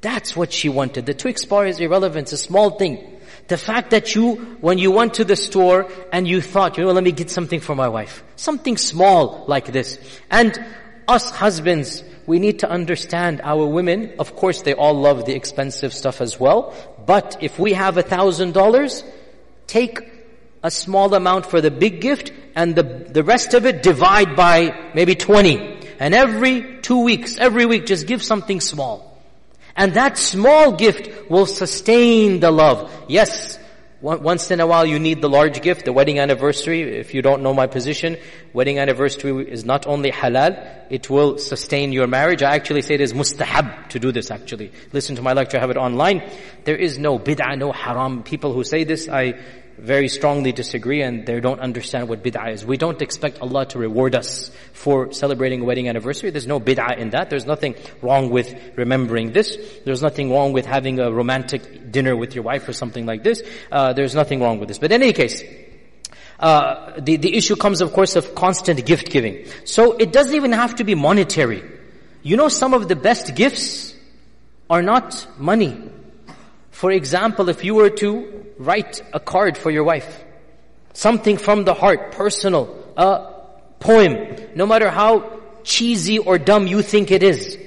that's 0.00 0.36
what 0.36 0.52
she 0.52 0.68
wanted. 0.68 1.06
The 1.06 1.14
Twix 1.14 1.44
bar 1.44 1.66
is 1.66 1.80
irrelevant. 1.80 2.24
It's 2.24 2.32
a 2.32 2.38
small 2.38 2.70
thing. 2.70 3.18
The 3.48 3.56
fact 3.56 3.90
that 3.90 4.14
you, 4.14 4.34
when 4.60 4.78
you 4.78 4.90
went 4.90 5.14
to 5.14 5.24
the 5.24 5.36
store 5.36 5.88
and 6.12 6.26
you 6.26 6.40
thought, 6.40 6.76
you 6.76 6.84
know, 6.84 6.92
let 6.92 7.04
me 7.04 7.12
get 7.12 7.30
something 7.30 7.60
for 7.60 7.74
my 7.74 7.88
wife. 7.88 8.24
Something 8.36 8.76
small 8.76 9.44
like 9.46 9.66
this. 9.66 9.98
And 10.30 10.58
us 11.06 11.30
husbands, 11.30 12.02
we 12.26 12.40
need 12.40 12.60
to 12.60 12.68
understand 12.70 13.40
our 13.44 13.66
women, 13.66 14.14
of 14.18 14.34
course 14.34 14.62
they 14.62 14.74
all 14.74 14.94
love 14.94 15.24
the 15.26 15.34
expensive 15.34 15.92
stuff 15.94 16.20
as 16.20 16.40
well, 16.40 16.74
but 17.06 17.36
if 17.40 17.58
we 17.58 17.74
have 17.74 17.96
a 17.96 18.02
thousand 18.02 18.52
dollars, 18.52 19.04
take 19.68 20.00
a 20.62 20.70
small 20.70 21.14
amount 21.14 21.46
for 21.46 21.60
the 21.60 21.70
big 21.70 22.00
gift 22.00 22.32
and 22.56 22.74
the, 22.74 22.82
the 22.82 23.22
rest 23.22 23.54
of 23.54 23.64
it 23.66 23.82
divide 23.82 24.34
by 24.34 24.90
maybe 24.94 25.14
20. 25.14 25.76
And 26.00 26.12
every 26.12 26.80
two 26.82 27.04
weeks, 27.04 27.38
every 27.38 27.66
week 27.66 27.86
just 27.86 28.06
give 28.06 28.22
something 28.22 28.60
small. 28.60 29.15
And 29.76 29.94
that 29.94 30.18
small 30.18 30.72
gift 30.72 31.30
will 31.30 31.46
sustain 31.46 32.40
the 32.40 32.50
love. 32.50 32.90
Yes, 33.08 33.58
once 34.00 34.50
in 34.50 34.60
a 34.60 34.66
while 34.66 34.86
you 34.86 34.98
need 34.98 35.20
the 35.20 35.28
large 35.28 35.62
gift, 35.62 35.84
the 35.84 35.92
wedding 35.92 36.18
anniversary. 36.18 36.82
If 36.82 37.14
you 37.14 37.22
don't 37.22 37.42
know 37.42 37.54
my 37.54 37.66
position, 37.66 38.16
wedding 38.52 38.78
anniversary 38.78 39.50
is 39.50 39.64
not 39.64 39.86
only 39.86 40.10
halal, 40.10 40.86
it 40.90 41.10
will 41.10 41.38
sustain 41.38 41.92
your 41.92 42.06
marriage. 42.06 42.42
I 42.42 42.54
actually 42.54 42.82
say 42.82 42.94
it 42.94 43.00
is 43.00 43.14
mustahab 43.14 43.88
to 43.90 43.98
do 43.98 44.12
this 44.12 44.30
actually. 44.30 44.72
Listen 44.92 45.16
to 45.16 45.22
my 45.22 45.32
lecture, 45.32 45.56
I 45.56 45.60
have 45.60 45.70
it 45.70 45.76
online. 45.76 46.22
There 46.64 46.76
is 46.76 46.98
no 46.98 47.18
bid'ah, 47.18 47.58
no 47.58 47.72
haram. 47.72 48.22
People 48.22 48.52
who 48.52 48.64
say 48.64 48.84
this, 48.84 49.08
I 49.08 49.38
very 49.78 50.08
strongly 50.08 50.52
disagree 50.52 51.02
and 51.02 51.26
they 51.26 51.40
don't 51.40 51.60
understand 51.60 52.08
what 52.08 52.22
bid'ah 52.22 52.52
is. 52.52 52.64
We 52.64 52.76
don't 52.76 53.00
expect 53.02 53.40
Allah 53.40 53.66
to 53.66 53.78
reward 53.78 54.14
us 54.14 54.50
for 54.72 55.12
celebrating 55.12 55.60
a 55.60 55.64
wedding 55.64 55.88
anniversary. 55.88 56.30
There's 56.30 56.46
no 56.46 56.58
bid'ah 56.58 56.98
in 56.98 57.10
that. 57.10 57.30
There's 57.30 57.46
nothing 57.46 57.74
wrong 58.00 58.30
with 58.30 58.54
remembering 58.76 59.32
this. 59.32 59.58
There's 59.84 60.02
nothing 60.02 60.32
wrong 60.32 60.52
with 60.52 60.66
having 60.66 60.98
a 60.98 61.12
romantic 61.12 61.92
dinner 61.92 62.16
with 62.16 62.34
your 62.34 62.44
wife 62.44 62.68
or 62.68 62.72
something 62.72 63.06
like 63.06 63.22
this. 63.22 63.42
Uh, 63.70 63.92
there's 63.92 64.14
nothing 64.14 64.40
wrong 64.40 64.58
with 64.58 64.68
this. 64.68 64.78
But 64.78 64.92
in 64.92 65.02
any 65.02 65.12
case, 65.12 65.42
uh, 66.40 66.98
the, 66.98 67.16
the 67.16 67.36
issue 67.36 67.56
comes 67.56 67.80
of 67.80 67.92
course 67.92 68.16
of 68.16 68.34
constant 68.34 68.84
gift 68.86 69.10
giving. 69.10 69.46
So 69.64 69.92
it 69.92 70.12
doesn't 70.12 70.34
even 70.34 70.52
have 70.52 70.76
to 70.76 70.84
be 70.84 70.94
monetary. 70.94 71.62
You 72.22 72.36
know 72.36 72.48
some 72.48 72.74
of 72.74 72.88
the 72.88 72.96
best 72.96 73.34
gifts 73.34 73.94
are 74.68 74.82
not 74.82 75.26
money. 75.38 75.90
For 76.70 76.90
example, 76.90 77.48
if 77.48 77.64
you 77.64 77.74
were 77.74 77.90
to 77.90 78.45
write 78.58 79.02
a 79.12 79.20
card 79.20 79.58
for 79.58 79.70
your 79.70 79.84
wife, 79.84 80.24
something 80.92 81.36
from 81.36 81.64
the 81.64 81.74
heart, 81.74 82.12
personal, 82.12 82.74
a 82.96 83.32
poem, 83.80 84.36
no 84.54 84.66
matter 84.66 84.90
how 84.90 85.40
cheesy 85.62 86.18
or 86.18 86.38
dumb 86.38 86.66
you 86.66 86.82
think 86.82 87.10
it 87.10 87.22
is, 87.22 87.58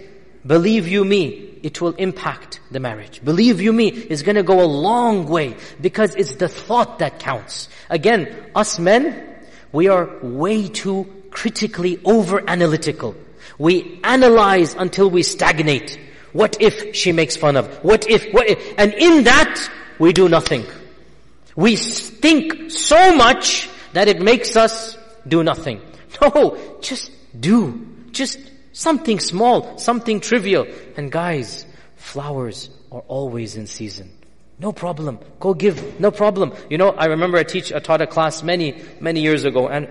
believe 0.46 0.88
you 0.88 1.04
me, 1.06 1.60
it 1.62 1.82
will 1.82 1.94
impact 1.96 2.62
the 2.72 2.80
marriage. 2.80 3.22
Believe 3.24 3.62
you 3.62 3.74
me, 3.74 3.90
it's 3.90 4.22
gonna 4.22 4.44
go 4.44 4.62
a 4.62 4.66
long 4.66 5.28
way 5.28 5.56
because 5.82 6.16
it's 6.16 6.36
the 6.36 6.48
thought 6.48 7.00
that 7.00 7.20
counts. 7.20 7.70
Again, 7.90 8.52
us 8.56 8.80
men, 8.80 9.36
we 9.72 9.88
are 9.90 10.10
way 10.22 10.68
too 10.68 11.08
critically 11.30 12.00
over 12.06 12.44
analytical. 12.50 13.16
We 13.58 14.00
analyze 14.04 14.74
until 14.74 15.10
we 15.10 15.24
stagnate. 15.24 16.00
What 16.32 16.62
if 16.62 16.96
she 16.96 17.12
makes 17.12 17.36
fun 17.36 17.58
of? 17.58 17.68
What 17.84 18.10
if, 18.10 18.32
what 18.34 18.50
if? 18.50 18.74
And 18.78 18.94
in 18.94 19.24
that, 19.26 19.70
we 20.00 20.14
do 20.14 20.30
nothing. 20.30 20.66
We 21.56 21.76
think 21.76 22.72
so 22.72 23.16
much 23.16 23.70
that 23.93 24.08
it 24.08 24.22
makes 24.22 24.56
us 24.56 24.97
do 25.28 25.43
nothing. 25.43 25.82
No, 26.22 26.58
just 26.82 27.12
do. 27.39 27.88
Just 28.12 28.39
something 28.74 29.20
small, 29.20 29.78
something 29.78 30.20
trivial. 30.20 30.68
And 30.97 31.10
guys, 31.10 31.66
flowers 31.95 32.70
are 32.91 33.04
always 33.08 33.56
in 33.56 33.68
season. 33.68 34.12
No 34.60 34.74
problem. 34.74 35.20
Go 35.39 35.54
give. 35.54 36.00
No 36.00 36.12
problem. 36.12 36.52
You 36.70 36.78
know, 36.78 36.89
I 36.89 37.06
remember 37.06 37.38
I 37.38 37.43
teach, 37.43 37.72
I 37.72 37.80
taught 37.80 38.02
a 38.02 38.08
class 38.08 38.43
many, 38.43 38.82
many 39.00 39.22
years 39.22 39.45
ago 39.45 39.70
and 39.70 39.88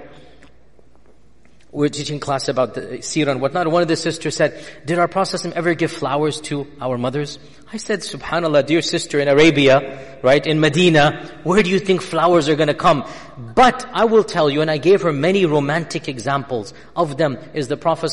we 1.79 1.85
were 1.85 1.89
teaching 1.89 2.18
class 2.18 2.49
about 2.49 2.74
the 2.74 2.81
seerah 2.99 3.31
and 3.31 3.41
whatnot. 3.41 3.68
One 3.68 3.83
of 3.83 3.87
the 3.87 3.95
sisters 3.95 4.35
said, 4.35 4.61
did 4.85 4.99
our 4.99 5.07
Prophet 5.07 5.47
ever 5.55 5.74
give 5.74 5.93
flowers 5.93 6.41
to 6.51 6.66
our 6.81 6.99
mothers? 6.99 7.39
I 7.72 7.76
said, 7.76 8.01
subhanAllah, 8.01 8.66
dear 8.66 8.83
sister 8.83 9.20
in 9.20 9.29
Arabia, 9.29 10.18
right, 10.24 10.45
in 10.45 10.59
Medina, 10.59 11.41
where 11.45 11.62
do 11.62 11.70
you 11.70 11.79
think 11.79 12.03
flowers 12.03 12.49
are 12.49 12.57
gonna 12.57 12.74
come? 12.74 13.09
But 13.39 13.89
I 13.93 14.07
will 14.07 14.24
tell 14.24 14.51
you, 14.51 14.61
and 14.61 14.68
I 14.68 14.79
gave 14.79 15.03
her 15.03 15.12
many 15.12 15.47
romantic 15.47 16.09
examples 16.09 16.74
of 16.97 17.16
them, 17.16 17.39
is 17.55 17.68
the 17.68 17.76
Prophet 17.76 18.11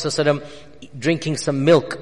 drinking 0.96 1.38
some 1.38 1.64
milk 1.64 1.98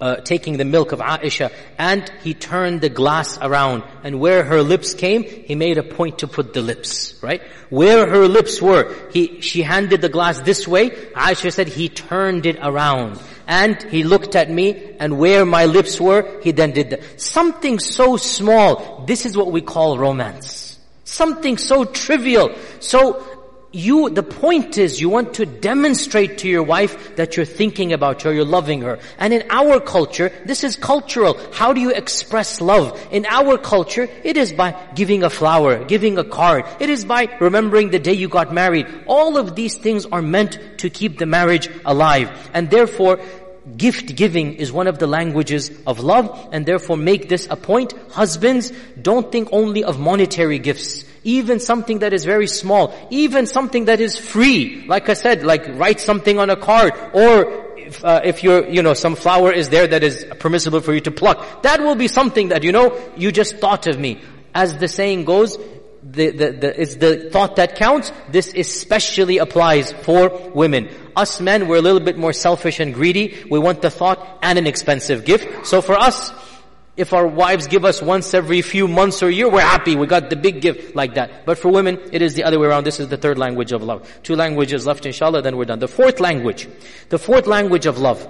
uh, 0.00 0.16
taking 0.16 0.56
the 0.56 0.64
milk 0.64 0.92
of 0.92 1.00
Aisha 1.00 1.52
and 1.76 2.08
he 2.22 2.34
turned 2.34 2.80
the 2.80 2.88
glass 2.88 3.36
around 3.38 3.82
and 4.04 4.20
where 4.20 4.44
her 4.44 4.62
lips 4.62 4.94
came, 4.94 5.24
he 5.24 5.54
made 5.54 5.78
a 5.78 5.82
point 5.82 6.20
to 6.20 6.28
put 6.28 6.54
the 6.54 6.62
lips, 6.62 7.18
right? 7.22 7.42
Where 7.68 8.08
her 8.08 8.28
lips 8.28 8.62
were, 8.62 8.94
he, 9.12 9.40
she 9.40 9.62
handed 9.62 10.00
the 10.00 10.08
glass 10.08 10.40
this 10.40 10.68
way, 10.68 10.90
Aisha 10.90 11.52
said 11.52 11.68
he 11.68 11.88
turned 11.88 12.46
it 12.46 12.58
around 12.62 13.20
and 13.46 13.82
he 13.84 14.04
looked 14.04 14.36
at 14.36 14.50
me 14.50 14.94
and 15.00 15.18
where 15.18 15.44
my 15.44 15.64
lips 15.64 16.00
were, 16.00 16.40
he 16.42 16.52
then 16.52 16.72
did 16.72 16.90
that. 16.90 17.20
Something 17.20 17.78
so 17.80 18.16
small, 18.16 19.04
this 19.06 19.26
is 19.26 19.36
what 19.36 19.50
we 19.50 19.62
call 19.62 19.98
romance. 19.98 20.78
Something 21.04 21.56
so 21.56 21.84
trivial, 21.84 22.54
so 22.80 23.24
you, 23.70 24.08
the 24.08 24.22
point 24.22 24.78
is 24.78 25.00
you 25.00 25.10
want 25.10 25.34
to 25.34 25.46
demonstrate 25.46 26.38
to 26.38 26.48
your 26.48 26.62
wife 26.62 27.16
that 27.16 27.36
you're 27.36 27.44
thinking 27.44 27.92
about 27.92 28.22
her, 28.22 28.32
you're 28.32 28.44
loving 28.44 28.80
her. 28.80 28.98
And 29.18 29.34
in 29.34 29.44
our 29.50 29.78
culture, 29.78 30.32
this 30.46 30.64
is 30.64 30.76
cultural. 30.76 31.38
How 31.52 31.74
do 31.74 31.80
you 31.80 31.90
express 31.90 32.60
love? 32.62 32.98
In 33.10 33.26
our 33.26 33.58
culture, 33.58 34.08
it 34.24 34.38
is 34.38 34.52
by 34.52 34.74
giving 34.94 35.22
a 35.22 35.30
flower, 35.30 35.84
giving 35.84 36.16
a 36.16 36.24
card. 36.24 36.64
It 36.80 36.88
is 36.88 37.04
by 37.04 37.28
remembering 37.40 37.90
the 37.90 37.98
day 37.98 38.14
you 38.14 38.28
got 38.28 38.54
married. 38.54 38.86
All 39.06 39.36
of 39.36 39.54
these 39.54 39.76
things 39.76 40.06
are 40.06 40.22
meant 40.22 40.58
to 40.78 40.88
keep 40.88 41.18
the 41.18 41.26
marriage 41.26 41.68
alive. 41.84 42.50
And 42.54 42.70
therefore, 42.70 43.20
gift 43.76 44.16
giving 44.16 44.54
is 44.54 44.72
one 44.72 44.86
of 44.86 44.98
the 44.98 45.06
languages 45.06 45.70
of 45.86 46.00
love 46.00 46.48
and 46.52 46.64
therefore 46.64 46.96
make 46.96 47.28
this 47.28 47.46
a 47.50 47.56
point. 47.56 47.92
Husbands, 48.10 48.72
don't 49.00 49.30
think 49.30 49.48
only 49.52 49.84
of 49.84 49.98
monetary 49.98 50.58
gifts 50.58 51.04
even 51.24 51.60
something 51.60 51.98
that 51.98 52.12
is 52.12 52.24
very 52.24 52.46
small, 52.46 52.94
even 53.10 53.46
something 53.46 53.86
that 53.86 54.00
is 54.00 54.16
free, 54.16 54.84
like 54.86 55.08
I 55.08 55.14
said, 55.14 55.42
like 55.42 55.66
write 55.68 56.00
something 56.00 56.38
on 56.38 56.48
a 56.48 56.56
card, 56.56 56.92
or 57.12 57.68
if, 57.76 58.04
uh, 58.04 58.20
if 58.24 58.42
you're, 58.42 58.68
you 58.68 58.82
know, 58.82 58.94
some 58.94 59.14
flower 59.14 59.52
is 59.52 59.68
there 59.68 59.86
that 59.86 60.02
is 60.02 60.26
permissible 60.38 60.80
for 60.80 60.94
you 60.94 61.00
to 61.00 61.10
pluck, 61.10 61.62
that 61.62 61.80
will 61.80 61.96
be 61.96 62.08
something 62.08 62.48
that, 62.48 62.62
you 62.62 62.72
know, 62.72 62.98
you 63.16 63.32
just 63.32 63.58
thought 63.58 63.86
of 63.86 63.98
me. 63.98 64.20
As 64.54 64.76
the 64.78 64.88
saying 64.88 65.24
goes, 65.24 65.58
the, 66.02 66.30
the, 66.30 66.52
the, 66.52 66.80
it's 66.80 66.96
the 66.96 67.30
thought 67.30 67.56
that 67.56 67.76
counts. 67.76 68.12
This 68.28 68.52
especially 68.54 69.38
applies 69.38 69.92
for 69.92 70.50
women. 70.54 70.88
Us 71.16 71.40
men, 71.40 71.68
we're 71.68 71.76
a 71.76 71.82
little 71.82 72.00
bit 72.00 72.16
more 72.16 72.32
selfish 72.32 72.80
and 72.80 72.94
greedy. 72.94 73.44
We 73.50 73.58
want 73.58 73.82
the 73.82 73.90
thought 73.90 74.38
and 74.42 74.58
an 74.58 74.66
expensive 74.66 75.24
gift. 75.24 75.66
So 75.66 75.80
for 75.82 75.96
us, 75.96 76.32
if 76.96 77.12
our 77.12 77.26
wives 77.26 77.68
give 77.68 77.84
us 77.84 78.02
once 78.02 78.34
every 78.34 78.60
few 78.62 78.88
months 78.88 79.22
or 79.22 79.30
year, 79.30 79.48
we're 79.48 79.60
happy. 79.60 79.94
We 79.96 80.06
got 80.06 80.30
the 80.30 80.36
big 80.36 80.60
gift 80.60 80.96
like 80.96 81.14
that. 81.14 81.46
But 81.46 81.58
for 81.58 81.70
women, 81.70 82.00
it 82.12 82.22
is 82.22 82.34
the 82.34 82.44
other 82.44 82.58
way 82.58 82.66
around. 82.66 82.84
This 82.84 82.98
is 82.98 83.08
the 83.08 83.16
third 83.16 83.38
language 83.38 83.72
of 83.72 83.82
love. 83.82 84.08
Two 84.22 84.34
languages 84.34 84.86
left 84.86 85.06
inshallah, 85.06 85.42
then 85.42 85.56
we're 85.56 85.64
done. 85.64 85.78
The 85.78 85.88
fourth 85.88 86.20
language, 86.20 86.68
the 87.08 87.18
fourth 87.18 87.46
language 87.46 87.86
of 87.86 87.98
love 87.98 88.26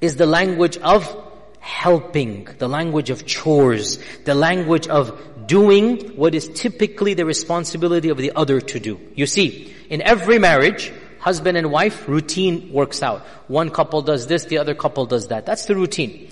is 0.00 0.16
the 0.16 0.26
language 0.26 0.78
of 0.78 1.24
helping, 1.60 2.44
the 2.58 2.68
language 2.68 3.10
of 3.10 3.26
chores, 3.26 3.98
the 4.24 4.34
language 4.34 4.88
of 4.88 5.37
doing 5.48 6.14
what 6.14 6.34
is 6.34 6.48
typically 6.54 7.14
the 7.14 7.24
responsibility 7.24 8.10
of 8.10 8.18
the 8.18 8.32
other 8.36 8.60
to 8.60 8.78
do. 8.78 9.00
You 9.14 9.26
see, 9.26 9.74
in 9.88 10.02
every 10.02 10.38
marriage, 10.38 10.92
husband 11.18 11.56
and 11.56 11.72
wife, 11.72 12.06
routine 12.06 12.70
works 12.72 13.02
out. 13.02 13.22
One 13.48 13.70
couple 13.70 14.02
does 14.02 14.26
this, 14.26 14.44
the 14.44 14.58
other 14.58 14.74
couple 14.74 15.06
does 15.06 15.28
that. 15.28 15.46
That's 15.46 15.64
the 15.64 15.74
routine. 15.74 16.30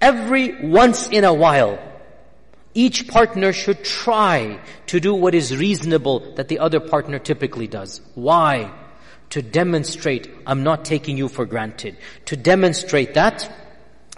Every 0.00 0.66
once 0.66 1.06
in 1.08 1.24
a 1.24 1.32
while, 1.32 1.78
each 2.74 3.08
partner 3.08 3.52
should 3.52 3.84
try 3.84 4.60
to 4.88 5.00
do 5.00 5.14
what 5.14 5.34
is 5.34 5.56
reasonable 5.56 6.34
that 6.34 6.48
the 6.48 6.58
other 6.58 6.80
partner 6.80 7.18
typically 7.18 7.68
does. 7.68 8.02
Why? 8.14 8.70
To 9.30 9.42
demonstrate 9.42 10.28
I'm 10.44 10.64
not 10.64 10.84
taking 10.84 11.16
you 11.16 11.28
for 11.28 11.46
granted. 11.46 11.96
To 12.26 12.36
demonstrate 12.36 13.14
that 13.14 13.48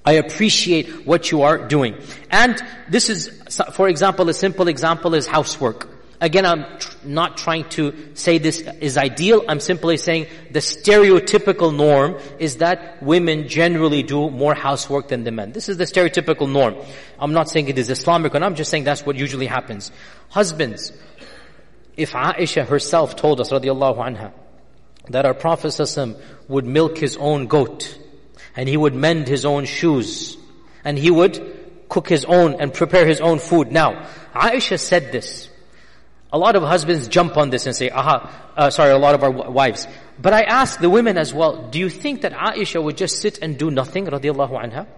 I 0.05 0.13
appreciate 0.13 1.07
what 1.07 1.31
you 1.31 1.43
are 1.43 1.59
doing. 1.69 1.97
And 2.31 2.61
this 2.89 3.11
is, 3.11 3.29
for 3.73 3.89
example, 3.89 4.29
a 4.29 4.35
simple 4.35 4.69
example 4.69 5.15
is 5.15 5.27
housework. 5.27 5.89
Again, 6.21 6.47
I'm 6.47 6.79
tr- 6.79 6.97
not 7.05 7.37
trying 7.37 7.69
to 7.71 7.95
say 8.15 8.39
this 8.39 8.61
is 8.81 8.97
ideal. 8.97 9.45
I'm 9.49 9.61
simply 9.61 9.97
saying 9.97 10.27
the 10.51 10.59
stereotypical 10.59 11.75
norm 11.75 12.19
is 12.41 12.57
that 12.57 13.01
women 13.03 13.47
generally 13.47 14.03
do 14.03 14.29
more 14.29 14.55
housework 14.55 15.09
than 15.09 15.23
the 15.23 15.31
men. 15.31 15.53
This 15.53 15.69
is 15.69 15.77
the 15.77 15.85
stereotypical 15.85 16.51
norm. 16.51 16.75
I'm 17.21 17.33
not 17.33 17.49
saying 17.49 17.69
it 17.69 17.79
is 17.79 17.89
Islamic 17.89 18.35
and. 18.35 18.45
I'm 18.45 18.57
just 18.57 18.71
saying 18.71 18.85
that's 18.85 19.07
what 19.07 19.15
usually 19.15 19.47
happens. 19.47 19.93
Husbands, 20.29 20.93
if 21.97 22.13
Aisha 22.13 22.67
herself 22.67 23.15
told 23.15 23.41
us, 23.41 23.51
radiallahu 23.51 23.99
anha, 23.99 24.33
that 25.11 25.25
our 25.25 25.35
Prophet 25.35 25.79
would 26.49 26.65
milk 26.65 26.99
his 26.99 27.17
own 27.17 27.47
goat, 27.47 27.97
and 28.59 28.69
he 28.69 28.77
would 28.77 28.93
mend 28.93 29.29
his 29.29 29.45
own 29.45 29.65
shoes, 29.67 30.37
and 30.85 30.99
he 30.99 31.13
would 31.13 31.87
cook 31.89 32.09
his 32.09 32.25
own 32.25 32.61
and 32.61 32.75
prepare 32.75 33.07
his 33.07 33.21
own 33.21 33.39
food. 33.39 33.71
Now, 33.71 34.09
Aisha 34.35 34.81
said 34.81 35.13
this, 35.13 35.49
a 36.33 36.39
lot 36.39 36.57
of 36.57 36.65
husbands 36.65 37.07
jump 37.07 37.37
on 37.37 37.51
this 37.51 37.67
and 37.67 37.77
say, 37.77 37.89
aha, 37.89 38.51
uh, 38.57 38.69
sorry, 38.71 38.91
a 38.91 38.99
lot 38.99 39.15
of 39.15 39.23
our 39.23 39.31
wives. 39.31 39.87
But 40.21 40.33
I 40.33 40.43
ask 40.43 40.81
the 40.81 40.91
women 40.91 41.17
as 41.17 41.33
well, 41.33 41.69
do 41.69 41.79
you 41.79 41.89
think 41.89 42.23
that 42.23 42.33
Aisha 42.33 42.83
would 42.83 42.97
just 42.97 43.21
sit 43.21 43.39
and 43.43 43.57
do 43.57 43.71
nothing, 43.71 44.07
radiallahu 44.07 44.61
anha? 44.61 44.89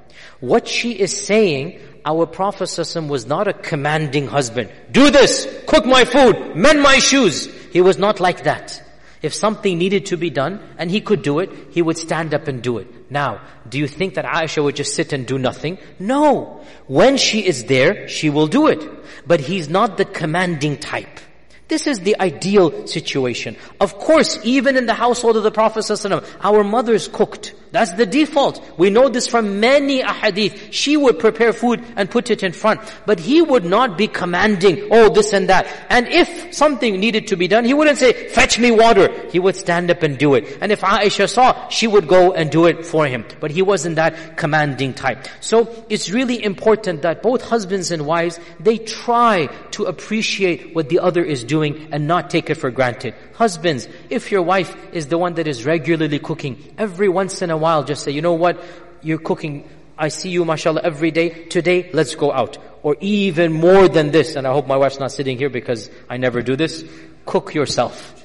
What 0.41 0.67
she 0.67 0.93
is 0.99 1.15
saying, 1.15 1.81
our 2.07 2.25
Prophet 2.25 2.71
was 3.07 3.27
not 3.27 3.47
a 3.47 3.53
commanding 3.53 4.27
husband. 4.27 4.73
Do 4.91 5.11
this, 5.11 5.47
cook 5.67 5.85
my 5.85 6.07
food, 6.07 6.57
mend 6.57 6.81
my 6.81 6.99
shoes. 6.99 7.45
He 7.73 7.83
was 7.83 7.99
not 7.99 8.21
like 8.21 8.45
that. 8.45 8.83
If 9.21 9.35
something 9.35 9.77
needed 9.77 10.07
to 10.07 10.17
be 10.17 10.31
done 10.31 10.67
and 10.79 10.91
he 10.91 11.03
could 11.03 11.21
do 11.21 11.41
it, 11.41 11.51
he 11.73 11.83
would 11.83 11.99
stand 11.99 12.33
up 12.33 12.49
and 12.49 12.63
do 12.63 12.79
it. 12.79 13.00
Now, 13.11 13.41
do 13.69 13.79
you 13.79 13.89
think 13.89 14.15
that 14.15 14.25
Aisha 14.25 14.63
would 14.63 14.77
just 14.77 14.95
sit 14.95 15.13
and 15.13 15.27
do 15.27 15.39
nothing? 15.39 15.79
No. 15.99 16.65
When 16.87 17.17
she 17.17 17.45
is 17.45 17.65
there, 17.65 18.09
she 18.09 18.31
will 18.31 18.47
do 18.47 18.69
it. 18.69 18.89
But 19.27 19.41
he's 19.41 19.69
not 19.69 19.97
the 19.97 20.05
commanding 20.05 20.79
type. 20.79 21.19
This 21.67 21.87
is 21.87 22.01
the 22.01 22.19
ideal 22.21 22.87
situation. 22.87 23.57
Of 23.81 23.99
course, 23.99 24.39
even 24.45 24.77
in 24.77 24.87
the 24.87 24.95
household 24.95 25.37
of 25.37 25.43
the 25.43 25.51
Prophet 25.51 25.81
ﷺ, 25.81 26.25
our 26.41 26.65
mothers 26.65 27.07
cooked. 27.07 27.55
That's 27.73 27.93
the 27.93 28.07
default. 28.07 28.61
We 28.79 28.91
know 28.91 29.09
this 29.09 29.27
from 29.27 29.61
many 29.61 30.03
ahadith. 30.03 30.73
She 30.73 30.97
would 30.97 31.19
prepare 31.19 31.53
food 31.53 31.85
and 31.97 32.11
put 32.11 32.31
it 32.31 32.43
in 32.43 32.53
front. 32.53 32.81
But 33.07 33.21
he 33.21 33.43
would 33.43 33.65
not 33.65 33.97
be 33.97 34.09
commanding, 34.09 34.89
oh, 34.91 35.09
this 35.09 35.33
and 35.33 35.49
that. 35.49 35.67
And 35.89 36.09
if 36.09 36.53
something 36.53 36.99
needed 36.99 37.29
to 37.29 37.37
be 37.37 37.47
done, 37.47 37.65
he 37.65 37.75
wouldn't 37.75 37.99
say, 37.99 38.29
fetch 38.29 38.59
me 38.59 38.73
water. 38.73 39.29
He 39.31 39.39
would 39.39 39.55
stand 39.55 39.91
up 39.91 40.03
and 40.03 40.19
do 40.19 40.35
it. 40.35 40.59
And 40.61 40.73
if 40.73 40.81
Aisha 40.81 41.29
saw, 41.29 41.69
she 41.69 41.87
would 41.87 42.09
go 42.09 42.33
and 42.33 42.51
do 42.51 42.67
it 42.67 42.85
for 42.85 43.07
him. 43.07 43.25
But 43.39 43.53
he 43.53 43.63
wasn't 43.63 43.97
that 43.97 44.37
commanding 44.37 44.93
type. 44.95 45.29
So 45.41 45.85
it's 45.89 46.11
really 46.11 46.43
important 46.43 47.03
that 47.03 47.23
both 47.23 47.43
husbands 47.43 47.93
and 47.93 48.05
wives, 48.05 48.41
they 48.59 48.79
try 48.79 49.47
to 49.73 49.85
appreciate 49.85 50.75
what 50.75 50.89
the 50.89 50.99
other 50.99 51.23
is 51.23 51.45
doing 51.45 51.89
and 51.93 52.09
not 52.09 52.31
take 52.31 52.51
it 52.51 52.57
for 52.57 52.71
granted. 52.71 53.15
Husbands, 53.41 53.89
if 54.11 54.31
your 54.31 54.43
wife 54.43 54.77
is 54.93 55.07
the 55.07 55.17
one 55.17 55.33
that 55.37 55.49
is 55.49 55.65
regularly 55.65 56.19
cooking, 56.19 56.75
every 56.77 57.09
once 57.09 57.41
in 57.41 57.49
a 57.49 57.57
while 57.57 57.83
just 57.85 58.05
say, 58.05 58.11
you 58.11 58.21
know 58.21 58.35
what, 58.35 58.63
you're 59.01 59.17
cooking, 59.17 59.67
I 59.97 60.09
see 60.09 60.29
you 60.29 60.45
mashallah 60.45 60.83
every 60.85 61.11
day, 61.11 61.31
today 61.47 61.89
let's 61.95 62.15
go 62.17 62.31
out. 62.31 62.59
Or 62.83 62.97
even 63.01 63.55
more 63.55 63.89
than 63.89 64.11
this, 64.11 64.37
and 64.37 64.47
I 64.47 64.53
hope 64.53 64.67
my 64.67 64.77
wife's 64.77 65.01
not 65.01 65.11
sitting 65.11 65.39
here 65.39 65.49
because 65.49 65.91
I 66.07 66.19
never 66.19 66.43
do 66.43 66.55
this, 66.55 66.85
cook 67.25 67.55
yourself. 67.55 68.23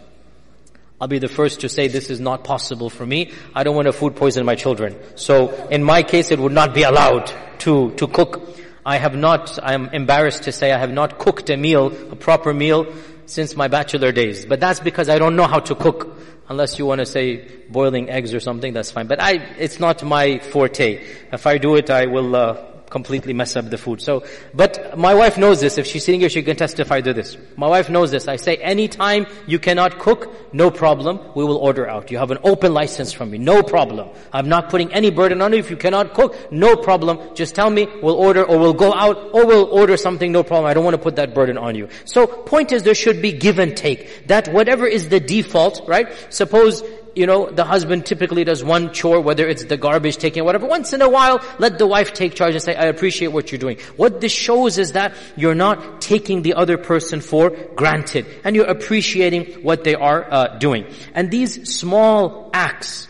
I'll 0.99 1.07
be 1.07 1.19
the 1.19 1.29
first 1.29 1.61
to 1.61 1.69
say 1.69 1.87
this 1.87 2.09
is 2.09 2.19
not 2.19 2.43
possible 2.43 2.89
for 2.89 3.05
me. 3.05 3.31
I 3.53 3.63
don't 3.63 3.73
want 3.77 3.85
to 3.85 3.93
food 3.93 4.17
poison 4.17 4.45
my 4.45 4.55
children. 4.55 4.97
So 5.15 5.67
in 5.67 5.81
my 5.81 6.03
case 6.03 6.31
it 6.31 6.39
would 6.39 6.51
not 6.51 6.73
be 6.73 6.83
allowed 6.83 7.31
to, 7.59 7.91
to 7.91 8.07
cook. 8.07 8.59
I 8.85 8.97
have 8.97 9.15
not, 9.15 9.59
I 9.63 9.75
am 9.75 9.87
embarrassed 9.93 10.43
to 10.43 10.51
say 10.51 10.73
I 10.73 10.77
have 10.77 10.91
not 10.91 11.19
cooked 11.19 11.49
a 11.49 11.55
meal, 11.55 11.87
a 12.11 12.17
proper 12.17 12.53
meal 12.53 12.93
since 13.25 13.55
my 13.55 13.67
bachelor 13.67 14.11
days. 14.11 14.45
But 14.45 14.59
that's 14.59 14.79
because 14.79 15.09
I 15.09 15.17
don't 15.19 15.35
know 15.35 15.47
how 15.47 15.59
to 15.59 15.75
cook. 15.75 16.17
Unless 16.47 16.77
you 16.77 16.85
want 16.85 16.99
to 16.99 17.07
say 17.07 17.47
boiling 17.69 18.09
eggs 18.09 18.33
or 18.33 18.39
something, 18.39 18.71
that's 18.73 18.91
fine. 18.91 19.07
But 19.07 19.19
I, 19.19 19.33
it's 19.57 19.79
not 19.79 20.03
my 20.03 20.37
forte. 20.39 21.03
If 21.31 21.47
I 21.47 21.57
do 21.57 21.75
it, 21.75 21.89
I 21.89 22.05
will 22.05 22.35
uh, 22.35 22.74
completely 22.89 23.33
mess 23.33 23.55
up 23.55 23.69
the 23.69 23.77
food. 23.77 24.01
So, 24.01 24.23
but 24.53 24.97
my 24.97 25.13
wife 25.13 25.37
knows 25.37 25.61
this. 25.61 25.77
If 25.77 25.87
she's 25.87 26.05
sitting 26.05 26.19
here, 26.21 26.29
she 26.29 26.43
can 26.43 26.55
testify 26.55 27.01
to 27.01 27.13
this. 27.13 27.37
My 27.55 27.67
wife 27.67 27.89
knows 27.89 28.11
this. 28.11 28.27
I 28.27 28.35
say, 28.35 28.57
anytime 28.57 29.27
you 29.47 29.59
cannot 29.59 29.99
cook, 29.99 30.53
no 30.53 30.71
problem. 30.71 31.19
We 31.35 31.43
will 31.43 31.57
order 31.57 31.89
out. 31.89 32.11
You 32.11 32.17
have 32.17 32.31
an 32.31 32.39
open 32.43 32.73
license 32.73 33.11
from 33.11 33.31
me. 33.31 33.37
No 33.37 33.63
problem. 33.63 34.09
I'm 34.31 34.49
not 34.49 34.69
putting 34.69 34.93
any 34.93 35.11
burden 35.11 35.41
on 35.41 35.53
you. 35.53 35.59
If 35.59 35.69
you 35.69 35.77
cannot 35.77 36.13
cook, 36.13 36.51
no 36.51 36.75
problem. 36.75 37.35
Just 37.35 37.55
tell 37.55 37.69
me, 37.69 37.87
we'll 38.01 38.15
order 38.15 38.43
or 38.43 38.57
we'll 38.57 38.73
go 38.73 38.93
out 38.93 39.31
or 39.33 39.45
we'll 39.45 39.65
order 39.65 39.97
something, 39.97 40.31
no 40.31 40.43
problem. 40.43 40.69
I 40.69 40.73
don't 40.73 40.83
want 40.83 40.95
to 40.95 41.01
put 41.01 41.15
that 41.17 41.33
burden 41.33 41.57
on 41.57 41.75
you. 41.75 41.89
So, 42.05 42.27
point 42.27 42.71
is 42.71 42.83
there 42.83 42.95
should 42.95 43.21
be 43.21 43.31
give 43.31 43.59
and 43.59 43.75
take. 43.75 44.27
That 44.27 44.47
whatever 44.49 44.85
is 44.85 45.09
the 45.09 45.19
default, 45.19 45.81
right? 45.87 46.07
Suppose 46.29 46.83
you 47.15 47.25
know, 47.25 47.49
the 47.49 47.63
husband 47.63 48.05
typically 48.05 48.43
does 48.43 48.63
one 48.63 48.93
chore, 48.93 49.21
whether 49.21 49.47
it's 49.47 49.63
the 49.63 49.77
garbage 49.77 50.17
taking, 50.17 50.41
or 50.41 50.45
whatever. 50.45 50.67
Once 50.67 50.91
in 50.91 51.01
a 51.01 51.09
while, 51.09 51.41
let 51.59 51.77
the 51.77 51.87
wife 51.87 52.13
take 52.13 52.35
charge 52.35 52.53
and 52.53 52.61
say, 52.61 52.75
I 52.75 52.85
appreciate 52.85 53.29
what 53.29 53.51
you're 53.51 53.59
doing. 53.59 53.79
What 53.95 54.19
this 54.19 54.33
shows 54.33 54.77
is 54.77 54.91
that 54.91 55.15
you're 55.37 55.55
not 55.55 56.01
taking 56.01 56.41
the 56.41 56.55
other 56.55 56.77
person 56.77 57.21
for 57.21 57.51
granted, 57.75 58.25
and 58.43 58.55
you're 58.55 58.65
appreciating 58.65 59.63
what 59.63 59.85
they 59.85 59.95
are 59.95 60.27
uh, 60.29 60.57
doing. 60.57 60.85
And 61.13 61.31
these 61.31 61.73
small 61.73 62.49
acts, 62.53 63.07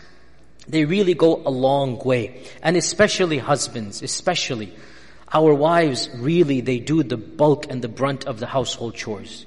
they 0.68 0.84
really 0.84 1.14
go 1.14 1.42
a 1.44 1.50
long 1.50 1.98
way. 1.98 2.44
And 2.62 2.76
especially 2.76 3.38
husbands, 3.38 4.02
especially, 4.02 4.72
our 5.32 5.52
wives 5.52 6.08
really, 6.14 6.60
they 6.60 6.78
do 6.78 7.02
the 7.02 7.16
bulk 7.16 7.66
and 7.70 7.82
the 7.82 7.88
brunt 7.88 8.24
of 8.26 8.38
the 8.38 8.46
household 8.46 8.94
chores. 8.94 9.46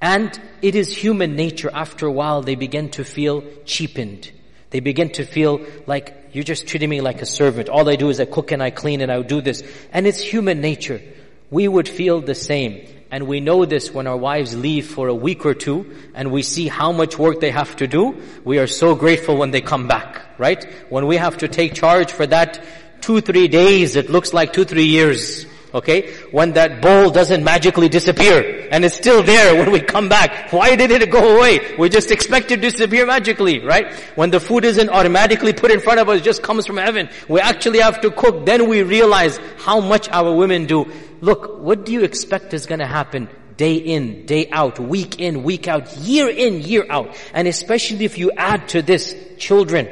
And 0.00 0.38
it 0.62 0.74
is 0.74 0.94
human 0.94 1.36
nature 1.36 1.70
after 1.72 2.06
a 2.06 2.12
while 2.12 2.42
they 2.42 2.54
begin 2.54 2.90
to 2.90 3.04
feel 3.04 3.44
cheapened. 3.64 4.30
They 4.70 4.80
begin 4.80 5.10
to 5.10 5.24
feel 5.24 5.60
like 5.86 6.30
you're 6.32 6.44
just 6.44 6.66
treating 6.68 6.88
me 6.88 7.00
like 7.00 7.20
a 7.22 7.26
servant. 7.26 7.68
All 7.68 7.88
I 7.88 7.96
do 7.96 8.08
is 8.08 8.20
I 8.20 8.24
cook 8.24 8.52
and 8.52 8.62
I 8.62 8.70
clean 8.70 9.00
and 9.00 9.10
I 9.10 9.20
do 9.22 9.40
this. 9.40 9.62
And 9.92 10.06
it's 10.06 10.20
human 10.20 10.60
nature. 10.60 11.02
We 11.50 11.66
would 11.66 11.88
feel 11.88 12.20
the 12.20 12.36
same. 12.36 12.86
And 13.10 13.26
we 13.26 13.40
know 13.40 13.64
this 13.64 13.92
when 13.92 14.06
our 14.06 14.16
wives 14.16 14.56
leave 14.56 14.86
for 14.86 15.08
a 15.08 15.14
week 15.14 15.44
or 15.44 15.54
two 15.54 15.96
and 16.14 16.30
we 16.30 16.42
see 16.44 16.68
how 16.68 16.92
much 16.92 17.18
work 17.18 17.40
they 17.40 17.50
have 17.50 17.74
to 17.76 17.88
do. 17.88 18.22
We 18.44 18.58
are 18.58 18.68
so 18.68 18.94
grateful 18.94 19.36
when 19.36 19.50
they 19.50 19.60
come 19.60 19.88
back, 19.88 20.38
right? 20.38 20.64
When 20.88 21.06
we 21.06 21.16
have 21.16 21.38
to 21.38 21.48
take 21.48 21.74
charge 21.74 22.12
for 22.12 22.26
that 22.28 22.62
two, 23.00 23.20
three 23.20 23.48
days, 23.48 23.96
it 23.96 24.08
looks 24.08 24.32
like 24.32 24.52
two, 24.52 24.64
three 24.64 24.86
years. 24.86 25.44
Okay? 25.72 26.12
When 26.30 26.52
that 26.52 26.80
bowl 26.80 27.10
doesn't 27.10 27.44
magically 27.44 27.88
disappear 27.88 28.68
and 28.70 28.84
it's 28.84 28.96
still 28.96 29.22
there 29.22 29.54
when 29.54 29.70
we 29.70 29.80
come 29.80 30.08
back. 30.08 30.52
Why 30.52 30.76
did 30.76 30.90
it 30.90 31.10
go 31.10 31.36
away? 31.36 31.76
We 31.76 31.88
just 31.88 32.10
expect 32.10 32.50
it 32.50 32.56
to 32.56 32.62
disappear 32.62 33.06
magically, 33.06 33.60
right? 33.60 33.92
When 34.14 34.30
the 34.30 34.40
food 34.40 34.64
isn't 34.64 34.88
automatically 34.88 35.52
put 35.52 35.70
in 35.70 35.80
front 35.80 36.00
of 36.00 36.08
us, 36.08 36.22
just 36.22 36.42
comes 36.42 36.66
from 36.66 36.76
heaven. 36.76 37.08
We 37.28 37.40
actually 37.40 37.80
have 37.80 38.00
to 38.02 38.10
cook. 38.10 38.46
Then 38.46 38.68
we 38.68 38.82
realize 38.82 39.38
how 39.58 39.80
much 39.80 40.08
our 40.08 40.34
women 40.34 40.66
do. 40.66 40.90
Look, 41.20 41.60
what 41.60 41.84
do 41.84 41.92
you 41.92 42.02
expect 42.04 42.54
is 42.54 42.66
gonna 42.66 42.86
happen 42.86 43.28
day 43.56 43.74
in, 43.74 44.24
day 44.24 44.48
out, 44.50 44.78
week 44.78 45.20
in, 45.20 45.42
week 45.42 45.68
out, 45.68 45.96
year 45.98 46.28
in, 46.28 46.62
year 46.62 46.86
out? 46.88 47.16
And 47.34 47.46
especially 47.46 48.04
if 48.04 48.18
you 48.18 48.32
add 48.36 48.68
to 48.70 48.82
this 48.82 49.14
children, 49.36 49.88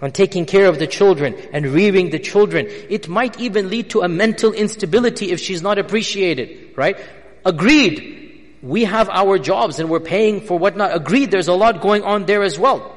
on 0.00 0.12
taking 0.12 0.46
care 0.46 0.66
of 0.66 0.78
the 0.78 0.86
children 0.86 1.34
and 1.52 1.66
rearing 1.66 2.10
the 2.10 2.18
children. 2.18 2.66
It 2.68 3.08
might 3.08 3.38
even 3.40 3.70
lead 3.70 3.90
to 3.90 4.02
a 4.02 4.08
mental 4.08 4.52
instability 4.52 5.30
if 5.32 5.40
she's 5.40 5.62
not 5.62 5.78
appreciated, 5.78 6.76
right? 6.76 6.98
Agreed. 7.44 8.16
We 8.62 8.84
have 8.84 9.08
our 9.08 9.38
jobs 9.38 9.78
and 9.78 9.88
we're 9.88 10.00
paying 10.00 10.40
for 10.40 10.58
whatnot. 10.58 10.94
Agreed, 10.94 11.30
there's 11.30 11.48
a 11.48 11.54
lot 11.54 11.80
going 11.80 12.02
on 12.02 12.26
there 12.26 12.42
as 12.42 12.58
well. 12.58 12.94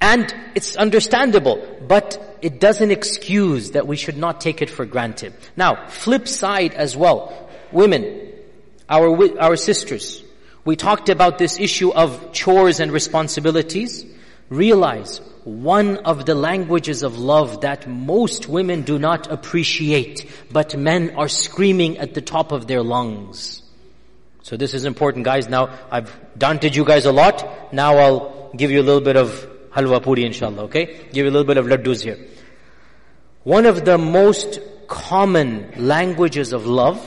And 0.00 0.34
it's 0.54 0.76
understandable, 0.76 1.78
but 1.86 2.38
it 2.40 2.58
doesn't 2.58 2.90
excuse 2.90 3.72
that 3.72 3.86
we 3.86 3.96
should 3.96 4.16
not 4.16 4.40
take 4.40 4.62
it 4.62 4.70
for 4.70 4.86
granted. 4.86 5.34
Now, 5.56 5.88
flip 5.88 6.26
side 6.26 6.72
as 6.72 6.96
well. 6.96 7.50
Women, 7.70 8.32
our, 8.88 9.38
our 9.38 9.56
sisters, 9.56 10.22
we 10.64 10.76
talked 10.76 11.10
about 11.10 11.38
this 11.38 11.60
issue 11.60 11.92
of 11.92 12.32
chores 12.32 12.80
and 12.80 12.92
responsibilities. 12.92 14.06
Realize 14.48 15.20
one 15.44 15.98
of 15.98 16.26
the 16.26 16.34
languages 16.34 17.02
of 17.02 17.18
love 17.18 17.62
that 17.62 17.86
most 17.86 18.48
women 18.48 18.82
do 18.82 18.98
not 18.98 19.30
appreciate, 19.30 20.30
but 20.50 20.76
men 20.76 21.16
are 21.16 21.28
screaming 21.28 21.98
at 21.98 22.14
the 22.14 22.20
top 22.20 22.52
of 22.52 22.66
their 22.66 22.82
lungs. 22.82 23.62
So 24.42 24.56
this 24.56 24.74
is 24.74 24.84
important 24.84 25.24
guys. 25.24 25.48
Now 25.48 25.78
I've 25.90 26.14
daunted 26.36 26.74
you 26.74 26.84
guys 26.84 27.06
a 27.06 27.12
lot. 27.12 27.72
Now 27.72 27.96
I'll 27.98 28.50
give 28.56 28.70
you 28.70 28.80
a 28.80 28.82
little 28.82 29.00
bit 29.00 29.16
of 29.16 29.48
halwa 29.70 30.02
puri 30.02 30.24
inshallah, 30.24 30.64
okay? 30.64 30.86
Give 31.12 31.24
you 31.24 31.30
a 31.30 31.34
little 31.34 31.44
bit 31.44 31.56
of 31.56 31.66
laddus 31.66 32.02
here. 32.02 32.18
One 33.44 33.66
of 33.66 33.84
the 33.84 33.96
most 33.96 34.60
common 34.86 35.72
languages 35.76 36.52
of 36.52 36.66
love 36.66 37.00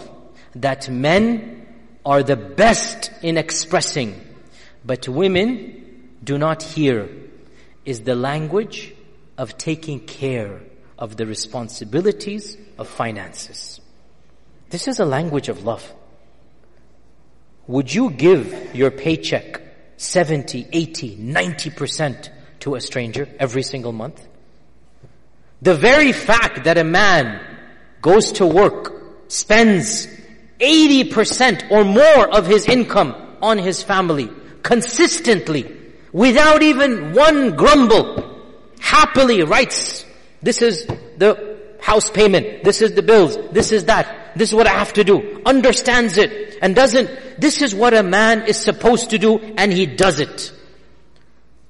that 0.55 0.89
men 0.89 1.67
are 2.05 2.23
the 2.23 2.35
best 2.35 3.11
in 3.21 3.37
expressing, 3.37 4.19
but 4.85 5.07
women 5.07 6.09
do 6.23 6.37
not 6.37 6.63
hear 6.63 7.09
is 7.85 8.01
the 8.01 8.15
language 8.15 8.93
of 9.37 9.57
taking 9.57 9.99
care 9.99 10.61
of 10.97 11.17
the 11.17 11.25
responsibilities 11.25 12.57
of 12.77 12.87
finances. 12.87 13.81
This 14.69 14.87
is 14.87 14.99
a 14.99 15.05
language 15.05 15.49
of 15.49 15.63
love. 15.63 15.93
Would 17.67 17.93
you 17.93 18.09
give 18.09 18.75
your 18.75 18.91
paycheck 18.91 19.61
70, 19.97 20.67
80, 20.71 21.17
90% 21.17 22.29
to 22.61 22.75
a 22.75 22.81
stranger 22.81 23.27
every 23.39 23.63
single 23.63 23.91
month? 23.91 24.25
The 25.61 25.75
very 25.75 26.11
fact 26.11 26.65
that 26.65 26.77
a 26.77 26.83
man 26.83 27.39
goes 28.01 28.33
to 28.33 28.45
work, 28.45 29.29
spends 29.29 30.07
80% 30.59 31.71
or 31.71 31.83
more 31.85 32.35
of 32.35 32.45
his 32.47 32.67
income 32.67 33.15
on 33.41 33.57
his 33.57 33.81
family 33.81 34.29
consistently 34.61 35.63
without 36.13 36.61
even 36.63 37.13
one 37.13 37.55
grumble, 37.55 38.41
happily 38.79 39.43
writes, 39.43 40.05
this 40.41 40.61
is 40.61 40.85
the 41.17 41.59
house 41.81 42.09
payment, 42.09 42.63
this 42.63 42.81
is 42.81 42.93
the 42.93 43.01
bills, 43.01 43.37
this 43.51 43.71
is 43.71 43.85
that, 43.85 44.31
this 44.35 44.49
is 44.49 44.55
what 44.55 44.67
I 44.67 44.73
have 44.73 44.93
to 44.93 45.03
do, 45.03 45.41
understands 45.45 46.17
it, 46.17 46.57
and 46.61 46.75
doesn't, 46.75 47.09
this 47.39 47.61
is 47.61 47.75
what 47.75 47.93
a 47.93 48.03
man 48.03 48.45
is 48.47 48.57
supposed 48.57 49.09
to 49.09 49.17
do, 49.17 49.39
and 49.39 49.73
he 49.73 49.85
does 49.85 50.19
it. 50.19 50.53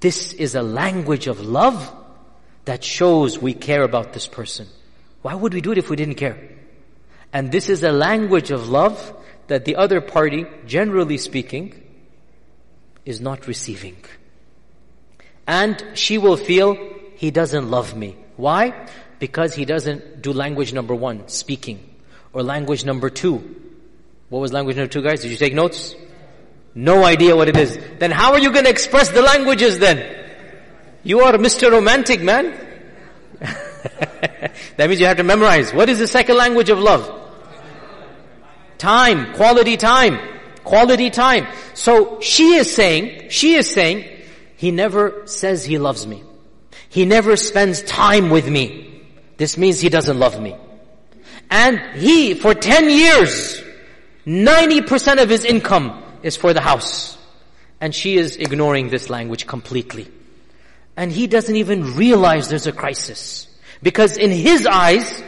This 0.01 0.33
is 0.33 0.53
a 0.55 0.61
language 0.61 1.27
of 1.27 1.39
love 1.39 1.91
that 2.65 2.83
shows 2.83 3.39
we 3.39 3.53
care 3.53 3.83
about 3.83 4.13
this 4.13 4.27
person. 4.27 4.67
Why 5.21 5.33
would 5.33 5.53
we 5.53 5.61
do 5.61 5.71
it 5.71 5.77
if 5.77 5.89
we 5.89 5.95
didn't 5.95 6.15
care? 6.15 6.37
And 7.31 7.51
this 7.51 7.69
is 7.69 7.83
a 7.83 7.91
language 7.91 8.51
of 8.51 8.69
love 8.69 9.15
that 9.47 9.65
the 9.65 9.77
other 9.77 10.01
party, 10.01 10.45
generally 10.65 11.17
speaking, 11.17 11.81
is 13.05 13.21
not 13.21 13.47
receiving. 13.47 13.97
And 15.45 15.83
she 15.93 16.17
will 16.17 16.37
feel, 16.37 16.77
he 17.15 17.31
doesn't 17.31 17.69
love 17.69 17.95
me. 17.95 18.15
Why? 18.37 18.87
Because 19.19 19.53
he 19.53 19.65
doesn't 19.65 20.21
do 20.21 20.33
language 20.33 20.73
number 20.73 20.95
one, 20.95 21.27
speaking. 21.27 21.89
Or 22.31 22.43
language 22.43 22.85
number 22.85 23.09
two. 23.09 23.55
What 24.29 24.39
was 24.39 24.53
language 24.53 24.77
number 24.77 24.91
two 24.91 25.01
guys? 25.01 25.21
Did 25.21 25.31
you 25.31 25.37
take 25.37 25.53
notes? 25.53 25.95
No 26.75 27.03
idea 27.03 27.35
what 27.35 27.49
it 27.49 27.57
is. 27.57 27.77
Then 27.99 28.11
how 28.11 28.33
are 28.33 28.39
you 28.39 28.51
going 28.51 28.65
to 28.65 28.69
express 28.71 29.09
the 29.09 29.21
languages 29.21 29.79
then? 29.79 30.21
You 31.03 31.21
are 31.21 31.33
Mr. 31.33 31.71
Romantic 31.71 32.21
man. 32.21 32.57
that 33.39 34.87
means 34.89 34.99
you 34.99 35.05
have 35.05 35.17
to 35.17 35.23
memorize. 35.23 35.73
What 35.73 35.89
is 35.89 35.99
the 35.99 36.07
second 36.07 36.37
language 36.37 36.69
of 36.69 36.79
love? 36.79 37.21
Time. 38.77 39.33
Quality 39.35 39.77
time. 39.77 40.19
Quality 40.63 41.09
time. 41.09 41.45
So 41.73 42.19
she 42.21 42.55
is 42.55 42.73
saying, 42.73 43.29
she 43.29 43.55
is 43.55 43.69
saying, 43.69 44.09
he 44.63 44.71
never 44.71 45.27
says 45.27 45.65
he 45.65 45.77
loves 45.77 46.07
me. 46.07 46.23
He 46.87 47.03
never 47.03 47.35
spends 47.35 47.81
time 47.81 48.29
with 48.29 48.47
me. 48.47 49.03
This 49.35 49.57
means 49.57 49.81
he 49.81 49.89
doesn't 49.89 50.17
love 50.17 50.39
me. 50.39 50.55
And 51.51 51.81
he, 51.97 52.33
for 52.33 52.53
10 52.53 52.89
years, 52.89 53.61
90% 54.25 55.21
of 55.21 55.27
his 55.27 55.43
income 55.43 56.01
is 56.23 56.37
for 56.37 56.53
the 56.53 56.61
house. 56.61 57.17
And 57.81 57.93
she 57.93 58.15
is 58.15 58.37
ignoring 58.37 58.87
this 58.87 59.09
language 59.09 59.45
completely. 59.47 60.09
And 60.95 61.11
he 61.11 61.27
doesn't 61.27 61.57
even 61.57 61.97
realize 61.97 62.47
there's 62.47 62.65
a 62.65 62.71
crisis. 62.71 63.53
Because 63.81 64.15
in 64.15 64.31
his 64.31 64.65
eyes, 64.65 65.21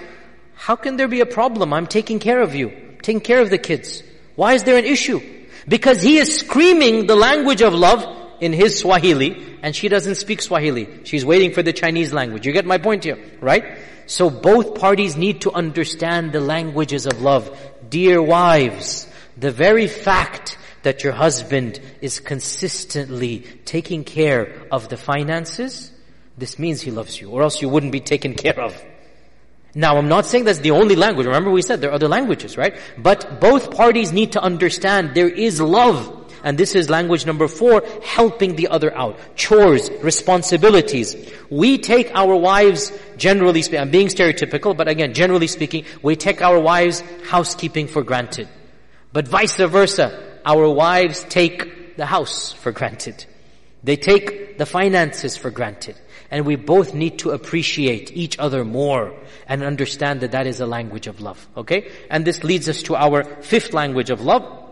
how 0.53 0.77
can 0.77 0.95
there 0.95 1.09
be 1.09 1.19
a 1.19 1.25
problem? 1.25 1.73
I'm 1.73 1.88
taking 1.88 2.19
care 2.19 2.39
of 2.39 2.55
you. 2.55 2.69
taking 3.01 3.19
care 3.19 3.41
of 3.41 3.49
the 3.49 3.57
kids. 3.57 4.01
Why 4.38 4.53
is 4.53 4.63
there 4.63 4.77
an 4.77 4.86
issue? 4.86 5.19
Because 5.67 6.01
he 6.01 6.19
is 6.19 6.39
screaming 6.39 7.05
the 7.05 7.17
language 7.17 7.61
of 7.61 7.73
love 7.73 8.24
in 8.41 8.53
his 8.53 8.79
Swahili 8.79 9.57
and 9.61 9.75
she 9.75 9.88
doesn't 9.88 10.15
speak 10.15 10.41
Swahili. 10.41 11.03
She's 11.03 11.25
waiting 11.25 11.51
for 11.53 11.63
the 11.63 11.73
Chinese 11.73 12.13
language. 12.13 12.45
You 12.45 12.53
get 12.53 12.65
my 12.65 12.77
point 12.77 13.03
here, 13.03 13.17
right? 13.41 13.77
So 14.07 14.29
both 14.29 14.79
parties 14.79 15.15
need 15.15 15.41
to 15.41 15.51
understand 15.51 16.31
the 16.31 16.41
languages 16.41 17.05
of 17.05 17.21
love. 17.21 17.57
Dear 17.89 18.21
wives, 18.21 19.07
the 19.38 19.51
very 19.51 19.88
fact 19.88 20.57
that 20.83 21.03
your 21.03 21.13
husband 21.13 21.79
is 22.01 22.19
consistently 22.19 23.39
taking 23.65 24.03
care 24.03 24.67
of 24.71 24.88
the 24.89 24.97
finances, 24.97 25.91
this 26.38 26.59
means 26.59 26.81
he 26.81 26.91
loves 26.91 27.19
you, 27.19 27.31
or 27.31 27.41
else 27.41 27.61
you 27.61 27.69
wouldn't 27.69 27.91
be 27.91 28.01
taken 28.01 28.36
care 28.36 28.59
of. 28.59 28.79
Now, 29.73 29.97
I'm 29.97 30.07
not 30.07 30.25
saying 30.25 30.45
that's 30.45 30.59
the 30.59 30.71
only 30.71 30.95
language. 30.95 31.25
Remember 31.25 31.51
we 31.51 31.61
said 31.61 31.81
there 31.81 31.89
are 31.89 31.95
other 31.95 32.07
languages, 32.07 32.57
right? 32.57 32.77
But 32.97 33.41
both 33.41 33.75
parties 33.75 34.13
need 34.13 34.31
to 34.33 34.41
understand 34.41 35.15
there 35.15 35.27
is 35.27 35.59
love. 35.59 36.24
And 36.46 36.60
this 36.60 36.76
is 36.76 36.91
language 36.91 37.26
number 37.26 37.48
four, 37.48 37.84
helping 38.04 38.56
the 38.56 38.68
other 38.68 38.96
out. 38.96 39.18
Chores, 39.36 39.89
responsibilities. 40.04 41.16
We 41.50 41.80
take 41.80 42.12
our 42.14 42.36
wives, 42.36 42.93
generally 43.18 43.64
speaking, 43.64 43.82
I'm 43.82 43.89
being 43.89 44.08
stereotypical, 44.08 44.78
but 44.78 44.88
again, 44.88 45.16
generally 45.16 45.48
speaking, 45.48 45.86
we 46.04 46.16
take 46.16 46.43
our 46.43 46.60
wives' 46.60 47.02
housekeeping 47.26 47.88
for 47.88 48.04
granted. 48.04 48.48
But 49.12 49.28
vice 49.28 49.56
versa, 49.56 50.39
our 50.46 50.70
wives 50.70 51.26
take 51.28 51.98
the 51.98 52.06
house 52.06 52.54
for 52.54 52.72
granted. 52.72 53.26
They 53.84 53.96
take 53.96 54.60
the 54.60 54.68
finances 54.68 55.36
for 55.38 55.50
granted. 55.50 55.96
And 56.30 56.46
we 56.46 56.58
both 56.58 56.93
need 56.93 57.20
to 57.20 57.32
appreciate 57.32 58.12
each 58.16 58.38
other 58.38 58.64
more 58.64 59.16
and 59.48 59.64
understand 59.64 60.22
that 60.22 60.34
that 60.34 60.46
is 60.46 60.60
a 60.60 60.68
language 60.68 61.08
of 61.08 61.22
love. 61.22 61.48
Okay? 61.58 61.91
And 62.12 62.24
this 62.24 62.43
leads 62.43 62.70
us 62.70 62.84
to 62.84 62.96
our 62.96 63.24
fifth 63.41 63.74
language 63.74 64.12
of 64.12 64.22
love, 64.22 64.64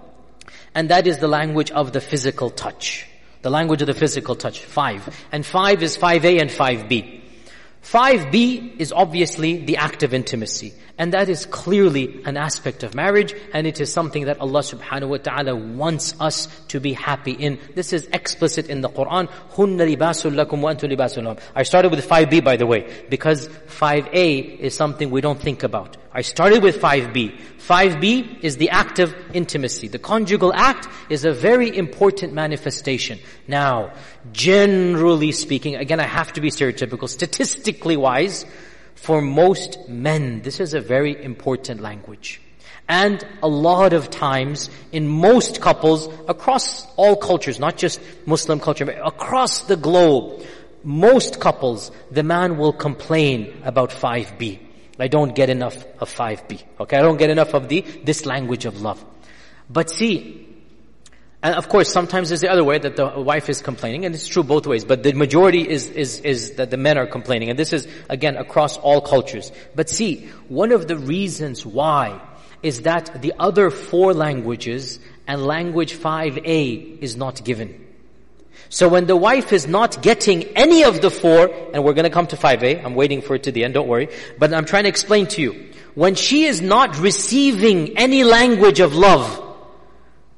and 0.76 0.90
that 0.90 1.08
is 1.08 1.20
the 1.20 1.28
language 1.28 1.72
of 1.72 1.94
the 1.94 2.02
physical 2.02 2.50
touch. 2.50 3.08
The 3.42 3.50
language 3.50 3.82
of 3.82 3.88
the 3.88 3.94
physical 3.94 4.36
touch, 4.36 4.60
five. 4.60 5.08
And 5.32 5.46
five 5.46 5.84
is 5.84 5.98
5a 5.98 6.40
and 6.40 6.50
5b. 6.50 7.22
5b 7.84 8.80
is 8.80 8.94
obviously 8.94 9.58
the 9.66 9.78
act 9.78 10.04
of 10.04 10.14
intimacy. 10.14 10.74
And 10.99 11.13
that 11.15 11.29
is 11.29 11.47
clearly 11.47 12.23
an 12.25 12.37
aspect 12.37 12.83
of 12.83 12.95
marriage 12.95 13.35
and 13.53 13.67
it 13.67 13.81
is 13.81 13.93
something 13.93 14.25
that 14.25 14.41
Allah 14.41 14.61
subhanahu 14.61 15.09
wa 15.09 15.17
ta'ala 15.19 15.55
wants 15.55 16.15
us 16.21 16.49
to 16.69 16.81
be 16.81 16.93
happy 16.93 17.33
in. 17.33 17.59
This 17.75 17.93
is 17.93 18.09
explicit 18.13 18.69
in 18.69 18.81
the 18.81 18.89
Quran. 18.89 19.29
هُنَّ 19.53 19.77
لِبَاسٌ 19.77 19.97
لَكُمْ 19.97 20.61
وَأَنْتُ 20.61 20.81
لِبَاسٌ 20.81 21.23
لَهُمْ 21.23 21.41
I 21.55 21.63
started 21.63 21.91
with 21.93 22.07
5b 22.09 22.43
by 22.43 22.57
the 22.57 22.67
way 22.67 23.05
because 23.09 23.49
5a 23.49 24.59
is 24.59 24.75
something 24.75 25.11
we 25.11 25.21
don't 25.21 25.41
think 25.41 25.63
about. 25.63 25.97
I 26.13 26.23
started 26.23 26.65
with 26.65 26.81
5b. 26.81 27.39
5b 27.59 28.43
is 28.43 28.57
the 28.57 28.71
act 28.71 28.99
of 28.99 29.15
intimacy. 29.35 29.87
The 29.87 30.01
conjugal 30.01 30.53
act 30.53 30.89
is 31.09 31.25
a 31.25 31.33
very 31.33 31.77
important 31.77 32.33
manifestation. 32.33 33.21
Now, 33.47 33.93
generally 34.33 35.31
speaking, 35.31 35.77
again 35.77 36.01
I 36.01 36.07
have 36.07 36.33
to 36.33 36.41
be 36.41 36.51
stereotypical, 36.51 37.09
statistically 37.09 37.97
wise, 37.97 38.45
for 39.04 39.22
most 39.22 39.90
men, 39.90 40.42
this 40.44 40.62
is 40.62 40.74
a 40.74 40.80
very 40.80 41.22
important 41.22 41.82
language. 41.82 42.40
And 42.88 43.22
a 43.42 43.50
lot 43.50 43.92
of 43.92 44.10
times, 44.10 44.70
in 44.94 45.10
most 45.10 45.60
couples, 45.60 46.08
across 46.30 46.88
all 46.96 47.18
cultures, 47.18 47.60
not 47.60 47.76
just 47.76 48.00
Muslim 48.26 48.62
culture, 48.62 48.86
but 48.86 49.06
across 49.06 49.64
the 49.64 49.76
globe, 49.76 50.46
most 50.86 51.42
couples, 51.42 51.92
the 52.12 52.24
man 52.24 52.58
will 52.58 52.72
complain 52.72 53.62
about 53.66 53.90
5b. 53.90 54.60
I 54.98 55.10
don't 55.10 55.36
get 55.36 55.50
enough 55.50 55.84
of 56.00 56.10
5b. 56.10 56.64
Okay, 56.80 56.96
I 56.96 57.02
don't 57.02 57.18
get 57.18 57.30
enough 57.30 57.54
of 57.54 57.68
the, 57.68 57.82
this 58.06 58.26
language 58.26 58.64
of 58.64 58.82
love. 58.82 59.04
But 59.70 59.90
see, 59.90 60.48
and 61.44 61.56
of 61.56 61.68
course, 61.68 61.92
sometimes 61.92 62.32
it's 62.32 62.42
the 62.42 62.50
other 62.50 62.64
way 62.64 62.80
that 62.80 62.96
the 62.96 63.20
wife 63.20 63.50
is 63.50 63.62
complaining, 63.62 64.06
and 64.06 64.16
it's 64.16 64.30
true 64.30 64.44
both 64.44 64.66
ways. 64.66 64.86
But 64.86 65.04
the 65.04 65.12
majority 65.12 65.70
is, 65.70 65.90
is, 65.90 66.22
is 66.22 66.56
that 66.56 66.72
the 66.72 66.78
men 66.78 66.98
are 66.98 67.06
complaining. 67.06 67.50
And 67.50 67.60
this 67.60 67.74
is, 67.74 67.86
again, 68.10 68.38
across 68.38 68.78
all 68.78 69.02
cultures. 69.02 69.52
But 69.76 69.90
see, 69.90 70.30
one 70.48 70.72
of 70.72 70.88
the 70.88 70.98
reasons 70.98 71.66
why 71.66 72.22
is 72.62 72.84
that 72.84 73.22
the 73.22 73.34
other 73.38 73.70
four 73.70 74.14
languages 74.14 75.02
and 75.28 75.46
language 75.46 75.94
5a 75.94 77.00
is 77.02 77.18
not 77.18 77.44
given. 77.44 77.88
So 78.70 78.88
when 78.88 79.06
the 79.06 79.18
wife 79.18 79.52
is 79.52 79.68
not 79.68 80.02
getting 80.02 80.44
any 80.56 80.86
of 80.86 81.02
the 81.02 81.12
four, 81.12 81.54
and 81.74 81.84
we're 81.84 81.94
gonna 81.94 82.10
come 82.10 82.28
to 82.28 82.38
5a, 82.38 82.86
I'm 82.86 82.96
waiting 82.96 83.22
for 83.22 83.36
it 83.36 83.44
to 83.44 83.52
the 83.52 83.66
end, 83.66 83.74
don't 83.74 83.90
worry, 83.90 84.08
but 84.40 84.54
I'm 84.54 84.64
trying 84.64 84.84
to 84.84 84.90
explain 84.90 85.28
to 85.28 85.42
you. 85.42 85.72
When 85.94 86.16
she 86.16 86.46
is 86.46 86.62
not 86.62 86.98
receiving 87.00 87.98
any 87.98 88.24
language 88.24 88.80
of 88.80 88.96
love, 88.96 89.43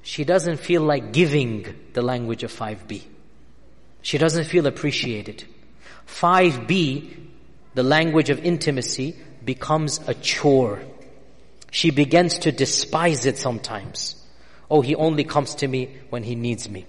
she 0.05 0.23
doesn't 0.23 0.57
feel 0.57 0.83
like 0.83 1.11
giving 1.11 1.65
the 1.93 2.01
language 2.03 2.43
of 2.43 2.53
5b. 2.53 3.01
She 4.03 4.19
doesn't 4.19 4.43
feel 4.43 4.67
appreciated. 4.67 5.43
5b, 6.07 7.17
the 7.73 7.81
language 7.81 8.29
of 8.29 8.45
intimacy, 8.45 9.15
becomes 9.43 9.99
a 10.07 10.13
chore. 10.13 10.83
She 11.71 11.89
begins 11.89 12.37
to 12.39 12.51
despise 12.51 13.25
it 13.25 13.39
sometimes. 13.39 14.15
Oh, 14.69 14.81
he 14.81 14.93
only 14.93 15.23
comes 15.23 15.55
to 15.55 15.67
me 15.67 15.97
when 16.11 16.21
he 16.21 16.35
needs 16.35 16.69
me. 16.69 16.85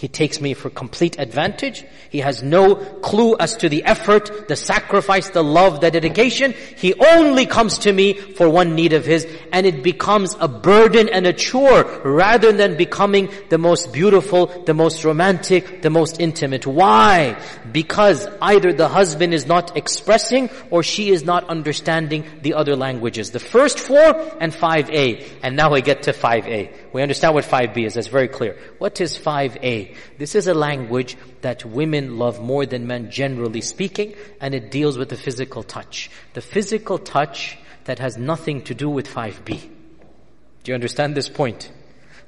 He 0.00 0.08
takes 0.08 0.40
me 0.40 0.54
for 0.54 0.70
complete 0.70 1.18
advantage. 1.18 1.84
He 2.08 2.20
has 2.20 2.42
no 2.42 2.74
clue 2.74 3.36
as 3.38 3.58
to 3.58 3.68
the 3.68 3.84
effort, 3.84 4.48
the 4.48 4.56
sacrifice, 4.56 5.28
the 5.28 5.44
love, 5.44 5.82
the 5.82 5.90
dedication. 5.90 6.54
He 6.78 6.94
only 6.94 7.44
comes 7.44 7.76
to 7.80 7.92
me 7.92 8.14
for 8.14 8.48
one 8.48 8.74
need 8.74 8.94
of 8.94 9.04
his 9.04 9.28
and 9.52 9.66
it 9.66 9.82
becomes 9.82 10.34
a 10.40 10.48
burden 10.48 11.10
and 11.10 11.26
a 11.26 11.34
chore 11.34 11.84
rather 12.02 12.50
than 12.50 12.78
becoming 12.78 13.28
the 13.50 13.58
most 13.58 13.92
beautiful, 13.92 14.46
the 14.64 14.72
most 14.72 15.04
romantic, 15.04 15.82
the 15.82 15.90
most 15.90 16.18
intimate. 16.18 16.66
Why? 16.66 17.38
Because 17.70 18.26
either 18.40 18.72
the 18.72 18.88
husband 18.88 19.34
is 19.34 19.44
not 19.44 19.76
expressing 19.76 20.48
or 20.70 20.82
she 20.82 21.10
is 21.10 21.24
not 21.24 21.44
understanding 21.50 22.24
the 22.40 22.54
other 22.54 22.74
languages. 22.74 23.32
The 23.32 23.38
first 23.38 23.78
four 23.78 24.00
and 24.40 24.50
5a. 24.50 25.28
And 25.42 25.56
now 25.56 25.70
we 25.74 25.82
get 25.82 26.04
to 26.04 26.14
5a. 26.14 26.89
We 26.92 27.02
understand 27.02 27.34
what 27.34 27.44
5b 27.44 27.86
is. 27.86 27.94
That's 27.94 28.08
very 28.08 28.28
clear. 28.28 28.58
What 28.78 29.00
is 29.00 29.16
5a? 29.16 29.96
This 30.18 30.34
is 30.34 30.48
a 30.48 30.54
language 30.54 31.16
that 31.42 31.64
women 31.64 32.18
love 32.18 32.40
more 32.40 32.66
than 32.66 32.86
men 32.86 33.10
generally 33.10 33.60
speaking, 33.60 34.14
and 34.40 34.54
it 34.54 34.70
deals 34.70 34.98
with 34.98 35.08
the 35.08 35.16
physical 35.16 35.62
touch. 35.62 36.10
The 36.34 36.40
physical 36.40 36.98
touch 36.98 37.58
that 37.84 37.98
has 38.00 38.16
nothing 38.16 38.62
to 38.62 38.74
do 38.74 38.90
with 38.90 39.08
5b. 39.08 39.46
Do 39.46 40.70
you 40.70 40.74
understand 40.74 41.14
this 41.14 41.28
point? 41.28 41.72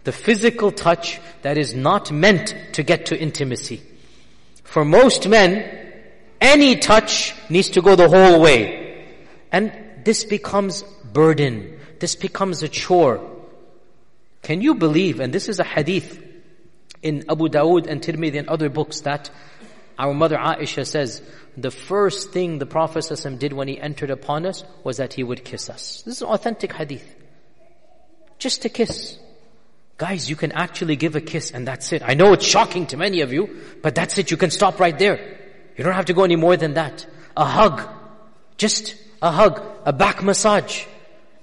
The 0.05 0.13
physical 0.13 0.73
touch 0.73 1.21
that 1.43 1.59
is 1.59 1.75
not 1.75 2.11
meant 2.11 2.55
to 2.73 2.83
get 2.83 3.07
to 3.07 3.21
intimacy. 3.21 3.83
For 4.65 4.85
most 4.85 5.29
men, 5.29 5.79
any 6.41 6.77
touch 6.77 7.35
needs 7.49 7.71
to 7.71 7.83
go 7.83 7.95
the 7.95 8.09
whole 8.09 8.41
way. 8.41 9.07
And 9.53 9.73
this 10.05 10.25
becomes 10.25 10.83
burden. 11.13 11.79
This 11.99 12.17
becomes 12.17 12.63
a 12.63 12.69
chore. 12.69 13.32
Can 14.43 14.61
you 14.61 14.75
believe, 14.75 15.21
and 15.21 15.33
this 15.33 15.49
is 15.49 15.61
a 15.61 15.65
hadith 15.65 16.21
in 17.03 17.25
Abu 17.29 17.49
Dawood 17.49 17.87
and 17.87 18.01
Tirmidhi 18.01 18.39
and 18.39 18.49
other 18.49 18.69
books 18.69 19.01
that 19.03 19.31
our 19.99 20.15
mother 20.15 20.37
Aisha 20.37 20.87
says, 20.87 21.23
the 21.57 21.71
first 21.71 22.31
thing 22.31 22.59
the 22.59 22.67
Prophet 22.67 23.01
ﷺ 23.01 23.39
did 23.39 23.53
when 23.53 23.69
he 23.69 23.79
entered 23.79 24.11
upon 24.11 24.47
us 24.47 24.65
was 24.83 24.97
that 24.97 25.13
he 25.13 25.23
would 25.23 25.45
kiss 25.45 25.69
us. 25.69 26.03
This 26.03 26.17
is 26.17 26.23
an 26.23 26.29
authentic 26.29 26.73
hadith. 26.73 27.15
Just 28.39 28.65
a 28.65 28.69
kiss. 28.69 29.19
Guys, 29.99 30.29
you 30.29 30.35
can 30.35 30.51
actually 30.53 30.97
give 30.97 31.15
a 31.15 31.21
kiss 31.21 31.51
and 31.51 31.69
that's 31.69 31.93
it. 31.93 32.03
I 32.03 32.15
know 32.15 32.33
it's 32.33 32.47
shocking 32.47 32.87
to 32.87 32.97
many 32.97 33.21
of 33.21 33.33
you, 33.33 33.61
but 33.83 33.95
that's 33.95 34.19
it. 34.19 34.31
You 34.31 34.37
can 34.37 34.51
stop 34.51 34.81
right 34.81 34.99
there. 34.99 35.39
You 35.77 35.85
don't 35.85 35.95
have 35.95 36.07
to 36.07 36.15
go 36.15 36.25
any 36.25 36.37
more 36.37 36.57
than 36.57 36.75
that. 36.75 37.07
A 37.37 37.45
hug. 37.45 37.89
Just 38.57 38.97
a 39.21 39.31
hug. 39.31 39.63
A 39.85 39.93
back 39.93 40.23
massage. 40.23 40.85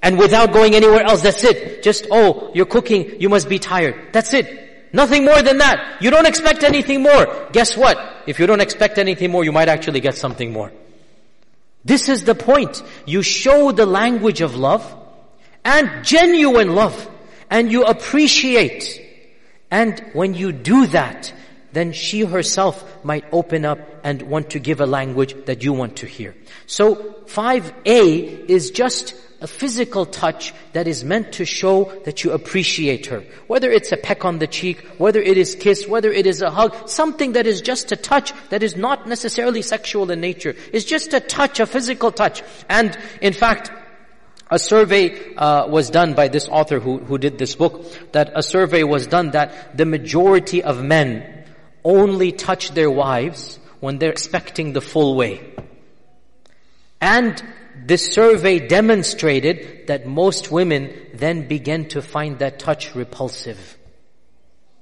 And 0.02 0.18
without 0.18 0.54
going 0.54 0.76
anywhere 0.76 1.04
else, 1.04 1.22
that's 1.22 1.44
it. 1.44 1.84
Just, 1.84 2.08
oh, 2.10 2.52
you're 2.54 2.66
cooking, 2.66 3.20
you 3.20 3.30
must 3.30 3.50
be 3.50 3.60
tired. 3.60 4.14
That's 4.14 4.34
it. 4.34 4.94
Nothing 4.94 5.26
more 5.26 5.42
than 5.42 5.58
that. 5.60 6.02
You 6.02 6.10
don't 6.10 6.26
expect 6.26 6.64
anything 6.64 7.04
more. 7.04 7.50
Guess 7.52 7.78
what? 7.78 7.98
If 8.26 8.40
you 8.40 8.48
don't 8.48 8.62
expect 8.62 8.98
anything 8.98 9.32
more, 9.32 9.44
you 9.44 9.52
might 9.52 9.70
actually 9.70 10.00
get 10.00 10.16
something 10.16 10.52
more. 10.52 10.72
This 11.86 12.10
is 12.10 12.24
the 12.24 12.36
point. 12.36 12.82
You 13.06 13.22
show 13.22 13.72
the 13.72 13.86
language 13.86 14.42
of 14.42 14.56
love 14.56 14.96
and 15.64 16.04
genuine 16.04 16.76
love 16.76 17.10
and 17.50 17.72
you 17.72 17.84
appreciate. 17.84 19.02
And 19.72 20.00
when 20.14 20.34
you 20.34 20.52
do 20.52 20.88
that, 20.88 21.34
then 21.72 21.94
she 21.94 22.22
herself 22.22 23.04
might 23.04 23.26
open 23.32 23.66
up 23.66 23.80
and 24.04 24.22
want 24.24 24.52
to 24.52 24.60
give 24.60 24.82
a 24.82 24.86
language 24.86 25.36
that 25.46 25.64
you 25.64 25.74
want 25.74 25.98
to 25.98 26.06
hear. 26.06 26.36
So 26.66 26.96
5a 27.26 28.50
is 28.50 28.72
just 28.72 29.14
a 29.42 29.48
physical 29.48 30.06
touch 30.06 30.54
that 30.74 30.88
is 30.88 31.04
meant 31.04 31.34
to 31.34 31.46
show 31.46 31.86
that 32.04 32.24
you 32.24 32.32
appreciate 32.32 33.06
her. 33.06 33.24
Whether 33.48 33.72
it's 33.72 33.92
a 33.92 33.98
peck 33.98 34.26
on 34.26 34.40
the 34.40 34.48
cheek, 34.48 34.86
whether 34.98 35.22
it 35.22 35.38
is 35.38 35.56
kiss, 35.56 35.88
whether 35.88 36.12
it 36.12 36.28
is 36.28 36.42
a 36.42 36.52
hug, 36.52 36.90
something 36.90 37.34
that 37.34 37.48
is 37.48 37.62
just 37.62 37.92
a 37.92 37.96
touch 37.96 38.34
that 38.50 38.64
is 38.64 38.76
not 38.76 39.08
necessarily 39.08 39.62
sexual 39.62 40.12
in 40.12 40.20
nature. 40.20 40.56
It's 40.74 40.86
just 40.86 41.14
a 41.14 41.20
touch, 41.20 41.60
a 41.60 41.66
physical 41.66 42.12
touch. 42.12 42.44
And 42.68 42.98
in 43.22 43.34
fact, 43.34 43.72
a 44.52 44.60
survey 44.60 45.36
uh, 45.36 45.68
was 45.68 45.90
done 45.90 46.16
by 46.16 46.28
this 46.28 46.50
author 46.50 46.80
who, 46.80 46.98
who 46.98 47.18
did 47.18 47.38
this 47.38 47.56
book, 47.56 47.86
that 48.12 48.32
a 48.36 48.42
survey 48.42 48.84
was 48.84 49.08
done 49.08 49.32
that 49.32 49.78
the 49.78 49.86
majority 49.86 50.64
of 50.64 50.84
men 50.84 51.39
only 51.84 52.32
touch 52.32 52.72
their 52.72 52.90
wives 52.92 53.60
when 53.80 53.98
they're 53.98 54.12
expecting 54.12 54.74
the 54.74 54.82
full 54.82 55.16
way. 55.16 55.54
And 57.02 57.42
this 57.86 58.14
survey 58.14 58.68
demonstrated 58.68 59.88
that 59.88 60.06
most 60.06 60.52
women 60.52 60.94
then 61.14 61.48
began 61.48 61.88
to 61.90 62.02
find 62.02 62.40
that 62.40 62.60
touch 62.60 62.94
repulsive. 62.96 63.78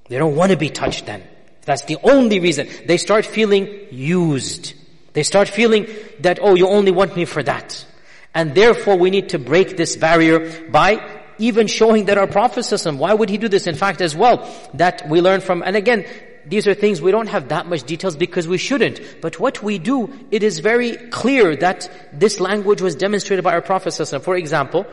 They 0.10 0.18
don't 0.18 0.36
want 0.36 0.52
to 0.52 0.58
be 0.58 0.70
touched 0.70 1.06
then. 1.06 1.24
That's 1.64 1.84
the 1.84 1.98
only 2.02 2.40
reason. 2.40 2.68
They 2.86 2.98
start 2.98 3.26
feeling 3.26 3.88
used. 3.92 4.74
They 5.14 5.24
start 5.24 5.50
feeling 5.50 5.88
that, 6.22 6.40
oh, 6.42 6.56
you 6.56 6.68
only 6.68 6.92
want 6.92 7.16
me 7.16 7.26
for 7.26 7.44
that. 7.44 7.86
And 8.34 8.56
therefore 8.56 8.98
we 8.98 9.10
need 9.10 9.30
to 9.30 9.40
break 9.40 9.78
this 9.78 9.96
barrier 9.96 10.70
by 10.70 11.24
even 11.40 11.68
showing 11.68 12.06
that 12.06 12.18
our 12.18 12.28
Prophet 12.28 12.66
why 12.98 13.14
would 13.14 13.30
he 13.30 13.38
do 13.38 13.48
this? 13.48 13.68
In 13.68 13.76
fact, 13.76 14.02
as 14.02 14.16
well, 14.16 14.50
that 14.74 15.08
we 15.10 15.22
learn 15.22 15.42
from, 15.42 15.62
and 15.64 15.76
again, 15.76 16.06
these 16.50 16.68
are 16.68 16.74
things 16.74 17.02
we 17.02 17.12
don't 17.12 17.28
have 17.28 17.50
that 17.50 17.68
much 17.68 17.84
details 17.84 18.16
because 18.16 18.48
we 18.48 18.58
shouldn't. 18.58 19.22
But 19.22 19.40
what 19.40 19.62
we 19.62 19.78
do, 19.80 20.12
it 20.32 20.44
is 20.44 20.60
very 20.60 20.96
clear 21.10 21.56
that 21.58 22.10
this 22.14 22.40
language 22.40 22.82
was 22.82 22.96
demonstrated 22.96 23.44
by 23.44 23.54
our 23.54 23.62
Prophet 23.62 23.92
For 24.24 24.36
example, 24.36 24.86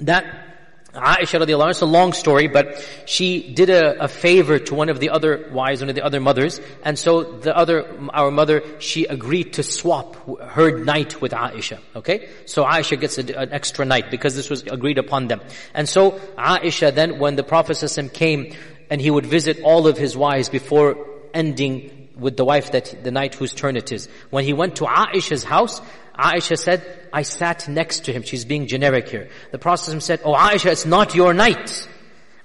that 0.00 0.50
Aisha 0.94 1.38
radiallahu 1.40 1.66
anha, 1.66 1.70
it's 1.70 1.80
a 1.82 1.86
long 1.86 2.12
story, 2.12 2.48
but 2.48 2.84
she 3.06 3.52
did 3.52 3.70
a, 3.70 4.04
a, 4.04 4.08
favor 4.08 4.58
to 4.58 4.74
one 4.74 4.88
of 4.88 4.98
the 4.98 5.10
other 5.10 5.48
wives, 5.52 5.80
one 5.82 5.88
of 5.88 5.94
the 5.94 6.02
other 6.02 6.18
mothers, 6.18 6.60
and 6.82 6.98
so 6.98 7.22
the 7.22 7.56
other, 7.56 7.86
our 8.12 8.32
mother, 8.32 8.64
she 8.80 9.04
agreed 9.04 9.52
to 9.52 9.62
swap 9.62 10.16
her 10.40 10.82
night 10.82 11.20
with 11.20 11.30
Aisha, 11.30 11.78
okay? 11.94 12.28
So 12.46 12.64
Aisha 12.64 12.98
gets 12.98 13.18
a, 13.18 13.40
an 13.40 13.52
extra 13.52 13.84
night 13.84 14.10
because 14.10 14.34
this 14.34 14.50
was 14.50 14.62
agreed 14.64 14.98
upon 14.98 15.28
them. 15.28 15.40
And 15.74 15.88
so 15.88 16.12
Aisha 16.36 16.92
then, 16.92 17.20
when 17.20 17.36
the 17.36 17.44
Prophet 17.44 17.78
came 18.12 18.52
and 18.90 19.00
he 19.00 19.10
would 19.10 19.24
visit 19.24 19.62
all 19.62 19.86
of 19.86 19.96
his 19.96 20.16
wives 20.16 20.48
before 20.48 21.06
ending 21.32 22.08
with 22.16 22.36
the 22.36 22.44
wife 22.44 22.72
that, 22.72 23.02
the 23.02 23.10
night 23.10 23.34
whose 23.34 23.54
turn 23.54 23.76
it 23.76 23.92
is. 23.92 24.08
When 24.28 24.44
he 24.44 24.52
went 24.52 24.76
to 24.76 24.84
Aisha's 24.84 25.44
house, 25.44 25.80
Aisha 26.14 26.58
said, 26.58 27.08
I 27.12 27.22
sat 27.22 27.68
next 27.68 28.04
to 28.04 28.12
him. 28.12 28.22
She's 28.22 28.44
being 28.44 28.66
generic 28.66 29.08
here. 29.08 29.30
The 29.52 29.58
Prophet 29.58 30.00
said, 30.02 30.20
Oh 30.24 30.34
Aisha, 30.34 30.70
it's 30.72 30.84
not 30.84 31.14
your 31.14 31.32
night. 31.32 31.88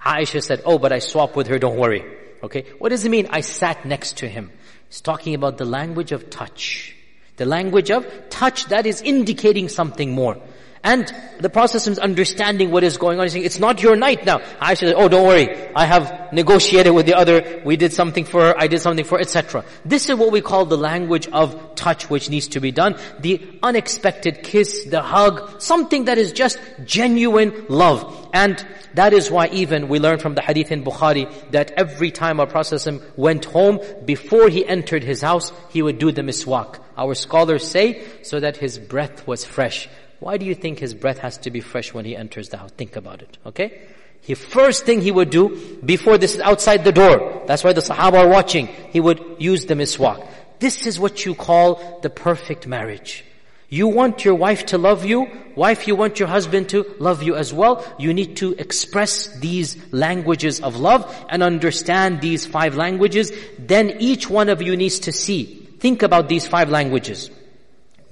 Aisha 0.01 0.41
said, 0.41 0.61
Oh, 0.65 0.77
but 0.77 0.93
I 0.93 0.99
swapped 0.99 1.35
with 1.35 1.47
her, 1.47 1.59
don't 1.59 1.77
worry. 1.77 2.05
Okay? 2.41 2.65
What 2.77 2.89
does 2.89 3.03
it 3.03 3.09
mean? 3.09 3.27
I 3.31 3.41
sat 3.41 3.85
next 3.85 4.17
to 4.17 4.29
him. 4.29 4.51
He's 4.87 5.01
talking 5.01 5.33
about 5.33 5.57
the 5.57 5.65
language 5.65 6.11
of 6.11 6.29
touch. 6.29 6.95
The 7.37 7.45
language 7.45 7.91
of 7.91 8.07
touch 8.29 8.67
that 8.67 8.85
is 8.85 9.01
indicating 9.01 9.67
something 9.67 10.11
more. 10.11 10.37
And 10.85 11.11
the 11.39 11.49
process 11.49 11.87
is 11.87 11.97
understanding 11.97 12.69
what 12.69 12.83
is 12.83 12.97
going 12.97 13.17
on. 13.17 13.25
He's 13.25 13.33
saying, 13.33 13.45
it's 13.45 13.57
not 13.57 13.81
your 13.81 13.95
night 13.95 14.23
now. 14.23 14.37
Aisha 14.37 14.77
said, 14.77 14.93
oh, 14.95 15.09
don't 15.09 15.25
worry. 15.25 15.73
I 15.75 15.83
have 15.85 16.31
negotiated 16.31 16.93
with 16.93 17.07
the 17.07 17.15
other. 17.15 17.63
We 17.65 17.75
did 17.75 17.91
something 17.91 18.23
for 18.23 18.41
her. 18.41 18.55
I 18.55 18.67
did 18.67 18.81
something 18.81 19.03
for 19.03 19.19
etc. 19.19 19.65
This 19.83 20.09
is 20.09 20.15
what 20.15 20.31
we 20.31 20.41
call 20.41 20.65
the 20.65 20.77
language 20.77 21.27
of 21.27 21.73
touch 21.73 22.07
which 22.07 22.29
needs 22.29 22.49
to 22.49 22.59
be 22.59 22.71
done. 22.71 22.97
The 23.19 23.41
unexpected 23.63 24.43
kiss, 24.43 24.83
the 24.83 25.01
hug, 25.01 25.59
something 25.59 26.05
that 26.05 26.19
is 26.19 26.33
just 26.33 26.59
genuine 26.83 27.65
love. 27.67 28.29
And 28.31 28.63
that 28.93 29.11
is 29.11 29.31
why 29.31 29.47
even 29.47 29.87
we 29.87 29.97
learn 29.97 30.19
from 30.19 30.35
the 30.35 30.41
hadith 30.41 30.71
in 30.71 30.83
Bukhari 30.83 31.49
that 31.49 31.71
every 31.71 32.11
time 32.11 32.39
our 32.39 32.45
Prophet 32.45 32.87
went 33.17 33.45
home, 33.45 33.79
before 34.05 34.49
he 34.49 34.63
entered 34.63 35.03
his 35.03 35.23
house, 35.23 35.51
he 35.69 35.81
would 35.81 35.97
do 35.97 36.11
the 36.11 36.21
miswak. 36.21 36.79
Our 36.95 37.15
scholars 37.15 37.67
say, 37.67 38.03
so 38.21 38.39
that 38.39 38.57
his 38.57 38.77
breath 38.77 39.25
was 39.25 39.43
fresh. 39.43 39.89
Why 40.19 40.37
do 40.37 40.45
you 40.45 40.55
think 40.55 40.79
his 40.79 40.93
breath 40.93 41.19
has 41.19 41.37
to 41.39 41.51
be 41.51 41.61
fresh 41.61 41.93
when 41.93 42.05
he 42.05 42.15
enters 42.15 42.49
the 42.49 42.57
house? 42.57 42.71
Think 42.71 42.95
about 42.95 43.21
it, 43.21 43.37
okay? 43.45 43.81
He 44.21 44.33
first 44.33 44.85
thing 44.85 45.01
he 45.01 45.11
would 45.11 45.29
do 45.29 45.77
before 45.85 46.17
this 46.17 46.35
is 46.35 46.41
outside 46.41 46.83
the 46.83 46.91
door. 46.91 47.43
That's 47.45 47.63
why 47.63 47.73
the 47.73 47.81
Sahaba 47.81 48.25
are 48.25 48.27
watching. 48.27 48.67
He 48.89 48.99
would 48.99 49.23
use 49.37 49.65
the 49.65 49.75
miswak. 49.75 50.25
This 50.59 50.87
is 50.87 50.99
what 50.99 51.25
you 51.25 51.35
call 51.35 51.99
the 52.01 52.09
perfect 52.09 52.65
marriage. 52.65 53.23
You 53.69 53.87
want 53.87 54.23
your 54.23 54.35
wife 54.35 54.67
to 54.67 54.77
love 54.77 55.05
you. 55.05 55.27
Wife, 55.55 55.87
you 55.87 55.95
want 55.95 56.19
your 56.19 56.27
husband 56.27 56.69
to 56.69 56.95
love 56.97 57.23
you 57.23 57.35
as 57.35 57.53
well. 57.53 57.85
You 57.99 58.13
need 58.13 58.37
to 58.37 58.53
express 58.53 59.27
these 59.39 59.75
languages 59.93 60.61
of 60.61 60.77
love 60.77 61.13
and 61.29 61.43
understand 61.43 62.21
these 62.21 62.45
five 62.45 62.75
languages. 62.75 63.31
Then 63.59 63.97
each 63.99 64.29
one 64.29 64.49
of 64.49 64.61
you 64.61 64.77
needs 64.77 64.99
to 65.01 65.11
see. 65.11 65.67
Think 65.79 66.03
about 66.03 66.29
these 66.29 66.47
five 66.47 66.69
languages. 66.69 67.29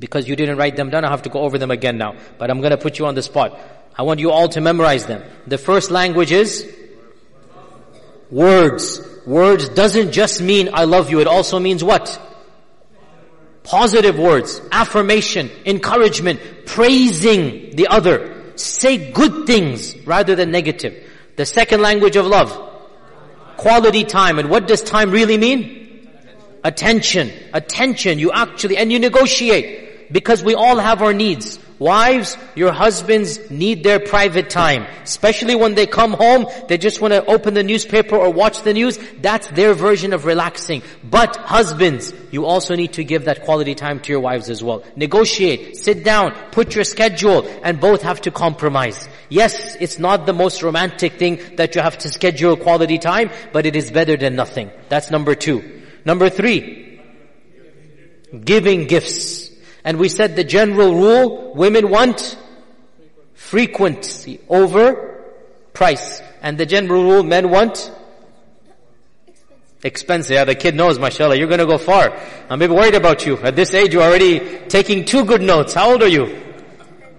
Because 0.04 0.28
you 0.28 0.36
didn't 0.36 0.58
write 0.58 0.76
them 0.76 0.90
down, 0.90 1.06
I 1.06 1.10
have 1.12 1.22
to 1.22 1.30
go 1.30 1.40
over 1.40 1.58
them 1.58 1.72
again 1.72 1.98
now. 1.98 2.16
But 2.38 2.52
I'm 2.52 2.60
gonna 2.60 2.76
put 2.76 3.00
you 3.00 3.06
on 3.06 3.16
the 3.16 3.22
spot. 3.22 3.58
I 3.98 4.02
want 4.02 4.20
you 4.20 4.32
all 4.32 4.50
to 4.50 4.60
memorize 4.60 5.06
them. 5.06 5.24
The 5.48 5.58
first 5.58 5.92
language 5.92 6.34
is 6.34 6.70
words. 8.30 9.00
Words 9.26 9.70
doesn't 9.70 10.12
just 10.12 10.42
mean 10.42 10.72
I 10.74 10.84
love 10.84 11.10
you, 11.10 11.22
it 11.22 11.28
also 11.28 11.58
means 11.58 11.86
what? 11.86 12.20
Positive 13.64 14.20
words, 14.20 14.60
affirmation, 14.74 15.50
encouragement, 15.66 16.42
praising 16.66 17.74
the 17.78 17.88
other. 17.88 18.52
Say 18.58 19.10
good 19.14 19.48
things 19.48 19.96
rather 20.06 20.36
than 20.36 20.52
negative. 20.52 21.02
The 21.38 21.46
second 21.46 21.82
language 21.82 22.18
of 22.18 22.26
love, 22.26 22.52
quality 23.56 24.04
time. 24.04 24.38
And 24.38 24.50
what 24.50 24.68
does 24.68 24.82
time 24.82 25.12
really 25.12 25.38
mean? 25.38 26.10
Attention. 26.62 27.32
Attention. 27.54 28.20
You 28.20 28.34
actually, 28.34 28.76
and 28.76 28.92
you 28.92 29.00
negotiate. 29.00 29.84
Because 30.14 30.44
we 30.44 30.54
all 30.54 30.78
have 30.78 31.02
our 31.02 31.12
needs. 31.12 31.58
Wives, 31.80 32.38
your 32.56 32.72
husbands 32.72 33.50
need 33.50 33.84
their 33.84 34.00
private 34.00 34.52
time. 34.52 34.86
Especially 35.02 35.56
when 35.56 35.74
they 35.74 35.88
come 35.88 36.14
home, 36.14 36.46
they 36.68 36.78
just 36.78 37.02
want 37.02 37.14
to 37.14 37.26
open 37.26 37.56
the 37.56 37.64
newspaper 37.64 38.16
or 38.16 38.30
watch 38.30 38.62
the 38.62 38.74
news. 38.74 39.00
That's 39.20 39.48
their 39.48 39.74
version 39.74 40.14
of 40.14 40.26
relaxing. 40.26 40.84
But 41.04 41.36
husbands, 41.36 42.14
you 42.32 42.46
also 42.46 42.76
need 42.76 42.94
to 42.94 43.04
give 43.04 43.26
that 43.26 43.42
quality 43.44 43.74
time 43.74 44.00
to 44.02 44.12
your 44.12 44.22
wives 44.22 44.52
as 44.52 44.64
well. 44.64 44.84
Negotiate, 44.96 45.78
sit 45.78 46.04
down, 46.04 46.34
put 46.52 46.76
your 46.76 46.84
schedule, 46.84 47.48
and 47.64 47.82
both 47.82 48.04
have 48.04 48.22
to 48.22 48.32
compromise. 48.32 49.10
Yes, 49.30 49.76
it's 49.80 49.98
not 49.98 50.28
the 50.28 50.34
most 50.34 50.62
romantic 50.62 51.14
thing 51.14 51.42
that 51.56 51.74
you 51.74 51.82
have 51.82 51.98
to 51.98 52.10
schedule 52.10 52.56
quality 52.56 53.00
time, 53.00 53.32
but 53.52 53.66
it 53.66 53.76
is 53.76 53.90
better 53.90 54.16
than 54.16 54.36
nothing. 54.36 54.70
That's 54.90 55.10
number 55.10 55.34
two. 55.34 55.82
Number 56.06 56.30
three, 56.30 57.02
giving 58.46 58.86
gifts. 58.86 59.53
And 59.84 59.98
we 59.98 60.10
said 60.10 60.36
the 60.36 60.44
general 60.44 60.96
rule, 60.96 61.54
women 61.54 61.90
want 61.90 62.38
frequency 63.34 64.40
over 64.48 65.24
price. 65.74 66.22
And 66.42 66.58
the 66.58 66.66
general 66.66 67.04
rule, 67.04 67.24
men 67.24 67.50
want 67.50 67.92
expensive. 69.84 70.36
Yeah, 70.36 70.46
the 70.46 70.56
kid 70.56 70.76
knows, 70.76 70.98
mashallah, 71.00 71.36
you're 71.36 71.48
gonna 71.48 71.66
go 71.66 71.78
far. 71.78 72.18
I'm 72.50 72.62
a 72.62 72.68
bit 72.68 72.70
worried 72.70 72.96
about 72.96 73.26
you. 73.26 73.38
At 73.38 73.56
this 73.56 73.74
age, 73.74 73.94
you're 73.94 74.04
already 74.04 74.40
taking 74.68 75.04
two 75.04 75.26
good 75.26 75.42
notes. 75.42 75.74
How 75.74 75.92
old 75.92 76.04
are 76.04 76.08
you? 76.08 76.42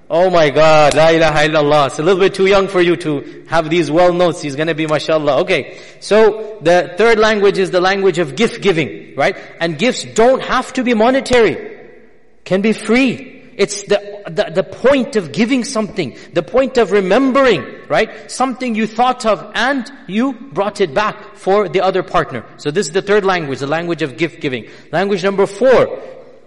Oh 0.09 0.31
my 0.31 0.51
God, 0.51 0.95
la 0.95 1.09
ilaha 1.09 1.49
illallah. 1.49 1.87
It's 1.89 1.99
a 1.99 2.03
little 2.03 2.21
bit 2.21 2.35
too 2.35 2.47
young 2.47 2.69
for 2.69 2.81
you 2.81 2.97
to 2.97 3.45
have 3.49 3.69
these 3.69 3.91
well 3.91 4.12
notes. 4.12 4.41
He's 4.43 4.57
gonna 4.57 4.75
be 4.75 4.87
mashallah. 4.87 5.41
Okay. 5.41 5.81
So, 6.01 6.59
the 6.61 6.95
third 6.97 7.19
language 7.19 7.59
is 7.59 7.71
the 7.71 7.81
language 7.81 8.19
of 8.19 8.37
gift 8.37 8.62
giving, 8.62 9.15
right? 9.17 9.37
And 9.61 9.79
gifts 9.79 10.05
don't 10.05 10.43
have 10.43 10.73
to 10.75 10.85
be 10.85 10.95
monetary 10.95 11.74
can 12.45 12.61
be 12.61 12.72
free. 12.72 13.34
It's 13.57 13.84
the, 13.84 14.22
the, 14.26 14.51
the, 14.53 14.64
point 14.64 15.16
of 15.16 15.30
giving 15.30 15.64
something, 15.64 16.16
the 16.32 16.42
point 16.42 16.76
of 16.76 16.90
remembering, 16.90 17.64
right? 17.88 18.30
Something 18.30 18.74
you 18.74 18.86
thought 18.86 19.24
of 19.24 19.53
and 19.55 19.90
you 20.09 20.32
brought 20.32 20.80
it 20.80 20.92
back 20.92 21.36
for 21.36 21.68
the 21.68 21.80
other 21.80 22.03
partner. 22.03 22.45
So 22.57 22.72
this 22.72 22.88
is 22.88 22.92
the 22.92 23.03
third 23.03 23.24
language, 23.24 23.61
the 23.61 23.68
language 23.68 24.03
of 24.03 24.16
gift 24.16 24.40
giving. 24.40 24.68
Language 24.90 25.22
number 25.22 25.47
four, 25.47 26.03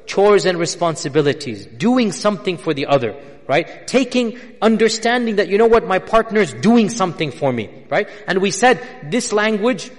chores 0.06 0.46
and 0.46 0.60
responsibilities. 0.60 1.66
Doing 1.66 2.12
something 2.12 2.58
for 2.58 2.74
the 2.74 2.88
other, 2.88 3.16
right? 3.48 3.88
Taking, 3.88 4.38
understanding 4.62 5.38
that, 5.38 5.48
you 5.48 5.58
know 5.58 5.68
what, 5.68 5.88
my 5.88 6.00
partner 6.00 6.42
is 6.42 6.54
doing 6.54 6.90
something 6.90 7.32
for 7.32 7.54
me, 7.54 7.86
right? 7.90 8.10
And 8.28 8.40
we 8.40 8.52
said 8.52 8.86
this 9.10 9.32
language, 9.32 9.92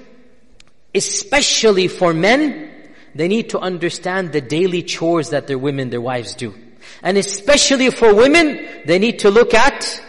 especially 0.94 1.88
for 1.88 2.12
men, 2.12 2.67
they 3.14 3.28
need 3.28 3.50
to 3.50 3.58
understand 3.58 4.32
the 4.32 4.40
daily 4.40 4.82
chores 4.82 5.30
that 5.30 5.46
their 5.46 5.58
women, 5.58 5.90
their 5.90 6.00
wives 6.00 6.34
do. 6.34 6.54
And 7.02 7.16
especially 7.18 7.90
for 7.90 8.14
women, 8.14 8.66
they 8.86 8.98
need 8.98 9.20
to 9.20 9.30
look 9.30 9.54
at 9.54 10.02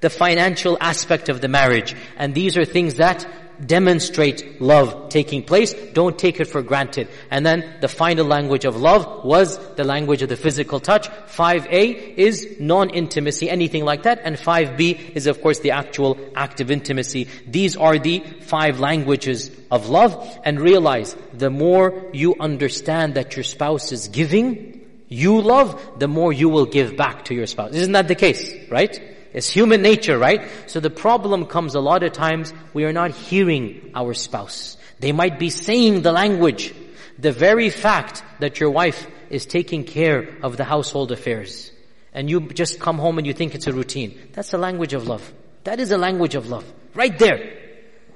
the 0.00 0.10
financial 0.10 0.78
aspect 0.80 1.28
of 1.28 1.40
the 1.40 1.48
marriage. 1.48 1.94
And 2.16 2.34
these 2.34 2.56
are 2.56 2.64
things 2.64 2.94
that 2.94 3.26
demonstrate 3.64 4.60
love 4.60 5.08
taking 5.08 5.42
place. 5.42 5.74
Don't 5.92 6.18
take 6.18 6.40
it 6.40 6.46
for 6.46 6.62
granted. 6.62 7.08
And 7.30 7.44
then 7.44 7.76
the 7.80 7.88
final 7.88 8.26
language 8.26 8.64
of 8.64 8.76
love 8.76 9.24
was 9.24 9.58
the 9.74 9.84
language 9.84 10.22
of 10.22 10.28
the 10.28 10.36
physical 10.36 10.80
touch. 10.80 11.08
5a 11.08 12.16
is 12.16 12.56
non-intimacy, 12.60 13.50
anything 13.50 13.84
like 13.84 14.04
that. 14.04 14.20
And 14.24 14.36
5b 14.36 15.16
is 15.16 15.26
of 15.26 15.42
course 15.42 15.60
the 15.60 15.72
actual 15.72 16.18
act 16.34 16.60
of 16.60 16.70
intimacy. 16.70 17.28
These 17.46 17.76
are 17.76 17.98
the 17.98 18.20
five 18.40 18.80
languages 18.80 19.50
of 19.70 19.88
love. 19.88 20.38
And 20.44 20.60
realize 20.60 21.16
the 21.32 21.50
more 21.50 22.10
you 22.12 22.36
understand 22.38 23.14
that 23.14 23.36
your 23.36 23.44
spouse 23.44 23.92
is 23.92 24.08
giving, 24.08 24.86
you 25.08 25.40
love, 25.40 25.98
the 25.98 26.08
more 26.08 26.32
you 26.32 26.48
will 26.48 26.66
give 26.66 26.96
back 26.96 27.26
to 27.26 27.34
your 27.34 27.46
spouse. 27.46 27.72
Isn't 27.72 27.92
that 27.92 28.08
the 28.08 28.14
case? 28.14 28.54
Right? 28.70 29.16
It's 29.38 29.48
human 29.48 29.82
nature, 29.82 30.18
right? 30.18 30.48
So 30.66 30.80
the 30.80 30.90
problem 30.90 31.46
comes 31.46 31.76
a 31.76 31.80
lot 31.80 32.02
of 32.02 32.10
times 32.10 32.52
we 32.74 32.84
are 32.86 32.92
not 32.92 33.12
hearing 33.12 33.92
our 33.94 34.12
spouse. 34.12 34.76
They 34.98 35.12
might 35.12 35.38
be 35.38 35.48
saying 35.48 36.02
the 36.02 36.10
language. 36.10 36.74
The 37.20 37.30
very 37.30 37.70
fact 37.70 38.24
that 38.40 38.58
your 38.58 38.70
wife 38.70 39.06
is 39.30 39.46
taking 39.46 39.84
care 39.84 40.28
of 40.42 40.56
the 40.56 40.64
household 40.64 41.12
affairs 41.12 41.70
and 42.12 42.28
you 42.28 42.48
just 42.48 42.80
come 42.80 42.98
home 42.98 43.18
and 43.18 43.28
you 43.28 43.32
think 43.32 43.54
it's 43.54 43.68
a 43.68 43.72
routine. 43.72 44.18
That's 44.32 44.54
a 44.54 44.58
language 44.58 44.92
of 44.92 45.06
love. 45.06 45.32
That 45.62 45.78
is 45.78 45.92
a 45.92 45.98
language 45.98 46.34
of 46.34 46.48
love. 46.48 46.64
Right 46.96 47.16
there. 47.16 47.58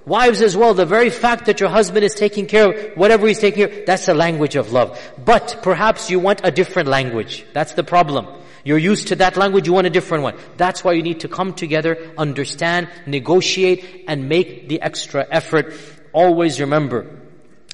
Wives 0.04 0.42
as 0.42 0.56
well, 0.56 0.74
the 0.74 0.86
very 0.86 1.10
fact 1.10 1.46
that 1.46 1.60
your 1.60 1.68
husband 1.68 2.04
is 2.04 2.16
taking 2.16 2.46
care 2.46 2.68
of 2.68 2.96
whatever 2.96 3.28
he's 3.28 3.38
taking 3.38 3.68
care 3.68 3.78
of, 3.78 3.86
that's 3.86 4.08
a 4.08 4.14
language 4.14 4.56
of 4.56 4.72
love. 4.72 4.98
But 5.24 5.60
perhaps 5.62 6.10
you 6.10 6.18
want 6.18 6.40
a 6.42 6.50
different 6.50 6.88
language. 6.88 7.46
That's 7.52 7.74
the 7.74 7.84
problem. 7.84 8.26
You're 8.64 8.78
used 8.78 9.08
to 9.08 9.16
that 9.16 9.36
language, 9.36 9.66
you 9.66 9.72
want 9.72 9.86
a 9.86 9.90
different 9.90 10.22
one. 10.22 10.36
That's 10.56 10.84
why 10.84 10.92
you 10.92 11.02
need 11.02 11.20
to 11.20 11.28
come 11.28 11.54
together, 11.54 12.12
understand, 12.16 12.88
negotiate, 13.06 14.04
and 14.06 14.28
make 14.28 14.68
the 14.68 14.80
extra 14.82 15.26
effort. 15.30 15.74
Always 16.12 16.60
remember 16.60 17.06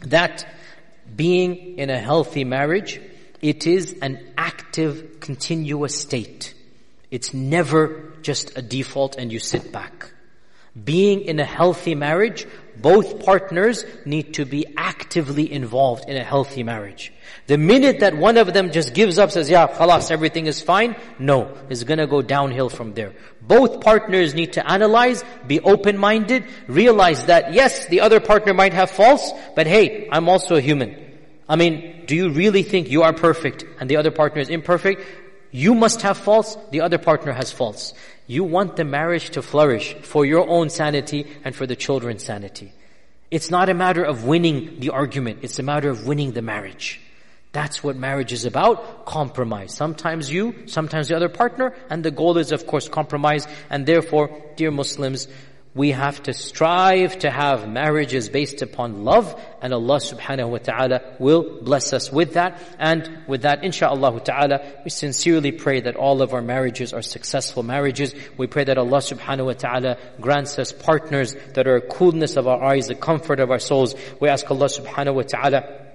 that 0.02 0.46
being 1.14 1.78
in 1.78 1.90
a 1.90 1.98
healthy 1.98 2.44
marriage, 2.44 3.00
it 3.42 3.66
is 3.66 3.98
an 4.00 4.32
active, 4.36 5.20
continuous 5.20 6.00
state. 6.00 6.54
It's 7.10 7.34
never 7.34 8.12
just 8.22 8.56
a 8.56 8.62
default 8.62 9.16
and 9.16 9.32
you 9.32 9.38
sit 9.38 9.72
back. 9.72 10.12
Being 10.82 11.22
in 11.22 11.40
a 11.40 11.44
healthy 11.44 11.94
marriage, 11.94 12.46
both 12.80 13.24
partners 13.24 13.84
need 14.04 14.34
to 14.34 14.44
be 14.44 14.66
actively 14.76 15.50
involved 15.50 16.08
in 16.08 16.16
a 16.16 16.24
healthy 16.24 16.62
marriage. 16.62 17.12
The 17.46 17.58
minute 17.58 18.00
that 18.00 18.16
one 18.16 18.36
of 18.36 18.52
them 18.52 18.70
just 18.70 18.94
gives 18.94 19.18
up, 19.18 19.30
says, 19.30 19.48
yeah, 19.48 19.66
khalas, 19.66 20.10
everything 20.10 20.46
is 20.46 20.60
fine, 20.60 20.96
no, 21.18 21.56
it's 21.68 21.84
gonna 21.84 22.06
go 22.06 22.22
downhill 22.22 22.68
from 22.68 22.94
there. 22.94 23.12
Both 23.40 23.80
partners 23.80 24.34
need 24.34 24.54
to 24.54 24.70
analyze, 24.70 25.24
be 25.46 25.60
open-minded, 25.60 26.44
realize 26.66 27.24
that 27.26 27.54
yes, 27.54 27.86
the 27.86 28.00
other 28.00 28.20
partner 28.20 28.54
might 28.54 28.74
have 28.74 28.90
faults, 28.90 29.32
but 29.56 29.66
hey, 29.66 30.08
I'm 30.12 30.28
also 30.28 30.56
a 30.56 30.60
human. 30.60 30.96
I 31.48 31.56
mean, 31.56 32.04
do 32.06 32.14
you 32.14 32.30
really 32.30 32.62
think 32.62 32.90
you 32.90 33.02
are 33.02 33.12
perfect 33.12 33.64
and 33.80 33.88
the 33.88 33.96
other 33.96 34.10
partner 34.10 34.42
is 34.42 34.50
imperfect? 34.50 35.02
You 35.50 35.74
must 35.74 36.02
have 36.02 36.18
faults, 36.18 36.58
the 36.70 36.82
other 36.82 36.98
partner 36.98 37.32
has 37.32 37.50
faults. 37.50 37.94
You 38.28 38.44
want 38.44 38.76
the 38.76 38.84
marriage 38.84 39.30
to 39.30 39.42
flourish 39.42 39.94
for 40.02 40.24
your 40.26 40.46
own 40.46 40.68
sanity 40.68 41.26
and 41.44 41.56
for 41.56 41.66
the 41.66 41.74
children's 41.74 42.22
sanity. 42.22 42.72
It's 43.30 43.50
not 43.50 43.70
a 43.70 43.74
matter 43.74 44.04
of 44.04 44.24
winning 44.24 44.80
the 44.80 44.90
argument, 44.90 45.40
it's 45.42 45.58
a 45.58 45.62
matter 45.62 45.88
of 45.88 46.06
winning 46.06 46.32
the 46.32 46.42
marriage. 46.42 47.00
That's 47.52 47.82
what 47.82 47.96
marriage 47.96 48.34
is 48.34 48.44
about, 48.44 49.06
compromise. 49.06 49.72
Sometimes 49.74 50.30
you, 50.30 50.66
sometimes 50.66 51.08
the 51.08 51.16
other 51.16 51.30
partner, 51.30 51.74
and 51.88 52.04
the 52.04 52.10
goal 52.10 52.36
is 52.36 52.52
of 52.52 52.66
course 52.66 52.88
compromise, 52.88 53.48
and 53.70 53.86
therefore, 53.86 54.30
dear 54.56 54.70
Muslims, 54.70 55.26
we 55.78 55.92
have 55.92 56.20
to 56.24 56.34
strive 56.34 57.20
to 57.20 57.30
have 57.30 57.68
marriages 57.68 58.28
based 58.28 58.62
upon 58.62 59.04
love 59.04 59.40
and 59.62 59.72
Allah 59.72 59.98
subhanahu 59.98 60.50
wa 60.50 60.58
ta'ala 60.58 61.02
will 61.20 61.62
bless 61.62 61.92
us 61.92 62.10
with 62.12 62.34
that. 62.34 62.60
And 62.80 63.22
with 63.28 63.42
that, 63.42 63.62
inshaAllah 63.62 64.24
ta'ala, 64.24 64.60
we 64.82 64.90
sincerely 64.90 65.52
pray 65.52 65.80
that 65.80 65.94
all 65.94 66.20
of 66.20 66.34
our 66.34 66.42
marriages 66.42 66.92
are 66.92 67.02
successful 67.02 67.62
marriages. 67.62 68.12
We 68.36 68.48
pray 68.48 68.64
that 68.64 68.76
Allah 68.76 68.98
subhanahu 68.98 69.46
wa 69.46 69.52
ta'ala 69.52 69.98
grants 70.20 70.58
us 70.58 70.72
partners 70.72 71.36
that 71.54 71.68
are 71.68 71.80
coolness 71.80 72.36
of 72.36 72.48
our 72.48 72.62
eyes, 72.62 72.88
the 72.88 72.96
comfort 72.96 73.38
of 73.38 73.52
our 73.52 73.60
souls. 73.60 73.94
We 74.18 74.28
ask 74.28 74.50
Allah 74.50 74.66
subhanahu 74.66 75.14
wa 75.14 75.22
ta'ala 75.22 75.87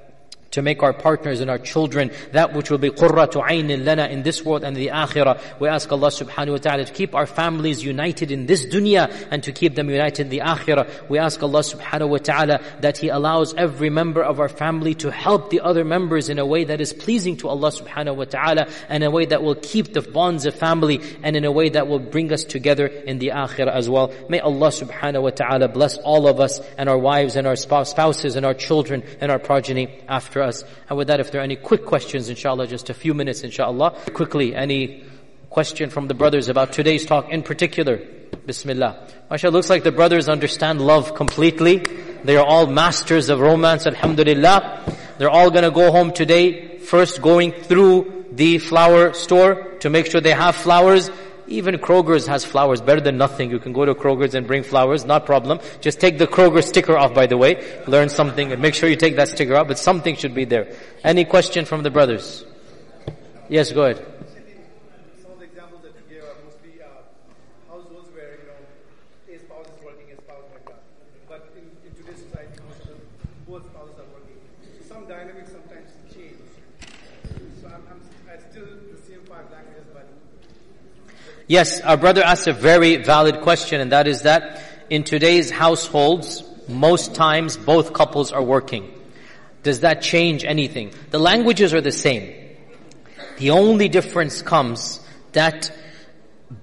to 0.54 0.62
make 0.62 0.82
our 0.84 0.94
partners 0.94 1.40
and 1.40 1.50
our 1.50 1.58
children 1.58 2.12
that 2.32 2.54
which 2.54 2.70
will 2.70 2.78
be 2.78 2.90
qurratu 2.90 3.44
aynin 3.44 3.86
lana 3.86 4.08
in 4.08 4.24
this 4.24 4.44
world 4.46 4.64
and 4.64 4.76
the 4.76 4.88
akhirah. 4.88 5.42
We 5.60 5.68
ask 5.68 5.92
Allah 5.92 6.10
subhanahu 6.10 6.52
wa 6.52 6.58
ta'ala 6.58 6.86
to 6.86 6.94
keep 6.94 7.16
our 7.16 7.26
families 7.26 7.84
united 7.84 8.32
in 8.32 8.46
this 8.46 8.66
dunya 8.66 9.28
and 9.32 9.44
to 9.44 9.52
keep 9.52 9.76
them 9.76 9.90
united 9.90 10.22
in 10.22 10.30
the 10.30 10.40
akhirah. 10.40 11.10
We 11.10 11.18
ask 11.18 11.42
Allah 11.42 11.60
subhanahu 11.60 12.10
wa 12.10 12.18
ta'ala 12.18 12.62
that 12.82 12.98
He 12.98 13.10
allows 13.10 13.54
every 13.56 13.90
member 13.90 14.22
of 14.24 14.40
our 14.40 14.50
family 14.50 14.94
to 14.96 15.12
help 15.12 15.50
the 15.50 15.62
other 15.62 15.84
members 15.84 16.30
in 16.30 16.38
a 16.38 16.46
way 16.46 16.66
that 16.66 16.80
is 16.80 16.94
pleasing 16.94 17.38
to 17.38 17.50
Allah 17.50 17.72
subhanahu 17.72 18.16
wa 18.16 18.26
ta'ala 18.26 18.68
and 18.90 19.04
in 19.04 19.10
a 19.10 19.12
way 19.12 19.26
that 19.26 19.42
will 19.42 19.56
keep 19.56 19.94
the 19.94 20.02
bonds 20.02 20.46
of 20.46 20.54
family 20.54 21.02
and 21.24 21.36
in 21.36 21.46
a 21.46 21.52
way 21.52 21.70
that 21.70 21.88
will 21.88 22.00
bring 22.00 22.32
us 22.32 22.44
together 22.44 22.86
in 22.86 23.18
the 23.18 23.30
akhirah 23.30 23.74
as 23.74 23.90
well. 23.90 24.14
May 24.30 24.40
Allah 24.40 24.70
subhanahu 24.70 25.24
wa 25.24 25.30
ta'ala 25.32 25.68
bless 25.70 25.98
all 25.98 26.28
of 26.28 26.40
us 26.40 26.62
and 26.78 26.88
our 26.90 26.98
wives 26.98 27.36
and 27.36 27.48
our 27.48 27.56
spouses 27.56 28.36
and 28.36 28.46
our 28.46 28.54
children 28.54 29.04
and 29.20 29.32
our 29.32 29.40
progeny 29.40 30.00
after 30.08 30.43
us. 30.44 30.64
And 30.90 30.98
with 30.98 31.08
that, 31.08 31.20
if 31.20 31.32
there 31.32 31.42
are 31.42 31.44
any 31.44 31.56
quick 31.56 31.86
questions, 31.86 32.30
inshallah, 32.30 32.68
just 32.68 32.90
a 32.90 32.94
few 32.94 33.14
minutes, 33.14 33.44
inshallah. 33.44 33.92
Quickly, 34.14 34.56
any 34.56 35.04
question 35.50 35.90
from 35.90 36.08
the 36.08 36.14
brothers 36.14 36.50
about 36.50 36.74
today's 36.74 37.06
talk 37.06 37.30
in 37.30 37.44
particular? 37.44 38.02
Bismillah. 38.46 39.08
Masha, 39.30 39.50
looks 39.50 39.70
like 39.70 39.84
the 39.84 39.92
brothers 39.92 40.28
understand 40.28 40.82
love 40.82 41.16
completely. 41.16 41.78
They 42.24 42.38
are 42.38 42.46
all 42.46 42.68
masters 42.68 43.30
of 43.30 43.40
romance, 43.40 43.88
alhamdulillah. 43.88 44.82
They're 45.18 45.30
all 45.30 45.52
gonna 45.52 45.72
go 45.72 45.92
home 45.92 46.12
today, 46.12 46.78
first 46.80 47.22
going 47.22 47.52
through 47.52 48.26
the 48.32 48.58
flower 48.58 49.14
store 49.14 49.76
to 49.80 49.90
make 49.90 50.08
sure 50.08 50.20
they 50.22 50.32
have 50.32 50.56
flowers 50.56 51.10
even 51.48 51.76
Kroger's 51.76 52.28
has 52.28 52.46
flowers, 52.46 52.82
better 52.82 53.02
than 53.02 53.18
nothing. 53.18 53.50
You 53.52 53.60
can 53.60 53.74
go 53.74 53.86
to 53.86 53.94
Kroger's 53.94 54.36
and 54.36 54.48
bring 54.48 54.64
flowers, 54.64 55.06
not 55.06 55.26
problem. 55.26 55.60
Just 55.82 56.00
take 56.00 56.18
the 56.18 56.28
Kroger 56.28 56.64
sticker 56.64 56.98
off, 56.98 57.14
by 57.14 57.28
the 57.28 57.38
way. 57.38 57.82
Learn 57.88 58.10
something 58.10 58.52
and 58.52 58.62
make 58.62 58.74
sure 58.74 58.90
you 58.90 58.96
take 58.96 59.16
that 59.18 59.30
sticker 59.30 59.56
off, 59.56 59.68
but 59.68 59.78
something 59.78 60.16
should 60.16 60.34
be 60.34 60.46
there. 60.46 60.76
Any 61.04 61.26
question 61.26 61.66
from 61.66 61.84
the 61.84 61.92
brothers? 61.92 62.46
Yes, 63.50 63.72
go 63.72 63.84
ahead. 63.84 64.13
Yes, 81.48 81.82
our 81.82 81.98
brother 81.98 82.24
asked 82.24 82.48
a 82.48 82.54
very 82.54 82.98
valid 82.98 83.42
question 83.42 83.82
and 83.82 83.92
that 83.92 84.08
is 84.08 84.22
that 84.22 84.62
in 84.90 85.04
today's 85.04 85.50
households, 85.50 86.44
most 86.68 87.16
times 87.16 87.58
both 87.58 87.94
couples 87.94 88.32
are 88.32 88.44
working. 88.44 88.94
Does 89.64 89.82
that 89.82 90.02
change 90.02 90.44
anything? 90.46 90.94
The 91.12 91.20
languages 91.20 91.74
are 91.74 91.82
the 91.82 91.92
same. 91.92 92.34
The 93.38 93.52
only 93.52 93.90
difference 93.90 94.42
comes 94.42 95.00
that 95.32 95.72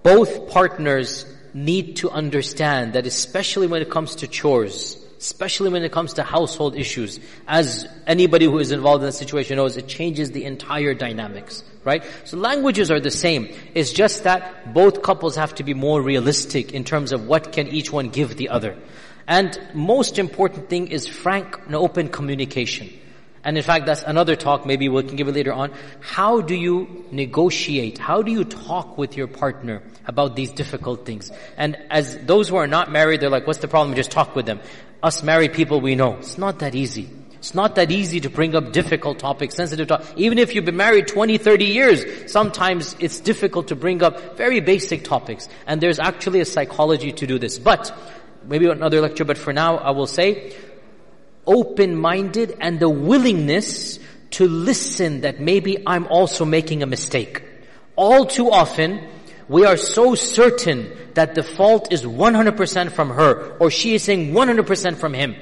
both 0.02 0.48
partners 0.50 1.26
need 1.52 1.96
to 1.96 2.10
understand 2.10 2.92
that 2.92 3.06
especially 3.06 3.66
when 3.66 3.82
it 3.82 3.90
comes 3.90 4.16
to 4.16 4.28
chores, 4.28 4.96
especially 5.20 5.68
when 5.68 5.84
it 5.84 5.92
comes 5.92 6.14
to 6.14 6.22
household 6.22 6.74
issues. 6.74 7.20
As 7.46 7.86
anybody 8.06 8.46
who 8.46 8.58
is 8.58 8.72
involved 8.72 9.02
in 9.02 9.06
the 9.06 9.12
situation 9.12 9.56
knows, 9.56 9.76
it 9.76 9.86
changes 9.86 10.30
the 10.30 10.44
entire 10.44 10.94
dynamics, 10.94 11.62
right? 11.84 12.02
So 12.24 12.38
languages 12.38 12.90
are 12.90 13.00
the 13.00 13.10
same. 13.10 13.54
It's 13.74 13.92
just 13.92 14.24
that 14.24 14.72
both 14.72 15.02
couples 15.02 15.36
have 15.36 15.54
to 15.56 15.62
be 15.62 15.74
more 15.74 16.00
realistic 16.00 16.72
in 16.72 16.84
terms 16.84 17.12
of 17.12 17.26
what 17.26 17.52
can 17.52 17.68
each 17.68 17.92
one 17.92 18.08
give 18.08 18.36
the 18.36 18.48
other. 18.48 18.76
And 19.28 19.60
most 19.74 20.18
important 20.18 20.70
thing 20.70 20.88
is 20.88 21.06
frank 21.06 21.58
and 21.66 21.74
open 21.74 22.08
communication. 22.08 22.90
And 23.44 23.56
in 23.56 23.62
fact, 23.62 23.86
that's 23.86 24.02
another 24.02 24.36
talk, 24.36 24.66
maybe 24.66 24.88
we 24.88 25.02
can 25.02 25.16
give 25.16 25.28
it 25.28 25.34
later 25.34 25.52
on. 25.52 25.72
How 26.00 26.40
do 26.40 26.54
you 26.54 27.06
negotiate? 27.10 27.98
How 27.98 28.22
do 28.22 28.30
you 28.30 28.44
talk 28.44 28.98
with 28.98 29.16
your 29.16 29.28
partner 29.28 29.82
about 30.10 30.36
these 30.36 30.52
difficult 30.52 31.06
things? 31.06 31.32
And 31.56 31.78
as 31.88 32.18
those 32.26 32.50
who 32.50 32.56
are 32.56 32.66
not 32.66 32.90
married, 32.90 33.20
they're 33.20 33.30
like, 33.30 33.46
what's 33.46 33.60
the 33.60 33.68
problem? 33.68 33.96
Just 33.96 34.10
talk 34.10 34.36
with 34.36 34.44
them. 34.44 34.60
Us 35.02 35.22
married 35.22 35.54
people, 35.54 35.80
we 35.80 35.94
know. 35.94 36.16
It's 36.18 36.36
not 36.36 36.58
that 36.58 36.74
easy. 36.74 37.08
It's 37.38 37.54
not 37.54 37.76
that 37.76 37.90
easy 37.90 38.20
to 38.20 38.28
bring 38.28 38.54
up 38.54 38.72
difficult 38.72 39.18
topics, 39.18 39.54
sensitive 39.54 39.88
topics. 39.88 40.12
Even 40.16 40.36
if 40.36 40.54
you've 40.54 40.66
been 40.66 40.76
married 40.76 41.08
20, 41.08 41.38
30 41.38 41.64
years, 41.64 42.30
sometimes 42.30 42.94
it's 43.00 43.18
difficult 43.20 43.68
to 43.68 43.76
bring 43.76 44.02
up 44.02 44.36
very 44.36 44.60
basic 44.60 45.04
topics. 45.04 45.48
And 45.66 45.80
there's 45.80 45.98
actually 45.98 46.40
a 46.40 46.44
psychology 46.44 47.12
to 47.12 47.26
do 47.26 47.38
this. 47.38 47.58
But, 47.58 47.96
maybe 48.44 48.66
another 48.66 49.00
lecture, 49.00 49.24
but 49.24 49.38
for 49.38 49.54
now 49.54 49.78
I 49.78 49.92
will 49.92 50.06
say, 50.06 50.54
open-minded 51.46 52.58
and 52.60 52.78
the 52.78 52.90
willingness 52.90 53.98
to 54.32 54.46
listen 54.46 55.22
that 55.22 55.40
maybe 55.40 55.82
I'm 55.86 56.06
also 56.08 56.44
making 56.44 56.82
a 56.82 56.86
mistake. 56.86 57.42
All 57.96 58.26
too 58.26 58.50
often, 58.50 59.08
we 59.50 59.64
are 59.64 59.76
so 59.76 60.14
certain 60.14 60.96
that 61.14 61.34
the 61.34 61.42
fault 61.42 61.92
is 61.92 62.04
100% 62.04 62.92
from 62.92 63.10
her, 63.10 63.56
or 63.58 63.68
she 63.68 63.96
is 63.96 64.04
saying 64.04 64.32
100% 64.32 64.96
from 64.96 65.12
him. 65.12 65.34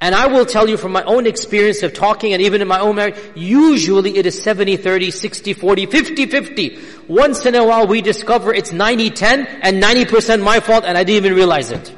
And 0.00 0.14
I 0.14 0.28
will 0.28 0.46
tell 0.46 0.66
you 0.66 0.78
from 0.78 0.92
my 0.92 1.02
own 1.02 1.26
experience 1.26 1.82
of 1.82 1.92
talking 1.92 2.32
and 2.32 2.40
even 2.40 2.62
in 2.62 2.68
my 2.68 2.80
own 2.80 2.96
marriage, 2.96 3.16
usually 3.34 4.16
it 4.16 4.24
is 4.24 4.42
70, 4.42 4.78
30, 4.78 5.10
60, 5.10 5.52
40, 5.52 5.86
50, 5.86 6.26
50. 6.26 6.78
Once 7.06 7.44
in 7.44 7.54
a 7.54 7.62
while 7.66 7.86
we 7.86 8.00
discover 8.00 8.54
it's 8.54 8.72
90, 8.72 9.10
10 9.10 9.46
and 9.46 9.82
90% 9.82 10.42
my 10.42 10.60
fault 10.60 10.84
and 10.86 10.96
I 10.96 11.04
didn't 11.04 11.26
even 11.26 11.36
realize 11.36 11.70
it. 11.70 11.94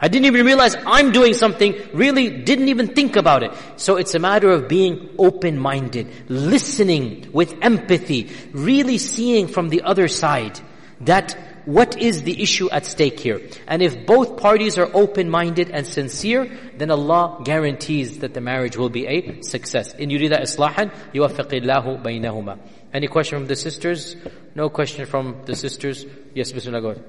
I 0.00 0.08
didn't 0.08 0.24
even 0.24 0.46
realize 0.46 0.76
I'm 0.86 1.12
doing 1.12 1.34
something, 1.34 1.74
really 1.92 2.30
didn't 2.42 2.68
even 2.68 2.94
think 2.94 3.16
about 3.16 3.42
it. 3.42 3.52
So 3.76 3.96
it's 3.96 4.14
a 4.14 4.18
matter 4.18 4.50
of 4.50 4.66
being 4.66 5.10
open-minded, 5.18 6.30
listening 6.30 7.28
with 7.32 7.54
empathy, 7.60 8.30
really 8.52 8.96
seeing 8.96 9.46
from 9.46 9.68
the 9.68 9.82
other 9.82 10.08
side 10.08 10.58
that 11.00 11.36
what 11.64 11.98
is 11.98 12.22
the 12.22 12.42
issue 12.42 12.70
at 12.70 12.86
stake 12.86 13.20
here. 13.20 13.40
And 13.66 13.82
if 13.82 14.06
both 14.06 14.36
parties 14.38 14.78
are 14.78 14.90
open-minded 14.92 15.70
and 15.70 15.86
sincere, 15.86 16.50
then 16.76 16.90
Allah 16.90 17.42
guarantees 17.44 18.18
that 18.18 18.34
the 18.34 18.40
marriage 18.40 18.76
will 18.76 18.88
be 18.88 19.06
a 19.06 19.42
success. 19.42 19.94
In 19.94 20.10
yurida 20.10 20.40
islahan, 20.40 20.92
yuwaffiqillahu 21.12 22.02
baynahuma. 22.02 22.58
Any 22.92 23.06
question 23.06 23.38
from 23.38 23.46
the 23.46 23.56
sisters? 23.56 24.16
No 24.54 24.68
question 24.68 25.06
from 25.06 25.42
the 25.44 25.54
sisters? 25.54 26.04
Yes, 26.34 26.50
Bismillah, 26.52 26.80
go. 26.80 27.02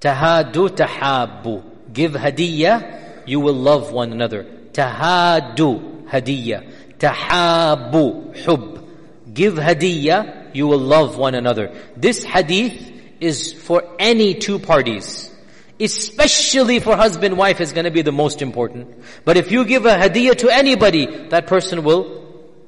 Tahadu 0.00 0.68
tahabu. 0.68 1.64
Give 1.92 2.12
hadiyah, 2.12 3.26
you 3.26 3.40
will 3.40 3.54
love 3.54 3.92
one 3.92 4.12
another. 4.12 4.44
Tahadu, 4.72 6.06
hadiyah. 6.06 6.98
Tahabu, 6.98 8.36
hub. 8.44 8.84
Give 9.32 9.54
hadiyah, 9.54 10.45
you 10.56 10.66
will 10.66 10.78
love 10.78 11.16
one 11.18 11.34
another. 11.34 11.72
This 11.96 12.24
hadith 12.24 12.92
is 13.20 13.52
for 13.52 13.82
any 13.98 14.34
two 14.34 14.58
parties. 14.58 15.32
Especially 15.78 16.80
for 16.80 16.96
husband 16.96 17.36
wife 17.36 17.60
is 17.60 17.72
to 17.74 17.90
be 17.90 18.00
the 18.00 18.12
most 18.12 18.40
important. 18.40 19.02
But 19.26 19.36
if 19.36 19.52
you 19.52 19.64
give 19.66 19.84
a 19.84 19.96
hadiyah 19.96 20.36
to 20.38 20.48
anybody, 20.48 21.28
that 21.28 21.46
person 21.46 21.84
will 21.84 22.02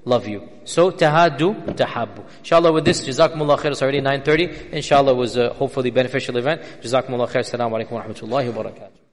love 0.05 0.29
you. 0.29 0.47
So 0.65 0.91
tahadu 0.91 1.65
tahabbu. 1.75 2.23
Inshallah 2.41 2.73
with 2.73 2.85
this, 2.85 3.01
jazakumullah 3.09 3.59
khair, 3.59 3.71
it's 3.71 3.81
already 3.81 4.03
9.30. 4.03 4.73
Inshallah 4.73 5.15
was 5.15 5.37
a 5.37 5.55
hopefully 5.55 5.91
beneficial 5.91 6.37
event. 6.37 6.61
Jazakumullah 6.83 7.29
khair, 7.31 7.41
assalamu 7.41 7.73
alaikum 7.81 7.93
wa 7.93 8.03
rahmatullahi 8.03 8.53
wa 8.53 8.63
barakatuh. 8.63 9.08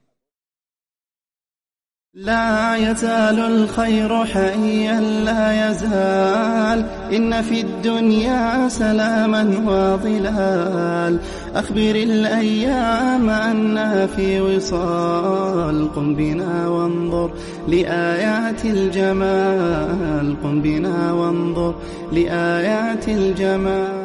لا 2.15 2.75
يزال 2.75 3.39
الخير 3.39 4.25
حيا 4.25 4.99
لا 4.99 5.71
يزال. 5.71 6.85
إن 7.15 7.41
في 7.41 7.61
الدنيا 7.61 8.69
سلاما 8.69 9.43
وظلال. 9.65 11.19
أخبر 11.55 11.95
الأيام 11.95 13.29
أنها 13.29 14.05
في 14.05 14.41
وصال. 14.41 15.93
قم 15.95 16.15
بنا 16.15 16.67
وانظر 16.67 17.31
لآيات 17.67 18.65
الجمال. 18.65 20.35
قم 20.43 20.61
بنا 20.61 21.11
وانظر 21.11 21.75
لآيات 22.11 23.07
الجمال. 23.07 24.04